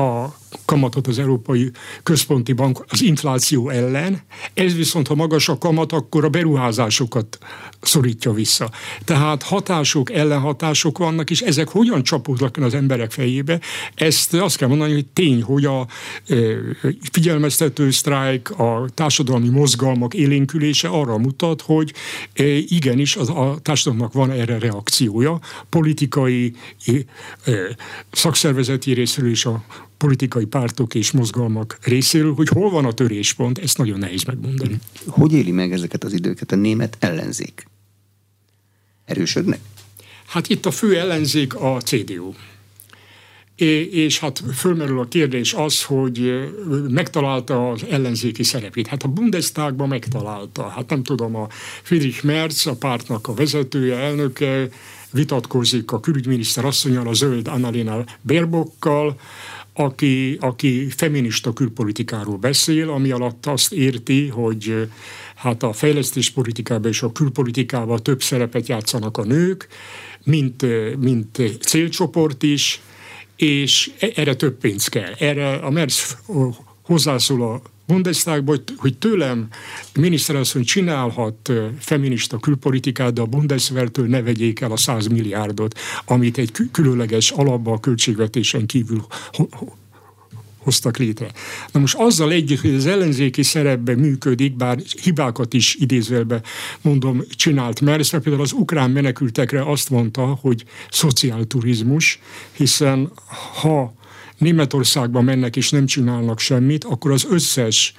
a 0.03 0.37
kamatot 0.65 1.07
az 1.07 1.19
Európai 1.19 1.71
Központi 2.03 2.53
Bank 2.53 2.85
az 2.89 3.03
infláció 3.03 3.69
ellen, 3.69 4.23
ez 4.55 4.75
viszont, 4.75 5.07
ha 5.07 5.15
magas 5.15 5.49
a 5.49 5.59
kamat, 5.59 5.93
akkor 5.93 6.25
a 6.25 6.29
beruházásokat 6.29 7.39
szorítja 7.81 8.33
vissza. 8.33 8.71
Tehát 9.05 9.43
hatások, 9.43 10.13
ellenhatások 10.13 10.99
vannak, 10.99 11.31
és 11.31 11.41
ezek 11.41 11.69
hogyan 11.69 12.03
csapódnak 12.03 12.57
az 12.57 12.75
emberek 12.75 13.11
fejébe, 13.11 13.61
ezt 13.95 14.35
azt 14.35 14.57
kell 14.57 14.69
mondani, 14.69 14.93
hogy 14.93 15.07
tény, 15.07 15.43
hogy 15.43 15.65
a 15.65 15.87
figyelmeztető 17.13 17.91
sztrájk, 17.91 18.51
a 18.51 18.89
társadalmi 18.95 19.49
mozgalmak 19.49 20.15
élénkülése 20.15 20.89
arra 20.89 21.19
mutat, 21.19 21.63
hogy 21.63 21.93
igenis 22.69 23.17
az, 23.17 23.29
a 23.29 23.59
társadalomnak 23.63 24.13
van 24.13 24.31
erre 24.31 24.59
reakciója, 24.59 25.41
politikai, 25.69 26.55
szakszervezeti 28.13 28.93
részről 28.93 29.31
és 29.31 29.45
a 29.45 29.65
politikai 29.97 30.45
pártok 30.45 30.95
és 30.95 31.11
mozgalmak 31.11 31.79
részéről, 31.83 32.35
hogy 32.35 32.49
hol 32.49 32.71
van 32.71 32.85
a 32.85 32.93
töréspont, 32.93 33.59
ezt 33.59 33.79
nagyon 33.79 33.99
nehéz 33.99 34.25
megmondani. 34.25 34.79
Hogy 35.07 35.33
éli 35.33 35.51
meg 35.51 35.73
ezeket 35.73 36.05
az 36.05 36.13
időket 36.13 36.53
a 36.53 36.57
német 36.57 36.97
ellenzék? 37.01 37.69
Erősödnek? 39.05 39.59
Hát 40.27 40.49
itt 40.49 40.67
a 40.67 40.71
fő 40.71 40.99
ellenzék 40.99 41.55
a 41.55 41.81
CDU. 41.81 42.33
És 43.91 44.19
hát 44.19 44.43
fölmerül 44.55 45.01
a 45.01 45.09
kérdés 45.09 45.53
az, 45.53 45.83
hogy 45.83 46.49
megtalálta 46.89 47.71
az 47.71 47.85
ellenzéki 47.91 48.43
szerepét. 48.43 48.87
Hát 48.87 49.03
a 49.03 49.09
Bundestagban 49.09 49.89
megtalálta. 49.89 50.69
Hát 50.69 50.91
nem 50.91 51.03
tudom, 51.03 51.37
a 51.37 51.47
Friedrich 51.83 52.25
Merz, 52.25 52.67
a 52.67 52.75
pártnak 52.75 53.29
a 53.29 53.35
vezetője, 53.35 53.97
elnöke, 53.97 54.69
vitatkozik 55.11 55.93
a 55.93 56.01
külügyminiszter 56.01 56.65
asszonyal, 56.65 57.09
a 57.09 57.13
zöld 57.13 57.49
Annalena 57.49 58.05
Baerbockkal, 58.23 59.21
aki, 59.77 60.37
aki 60.41 60.89
feminista 60.91 61.53
külpolitikáról 61.53 62.37
beszél, 62.37 62.91
ami 62.91 63.11
alatt 63.11 63.47
azt 63.47 63.73
érti, 63.73 64.29
hogy 64.29 64.89
hát 65.35 65.63
a 65.63 65.73
fejlesztéspolitikában 65.73 66.91
és 66.91 67.03
a 67.03 67.13
külpolitikában 67.13 68.03
több 68.03 68.23
szerepet 68.23 68.67
játszanak 68.69 69.17
a 69.17 69.25
nők, 69.25 69.69
mint, 70.25 70.67
mint 70.99 71.43
célcsoport 71.61 72.43
is, 72.43 72.81
és 73.37 73.91
e, 73.99 74.09
erre 74.15 74.35
több 74.35 74.59
pénz 74.59 74.89
kell. 74.89 75.13
Erre 75.19 75.53
a 75.53 75.71
MERS 75.71 76.17
hozzászól 76.83 77.43
a 77.43 77.63
Bundestagban, 77.87 78.63
hogy 78.77 78.99
tőlem 78.99 79.49
miniszterasszony 79.95 80.65
csinálhat 80.65 81.53
feminista 81.79 82.39
külpolitikát, 82.39 83.13
de 83.13 83.21
a 83.21 83.27
Bundeswehrtől 83.27 84.07
ne 84.07 84.23
vegyék 84.23 84.61
el 84.61 84.73
a 84.73 84.77
100 84.77 85.07
milliárdot, 85.07 85.79
amit 86.05 86.39
egy 86.39 86.53
különleges 86.73 87.31
alapba 87.31 87.73
a 87.73 87.81
költségvetésen 87.81 88.67
kívül 88.67 89.07
hoztak 90.67 90.97
létre. 90.97 91.31
Na 91.73 91.81
most 91.81 91.95
azzal 91.95 92.33
együtt, 92.33 92.61
hogy 92.61 92.75
az 92.75 92.87
ellenzéki 92.87 93.43
szerepben 93.43 93.99
működik, 93.99 94.57
bár 94.57 94.79
hibákat 95.03 95.55
is 95.55 95.75
idézvelbe 95.75 96.43
mondom, 96.83 97.23
csinált 97.31 97.81
mert 97.81 98.11
például 98.11 98.43
az 98.43 98.53
ukrán 98.53 98.91
menekültekre 98.91 99.71
azt 99.71 99.91
mondta, 99.91 100.39
hogy 100.41 100.65
szociálturizmus, 100.91 102.21
hiszen 102.53 103.13
ha 103.61 103.95
Németországba 104.39 105.21
mennek 105.21 105.57
és 105.57 105.71
nem 105.71 105.87
csinálnak 105.87 106.39
semmit, 106.39 106.85
akkor 106.85 107.11
az 107.11 107.27
összes 107.31 107.95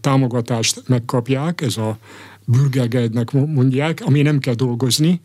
támogatást 0.00 0.82
megkapják, 0.86 1.60
ez 1.60 1.76
a 1.76 1.98
bürgergeldnek 2.44 3.32
mondják, 3.32 4.02
ami 4.04 4.22
nem 4.22 4.38
kell 4.38 4.54
dolgozni, 4.54 5.20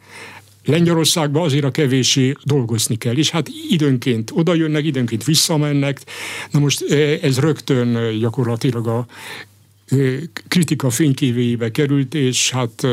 Lengyelországban 0.65 1.43
azért 1.43 1.63
a 1.63 1.71
kevésé 1.71 2.33
dolgozni 2.43 2.95
kell, 2.95 3.15
és 3.15 3.29
hát 3.29 3.47
időnként 3.69 4.31
oda 4.33 4.53
jönnek, 4.53 4.85
időnként 4.85 5.23
visszamennek. 5.23 6.01
Na 6.51 6.59
most 6.59 6.91
ez 7.21 7.39
rögtön 7.39 8.19
gyakorlatilag 8.19 8.87
a 8.87 9.05
kritika 10.47 10.89
fénykévébe 10.89 11.71
került, 11.71 12.13
és 12.13 12.51
hát 12.51 12.87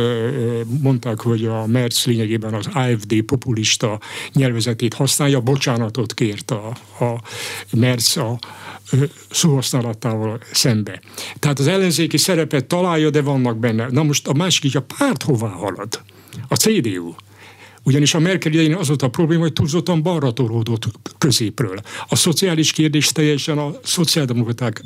mondták, 0.81 1.21
hogy 1.21 1.45
a 1.45 1.67
Merz 1.67 2.05
lényegében 2.05 2.55
az 2.55 2.67
AFD 2.73 3.23
populista 3.23 4.01
nyelvezetét 4.33 4.95
használja, 4.95 5.41
bocsánatot 5.41 6.15
kért 6.15 6.51
a, 6.51 6.67
a 7.01 7.23
Merz 7.73 8.17
a 8.17 8.39
szóhasználatával 9.31 10.41
szembe. 10.53 11.01
Tehát 11.39 11.59
az 11.59 11.67
ellenzéki 11.67 12.17
szerepet 12.17 12.65
találja, 12.65 13.11
de 13.11 13.23
vannak 13.23 13.59
benne. 13.59 13.87
Na 13.91 14.03
most 14.03 14.29
a 14.29 14.33
másik, 14.33 14.77
a 14.77 14.85
párt 14.99 15.23
hová 15.23 15.49
halad? 15.49 16.03
A 16.49 16.55
CDU. 16.55 17.15
Ugyanis 17.83 18.15
a 18.15 18.19
Merkel 18.19 18.53
idején 18.53 18.75
az 18.75 18.87
volt 18.87 19.03
a 19.03 19.09
probléma, 19.09 19.43
hogy 19.43 19.53
túlzottan 19.53 20.03
balra 20.03 20.33
tolódott 20.33 20.85
középről. 21.19 21.81
A 22.09 22.17
szociális 22.17 22.73
kérdés 22.73 23.13
teljesen 23.13 23.59
a 23.59 23.73
szociáldemokraták 23.83 24.83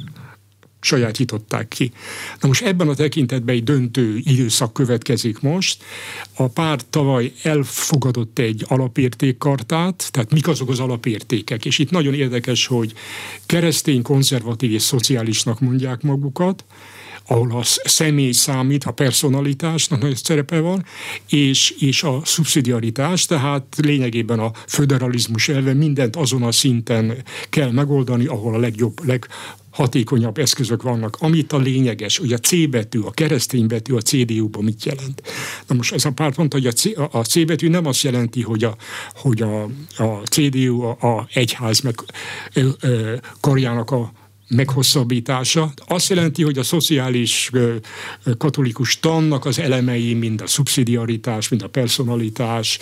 sajátították 0.84 1.68
ki. 1.68 1.92
Na 2.40 2.48
most 2.48 2.62
ebben 2.62 2.88
a 2.88 2.94
tekintetben 2.94 3.54
egy 3.54 3.64
döntő 3.64 4.20
időszak 4.22 4.72
következik 4.72 5.40
most. 5.40 5.82
A 6.34 6.46
párt 6.46 6.86
tavaly 6.86 7.32
elfogadott 7.42 8.38
egy 8.38 8.64
alapértékkartát, 8.68 10.08
tehát 10.10 10.32
mik 10.32 10.48
azok 10.48 10.68
az 10.68 10.80
alapértékek. 10.80 11.64
És 11.64 11.78
itt 11.78 11.90
nagyon 11.90 12.14
érdekes, 12.14 12.66
hogy 12.66 12.92
keresztény, 13.46 14.02
konzervatív 14.02 14.72
és 14.72 14.82
szociálisnak 14.82 15.60
mondják 15.60 16.02
magukat, 16.02 16.64
ahol 17.26 17.56
a 17.56 17.62
személy 17.84 18.32
számít, 18.32 18.84
a 18.84 18.90
personalitásnak 18.90 20.02
nagy 20.02 20.16
szerepe 20.16 20.60
van, 20.60 20.84
és, 21.28 21.70
és 21.70 22.02
a 22.02 22.20
szubszidiaritás, 22.24 23.24
tehát 23.24 23.64
lényegében 23.76 24.38
a 24.38 24.50
föderalizmus 24.66 25.48
elve 25.48 25.74
mindent 25.74 26.16
azon 26.16 26.42
a 26.42 26.52
szinten 26.52 27.24
kell 27.48 27.70
megoldani, 27.70 28.26
ahol 28.26 28.54
a 28.54 28.58
legjobb, 28.58 29.06
leg, 29.06 29.26
hatékonyabb 29.72 30.38
eszközök 30.38 30.82
vannak. 30.82 31.16
Amit 31.20 31.52
a 31.52 31.58
lényeges, 31.58 32.18
hogy 32.18 32.32
a 32.32 32.38
C 32.38 32.68
betű, 32.68 33.00
a 33.00 33.10
keresztény 33.10 33.66
betű 33.66 33.94
a 33.94 34.00
CDU-ban 34.00 34.64
mit 34.64 34.84
jelent. 34.84 35.22
Na 35.66 35.74
most 35.74 35.92
ez 35.92 36.04
a 36.04 36.10
párt 36.10 36.36
mondta, 36.36 36.56
hogy 36.56 36.66
a 36.66 36.72
C, 36.72 36.84
a 37.10 37.22
C 37.22 37.44
betű 37.44 37.68
nem 37.68 37.86
azt 37.86 38.02
jelenti, 38.02 38.42
hogy 38.42 38.64
a, 38.64 38.76
hogy 39.14 39.42
a, 39.42 39.62
a 39.96 40.22
CDU 40.24 40.82
a, 40.82 40.96
a 41.00 41.28
egyház 41.32 41.80
meg 41.80 41.94
ö, 42.52 42.68
ö, 42.80 43.14
karjának 43.40 43.90
a 43.90 44.12
meghosszabbítása 44.54 45.72
azt 45.86 46.08
jelenti, 46.08 46.42
hogy 46.42 46.58
a 46.58 46.62
szociális 46.62 47.50
katolikus 48.38 49.00
tannak 49.00 49.44
az 49.44 49.58
elemei, 49.58 50.14
mind 50.14 50.40
a 50.40 50.46
szubszidiaritás, 50.46 51.48
mind 51.48 51.62
a 51.62 51.68
personalitás, 51.68 52.78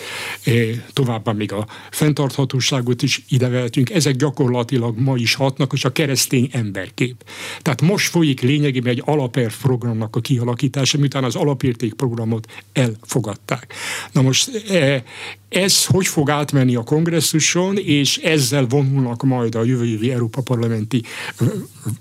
továbbá 0.93 1.31
még 1.31 1.51
a 1.51 1.67
fenntarthatóságot 1.91 3.01
is 3.01 3.23
idevehetünk, 3.29 3.89
ezek 3.89 4.15
gyakorlatilag 4.15 4.99
ma 4.99 5.15
is 5.15 5.33
hatnak, 5.33 5.73
és 5.73 5.85
a 5.85 5.91
keresztény 5.91 6.49
emberkép. 6.51 7.23
Tehát 7.59 7.81
most 7.81 8.09
folyik 8.09 8.41
lényegében 8.41 8.91
egy 8.91 9.01
alapérv 9.05 9.53
programnak 9.61 10.15
a 10.15 10.19
kialakítása, 10.21 10.97
miután 10.97 11.23
az 11.23 11.35
alapérték 11.35 11.93
programot 11.93 12.47
elfogadták. 12.73 13.73
Na 14.11 14.21
most 14.21 14.49
ez 15.49 15.85
hogy 15.85 16.07
fog 16.07 16.29
átmenni 16.29 16.75
a 16.75 16.83
kongresszuson, 16.83 17.77
és 17.77 18.17
ezzel 18.17 18.65
vonulnak 18.65 19.23
majd 19.23 19.55
a 19.55 19.63
jövő 19.63 20.11
Európa 20.11 20.41
parlamenti 20.41 21.03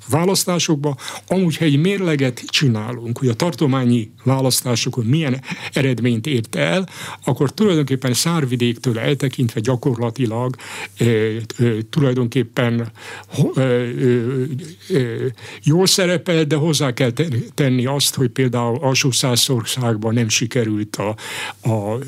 választásokba. 0.08 0.96
Amúgy, 1.26 1.56
egy 1.60 1.80
mérleget 1.80 2.42
csinálunk, 2.46 3.18
hogy 3.18 3.28
a 3.28 3.34
tartományi 3.34 4.10
választásokon 4.24 5.04
milyen 5.04 5.42
eredményt 5.72 6.26
ért 6.26 6.54
el, 6.54 6.88
akkor 7.24 7.52
tulajdonképpen 7.52 8.14
szárvidéktől 8.14 8.98
eltekintve 8.98 9.60
gyakorlatilag 9.60 10.56
e, 10.96 11.04
e, 11.04 11.40
tulajdonképpen 11.90 12.92
e, 13.54 13.60
e, 13.60 13.82
jól 15.62 15.86
szerepel, 15.86 16.44
de 16.44 16.56
hozzá 16.56 16.92
kell 16.92 17.12
tenni 17.54 17.86
azt, 17.86 18.14
hogy 18.14 18.28
például 18.28 18.78
alsó 18.78 19.10
százszországban 19.10 20.14
nem 20.14 20.28
sikerült 20.28 20.96
a, 20.96 21.08
a 21.68 21.98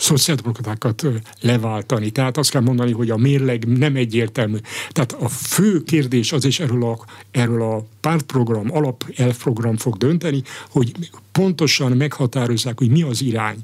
szociáldemokratákat 0.00 1.04
leváltani. 1.40 2.10
Tehát 2.10 2.36
azt 2.36 2.50
kell 2.50 2.60
mondani, 2.60 2.92
hogy 2.92 3.10
a 3.10 3.16
mérleg 3.16 3.78
nem 3.78 3.96
egyértelmű. 3.96 4.56
Tehát 4.90 5.12
a 5.12 5.28
fő 5.28 5.82
kérdés 5.82 6.32
az 6.32 6.44
is 6.44 6.60
erről 6.60 6.84
a, 6.84 6.98
erről 7.30 7.62
a 7.62 7.84
pártprogram, 8.00 8.74
alapelvprogram 8.74 9.76
fog 9.76 9.96
dönteni, 9.96 10.42
hogy 10.70 10.92
pontosan 11.32 11.92
meghatározzák, 11.92 12.78
hogy 12.78 12.90
mi 12.90 13.02
az 13.02 13.22
irány. 13.22 13.58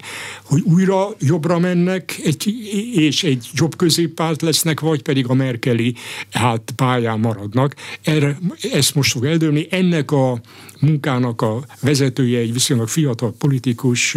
Hogy 0.45 0.63
újra 0.65 1.09
jobbra 1.21 1.59
mennek, 1.59 2.21
egy, 2.25 2.55
és 2.95 3.25
egy 3.25 3.49
jobb 3.53 3.77
középpárt 3.77 4.43
lesznek, 4.43 4.81
vagy 4.81 5.03
pedig 5.03 5.27
a 5.27 5.35
Merkeli 5.35 5.95
hát 6.31 6.73
pályán 6.77 7.21
maradnak. 7.21 7.75
Erre, 8.03 8.39
ezt 8.73 8.95
most 8.95 9.13
fog 9.13 9.25
eldőlni. 9.25 9.67
Ennek 9.71 10.11
a 10.11 10.41
munkának 10.81 11.43
a 11.43 11.65
vezetője 11.81 12.39
egy 12.39 12.53
viszonylag 12.53 12.89
fiatal 12.89 13.35
politikus, 13.39 14.17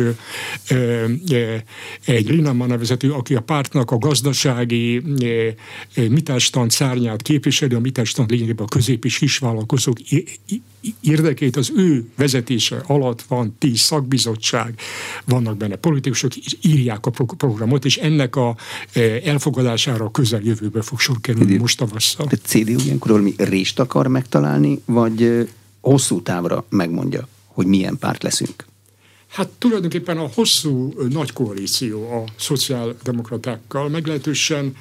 egy 2.05 2.29
Linnemann 2.29 2.69
nevezető, 2.69 3.11
aki 3.11 3.35
a 3.35 3.41
pártnak 3.41 3.91
a 3.91 3.97
gazdasági 3.97 5.01
mitástant 5.95 6.71
szárnyát 6.71 7.21
képviseli, 7.21 7.75
a 7.75 7.79
mitástant 7.79 8.29
lényegében 8.29 8.65
a 8.65 8.67
közép- 8.67 9.05
és 9.05 9.17
kisvállalkozók 9.17 10.08
érdekét 11.01 11.55
az 11.55 11.71
ő 11.75 12.09
vezetése 12.15 12.83
alatt 12.87 13.21
van 13.21 13.55
tíz 13.57 13.79
szakbizottság, 13.79 14.79
vannak 15.25 15.57
benne 15.57 15.75
politikusok, 15.75 16.31
írják 16.61 17.05
a 17.05 17.09
programot, 17.37 17.85
és 17.85 17.97
ennek 17.97 18.35
a 18.35 18.55
elfogadására 19.23 20.05
a 20.05 20.11
közeljövőbe 20.11 20.81
fog 20.81 20.99
sor 20.99 21.21
kerülni 21.21 21.57
most 21.57 21.77
tavasszal. 21.77 22.25
De 22.25 22.35
CDU 22.35 22.79
ilyenkor 22.79 23.11
valami 23.11 23.33
rést 23.37 23.79
akar 23.79 24.07
megtalálni, 24.07 24.81
vagy 24.85 25.47
hosszú 25.81 26.21
távra 26.21 26.65
megmondja, 26.69 27.27
hogy 27.45 27.65
milyen 27.65 27.97
párt 27.97 28.23
leszünk? 28.23 28.67
Hát 29.27 29.47
tulajdonképpen 29.47 30.17
a 30.17 30.29
hosszú 30.33 30.93
nagy 31.09 31.33
koalíció 31.33 32.11
a 32.11 32.23
szociáldemokratákkal 32.37 33.89
meglehetősen 33.89 34.75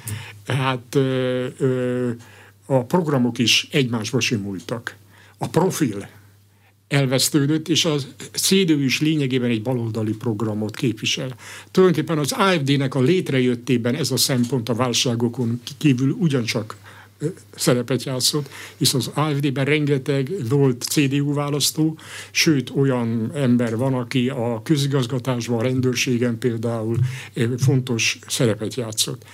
hát 0.47 0.95
ö, 0.95 1.45
ö, 1.57 2.09
a 2.65 2.83
programok 2.83 3.37
is 3.37 3.67
egymásba 3.71 4.19
simultak. 4.19 4.95
A 5.41 5.47
profil 5.47 6.09
elvesztődött, 6.87 7.67
és 7.67 7.85
a 7.85 7.95
CDU 8.31 8.79
is 8.79 9.01
lényegében 9.01 9.49
egy 9.49 9.61
baloldali 9.61 10.13
programot 10.13 10.75
képvisel. 10.75 11.35
Tulajdonképpen 11.71 12.17
az 12.17 12.31
AFD-nek 12.31 12.95
a 12.95 13.01
létrejöttében 13.01 13.95
ez 13.95 14.11
a 14.11 14.17
szempont 14.17 14.69
a 14.69 14.73
válságokon 14.73 15.61
kívül 15.77 16.11
ugyancsak 16.11 16.77
szerepet 17.55 18.03
játszott, 18.03 18.49
hisz 18.77 18.93
az 18.93 19.11
AFD-ben 19.13 19.65
rengeteg 19.65 20.31
volt 20.49 20.83
CDU 20.83 21.33
választó, 21.33 21.97
sőt 22.31 22.69
olyan 22.69 23.31
ember 23.33 23.77
van, 23.77 23.93
aki 23.93 24.29
a 24.29 24.61
közigazgatásban, 24.63 25.59
a 25.59 25.61
rendőrségen 25.61 26.37
például 26.37 26.97
fontos 27.57 28.19
szerepet 28.27 28.75
játszott. 28.75 29.25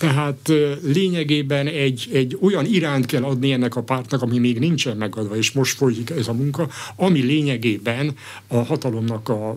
Tehát 0.00 0.52
lényegében 0.82 1.66
egy, 1.66 2.08
egy 2.12 2.38
olyan 2.40 2.64
iránt 2.64 3.06
kell 3.06 3.22
adni 3.22 3.52
ennek 3.52 3.76
a 3.76 3.82
pártnak, 3.82 4.22
ami 4.22 4.38
még 4.38 4.58
nincsen 4.58 4.96
megadva, 4.96 5.36
és 5.36 5.52
most 5.52 5.76
folyik 5.76 6.10
ez 6.10 6.28
a 6.28 6.32
munka, 6.32 6.68
ami 6.96 7.20
lényegében 7.20 8.14
a 8.46 8.56
hatalomnak 8.56 9.28
a 9.28 9.56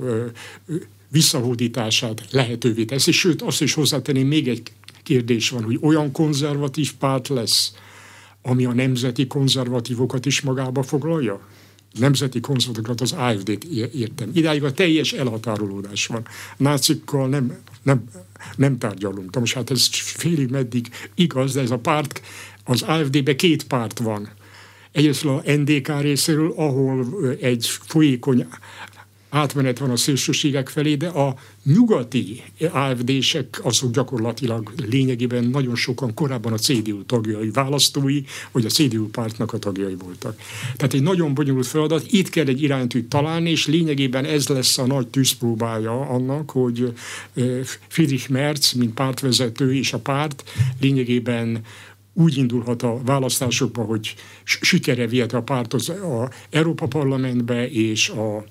visszahódítását 1.09 2.21
lehetővé 2.31 2.85
teszi. 2.85 3.11
Sőt, 3.11 3.41
azt 3.41 3.61
is 3.61 3.73
hozzátenném, 3.73 4.27
még 4.27 4.47
egy 4.47 4.61
kérdés 5.03 5.49
van, 5.49 5.63
hogy 5.63 5.77
olyan 5.81 6.11
konzervatív 6.11 6.93
párt 6.93 7.27
lesz, 7.27 7.73
ami 8.41 8.65
a 8.65 8.73
nemzeti 8.73 9.27
konzervatívokat 9.27 10.25
is 10.25 10.41
magába 10.41 10.83
foglalja? 10.83 11.39
Nemzeti 11.99 12.39
konzervatívokat 12.39 13.01
az 13.01 13.11
AFD-t 13.11 13.63
értem. 13.93 14.29
Idáig 14.33 14.63
a 14.63 14.71
teljes 14.71 15.13
elhatárolódás 15.13 16.07
van. 16.07 16.27
Nácikkal 16.57 17.27
nem, 17.27 17.57
nem, 17.83 18.03
nem 18.55 18.77
tárgyalunk. 18.77 19.29
De 19.29 19.39
most 19.39 19.53
hát 19.53 19.71
ez 19.71 19.87
félig 19.91 20.49
meddig 20.49 20.89
igaz, 21.15 21.53
de 21.53 21.61
ez 21.61 21.71
a 21.71 21.77
párt, 21.77 22.21
az 22.63 22.81
AFD-be 22.81 23.35
két 23.35 23.63
párt 23.63 23.99
van. 23.99 24.29
Egyrészt 24.91 25.25
a 25.25 25.43
NDK 25.45 26.01
részéről, 26.01 26.53
ahol 26.55 27.05
egy 27.41 27.67
folyékony 27.67 28.47
átmenet 29.33 29.79
van 29.79 29.89
a 29.89 29.95
szélsőségek 29.95 30.69
felé, 30.69 30.95
de 30.95 31.07
a 31.07 31.35
nyugati 31.63 32.43
AFD-sek 32.71 33.59
azok 33.63 33.91
gyakorlatilag 33.91 34.73
lényegében 34.89 35.43
nagyon 35.43 35.75
sokan 35.75 36.13
korábban 36.13 36.53
a 36.53 36.57
CDU 36.57 37.05
tagjai, 37.05 37.49
választói, 37.49 38.21
vagy 38.51 38.65
a 38.65 38.69
CDU 38.69 39.07
pártnak 39.07 39.53
a 39.53 39.57
tagjai 39.57 39.95
voltak. 39.95 40.37
Tehát 40.75 40.93
egy 40.93 41.01
nagyon 41.01 41.33
bonyolult 41.33 41.67
feladat, 41.67 42.05
itt 42.11 42.29
kell 42.29 42.47
egy 42.47 42.61
iránytűt 42.61 43.09
találni, 43.09 43.49
és 43.49 43.67
lényegében 43.67 44.25
ez 44.25 44.47
lesz 44.47 44.77
a 44.77 44.85
nagy 44.85 45.07
tűzpróbája 45.07 45.99
annak, 46.01 46.49
hogy 46.49 46.93
Friedrich 47.87 48.29
Merz, 48.29 48.71
mint 48.71 48.93
pártvezető 48.93 49.75
és 49.75 49.93
a 49.93 49.99
párt 49.99 50.43
lényegében 50.79 51.61
úgy 52.13 52.37
indulhat 52.37 52.83
a 52.83 53.01
választásokba, 53.05 53.81
hogy 53.83 54.15
sikere 54.43 55.07
vihet 55.07 55.33
a 55.33 55.41
párt 55.41 55.73
az 55.73 55.89
a 55.89 56.29
Európa 56.49 56.87
Parlamentbe 56.87 57.69
és 57.69 58.09
a 58.09 58.43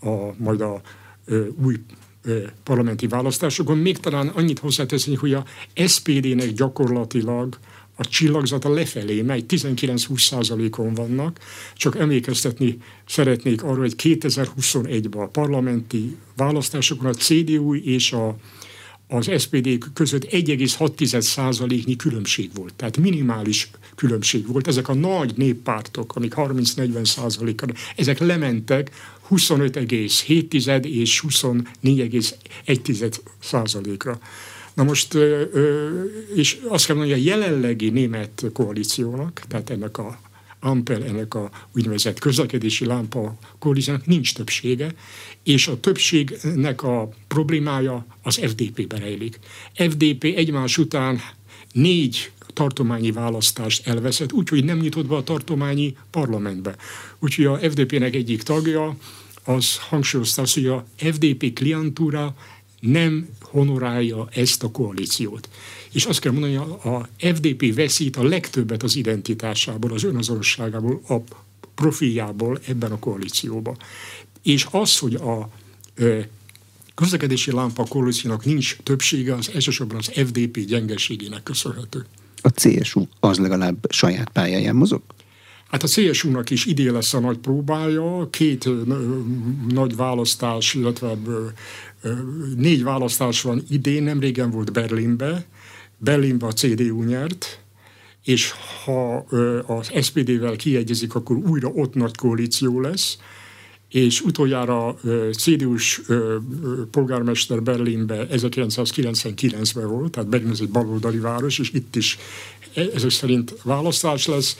a, 0.00 0.34
majd 0.36 0.60
a 0.60 0.80
ö, 1.24 1.46
új 1.64 1.76
ö, 2.22 2.42
parlamenti 2.62 3.06
választásokon. 3.06 3.78
Még 3.78 3.98
talán 3.98 4.28
annyit 4.28 4.58
hozzáteszünk, 4.58 5.18
hogy 5.18 5.32
a 5.32 5.44
SPD-nek 5.86 6.52
gyakorlatilag 6.52 7.58
a 8.00 8.04
csillagzata 8.04 8.72
lefelé 8.72 9.22
megy, 9.22 9.44
19-20 9.48 10.18
százalékon 10.18 10.94
vannak, 10.94 11.38
csak 11.74 11.96
emlékeztetni 11.96 12.76
szeretnék 13.06 13.62
arra, 13.62 13.80
hogy 13.80 13.94
2021-ben 13.98 15.22
a 15.22 15.26
parlamenti 15.26 16.16
választásokon 16.36 17.06
a 17.06 17.12
CDU 17.14 17.74
és 17.74 18.12
a 18.12 18.36
az 19.12 19.30
SPD 19.38 19.78
között 19.92 20.24
1,6%-nyi 20.24 21.96
különbség 21.96 22.50
volt. 22.54 22.74
Tehát 22.74 22.96
minimális 22.96 23.70
különbség 23.94 24.46
volt. 24.46 24.66
Ezek 24.66 24.88
a 24.88 24.94
nagy 24.94 25.32
néppártok, 25.36 26.16
amik 26.16 26.32
30-40 26.36 27.04
százalékon, 27.04 27.74
ezek 27.96 28.18
lementek 28.18 28.90
25,7 29.30 30.84
és 30.84 31.24
24,1 31.28 33.18
százalékra. 33.42 34.18
Na 34.74 34.84
most, 34.84 35.16
és 36.34 36.58
azt 36.68 36.86
kell 36.86 36.96
mondani, 36.96 37.20
a 37.20 37.24
jelenlegi 37.24 37.90
német 37.90 38.44
koalíciónak, 38.52 39.42
tehát 39.48 39.70
ennek 39.70 39.98
a 39.98 40.20
Ampel, 40.60 41.04
ennek 41.04 41.34
a 41.34 41.50
úgynevezett 41.74 42.18
közlekedési 42.18 42.84
lámpa 42.84 43.38
koalíciónak 43.58 44.06
nincs 44.06 44.34
többsége, 44.34 44.94
és 45.42 45.66
a 45.68 45.80
többségnek 45.80 46.82
a 46.82 47.08
problémája 47.28 48.06
az 48.22 48.36
FDP-ben 48.36 49.00
rejlik. 49.00 49.38
FDP 49.74 50.24
egymás 50.24 50.78
után 50.78 51.20
négy 51.72 52.30
tartományi 52.52 53.10
választást 53.10 53.86
elveszett, 53.86 54.32
úgyhogy 54.32 54.64
nem 54.64 54.78
nyitott 54.78 55.06
be 55.06 55.16
a 55.16 55.22
tartományi 55.22 55.96
parlamentbe. 56.10 56.76
Úgyhogy 57.18 57.44
a 57.44 57.58
FDP-nek 57.58 58.14
egyik 58.14 58.42
tagja 58.42 58.96
az 59.44 59.78
hangsúlyozta 59.78 60.42
azt, 60.42 60.54
hogy 60.54 60.66
a 60.66 60.86
FDP 60.96 61.52
klientúra 61.52 62.34
nem 62.80 63.28
honorálja 63.40 64.28
ezt 64.30 64.62
a 64.62 64.70
koalíciót. 64.70 65.48
És 65.92 66.04
azt 66.04 66.20
kell 66.20 66.32
mondani, 66.32 66.56
a 66.56 67.08
FDP 67.18 67.74
veszít 67.74 68.16
a 68.16 68.22
legtöbbet 68.22 68.82
az 68.82 68.96
identitásából, 68.96 69.92
az 69.92 70.04
önazonosságából, 70.04 71.00
a 71.08 71.16
profiljából 71.74 72.60
ebben 72.66 72.92
a 72.92 72.98
koalícióban. 72.98 73.76
És 74.42 74.66
az, 74.70 74.98
hogy 74.98 75.14
a 75.14 75.50
közlekedési 76.94 77.52
lámpa 77.52 77.84
koalíciónak 77.84 78.44
nincs 78.44 78.76
többsége, 78.82 79.34
az 79.34 79.50
elsősorban 79.54 79.96
az 79.96 80.10
FDP 80.14 80.58
gyengeségének 80.58 81.42
köszönhető. 81.42 82.06
A 82.42 82.48
CSU 82.48 83.06
az 83.20 83.38
legalább 83.38 83.86
saját 83.88 84.28
pályáján 84.28 84.76
mozog? 84.76 85.02
Hát 85.70 85.82
a 85.82 85.86
CSU-nak 85.86 86.50
is 86.50 86.64
idén 86.64 86.92
lesz 86.92 87.14
a 87.14 87.20
nagy 87.20 87.38
próbája, 87.38 88.28
két 88.30 88.68
nagy 89.68 89.96
választás, 89.96 90.74
illetve 90.74 91.16
négy 92.56 92.82
választás 92.82 93.42
van 93.42 93.64
idén, 93.68 94.02
nem 94.02 94.20
régen 94.20 94.50
volt 94.50 94.72
Berlinbe, 94.72 95.46
Berlinbe 95.98 96.46
a 96.46 96.52
CDU 96.52 97.02
nyert, 97.02 97.60
és 98.24 98.52
ha 98.84 99.16
az 99.66 99.90
SPD-vel 100.02 100.56
kiegyezik, 100.56 101.14
akkor 101.14 101.36
újra 101.36 101.68
ott 101.68 101.94
nagy 101.94 102.16
koalíció 102.16 102.80
lesz, 102.80 103.18
és 103.88 104.20
utoljára 104.20 104.96
CDU-s 105.38 106.00
polgármester 106.90 107.62
Berlinbe 107.62 108.26
1999-ben 108.30 109.88
volt, 109.88 110.10
tehát 110.10 110.28
Berlin 110.28 110.50
ez 110.50 110.60
egy 110.60 110.70
baloldali 110.70 111.18
város, 111.18 111.58
és 111.58 111.70
itt 111.72 111.96
is 111.96 112.18
e, 112.74 112.82
ezek 112.94 113.10
szerint 113.10 113.54
választás 113.62 114.26
lesz. 114.26 114.56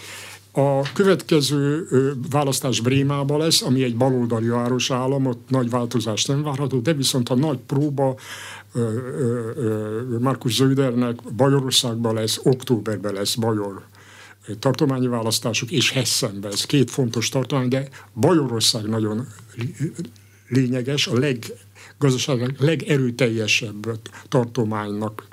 A 0.53 0.93
következő 0.93 1.89
választás 2.31 2.81
Brémába 2.81 3.37
lesz, 3.37 3.63
ami 3.63 3.83
egy 3.83 3.97
baloldali 3.97 4.49
városállam, 4.49 5.27
ott 5.27 5.49
nagy 5.49 5.71
változás 5.71 6.25
nem 6.25 6.43
várható, 6.43 6.79
de 6.79 6.93
viszont 6.93 7.29
a 7.29 7.35
nagy 7.35 7.59
próba 7.67 8.17
Markus 10.21 10.55
Zödernek 10.55 11.33
Bajorországban 11.37 12.15
lesz, 12.15 12.41
októberben 12.43 13.13
lesz 13.13 13.35
Bajor 13.35 13.83
tartományi 14.59 15.07
választások, 15.07 15.71
és 15.71 15.91
Hessenben, 15.91 16.53
ez 16.53 16.65
két 16.65 16.91
fontos 16.91 17.29
tartomány, 17.29 17.69
de 17.69 17.89
Bajorország 18.15 18.89
nagyon 18.89 19.27
lényeges, 20.49 21.07
a 21.07 21.19
leg, 21.19 21.45
gazdaságilag 21.99 22.55
legerőteljesebb 22.59 23.99
tartománynak 24.29 25.27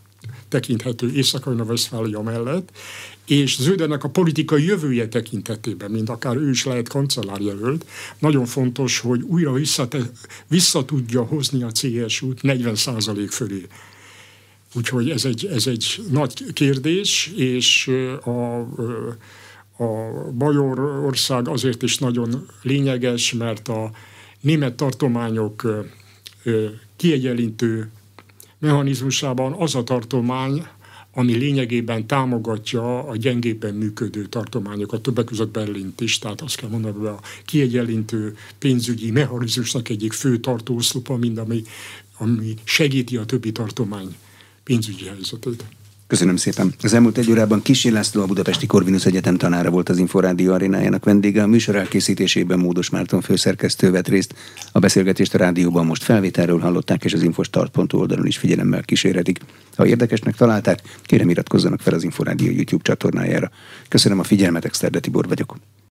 tekinthető 0.48 1.12
Észak-Rajna-Veszfália 1.12 2.22
mellett, 2.22 2.72
és 3.28 3.58
Zödernek 3.60 4.04
a 4.04 4.10
politikai 4.10 4.66
jövője 4.66 5.08
tekintetében, 5.08 5.92
mint 5.92 6.10
akár 6.10 6.36
ő 6.36 6.50
is 6.50 6.66
lehet 6.66 6.88
kancellárjelölt, 6.88 7.86
nagyon 8.20 8.46
fontos, 8.46 9.00
hogy 9.00 9.22
újra 9.22 9.52
visszate, 9.52 10.00
vissza 10.48 10.86
tudja 10.86 11.24
hozni 11.24 11.64
a 11.64 11.72
CSU-t 11.72 12.42
40 12.42 12.76
fölé. 13.30 13.68
Úgyhogy 14.74 15.10
ez 15.10 15.26
egy, 15.26 15.46
ez 15.46 15.68
egy 15.68 16.04
nagy 16.10 16.54
kérdés, 16.54 17.32
és 17.36 17.88
a, 18.24 18.60
a 19.84 20.32
Bajorország 20.38 21.48
azért 21.48 21.84
is 21.84 21.98
nagyon 21.98 22.48
lényeges, 22.62 23.34
mert 23.34 23.68
a 23.68 23.92
német 24.42 24.74
tartományok 24.74 25.86
kiegyenlítő 26.96 27.90
mechanizmusában 28.60 29.54
az 29.54 29.76
a 29.76 29.84
tartomány, 29.84 30.68
ami 31.18 31.34
lényegében 31.34 32.08
támogatja 32.08 33.04
a 33.04 33.16
gyengébben 33.16 33.74
működő 33.74 34.26
tartományokat, 34.26 35.02
többek 35.02 35.26
között 35.26 35.52
Berlint 35.52 36.02
is, 36.02 36.20
tehát 36.20 36.42
azt 36.42 36.56
kell 36.56 36.70
mondani, 36.70 36.98
hogy 36.98 37.08
a 37.08 37.20
kiegyenlítő 37.46 38.36
pénzügyi 38.58 39.12
mechanizmusnak 39.12 39.90
egyik 39.90 40.14
fő 40.14 40.38
tartóoszlopa, 40.38 41.18
mind 41.18 41.38
ami, 41.38 41.64
ami 42.18 42.54
segíti 42.64 43.18
a 43.18 43.26
többi 43.26 43.52
tartomány 43.52 44.16
pénzügyi 44.64 45.06
helyzetét. 45.06 45.64
Köszönöm 46.08 46.36
szépen. 46.36 46.74
Az 46.82 46.94
elmúlt 46.94 47.18
egy 47.18 47.32
órában 47.32 47.62
Kisi 47.62 47.92
László, 47.92 48.22
a 48.22 48.26
Budapesti 48.26 48.66
Korvinusz 48.66 49.06
Egyetem 49.06 49.38
tanára 49.38 49.70
volt 49.70 49.90
az 49.90 49.98
Inforádió 49.98 50.54
arénájának 50.54 51.06
vendége. 51.06 51.44
A 51.44 51.48
műsor 51.48 51.76
elkészítésében 51.76 52.60
Módos 52.60 52.90
Márton 52.90 53.22
főszerkesztő 53.22 53.92
vett 53.92 54.08
részt. 54.08 54.36
A 54.72 54.80
beszélgetést 54.80 55.34
a 55.34 55.38
rádióban 55.38 55.86
most 55.86 56.04
felvételről 56.04 56.60
hallották, 56.60 57.04
és 57.04 57.14
az 57.14 57.22
infostart.hu 57.22 58.00
oldalon 58.00 58.26
is 58.26 58.38
figyelemmel 58.38 58.84
kísérhetik. 58.84 59.40
Ha 59.76 59.86
érdekesnek 59.86 60.36
találták, 60.36 60.82
kérem 61.04 61.30
iratkozzanak 61.30 61.82
fel 61.82 61.94
az 61.94 62.04
Inforádió 62.04 62.52
YouTube 62.52 62.84
csatornájára. 62.84 63.52
Köszönöm 63.88 64.20
a 64.20 64.24
figyelmet, 64.24 64.66
Exterde 64.66 65.00
Tibor 65.00 65.28
vagyok. 65.28 65.56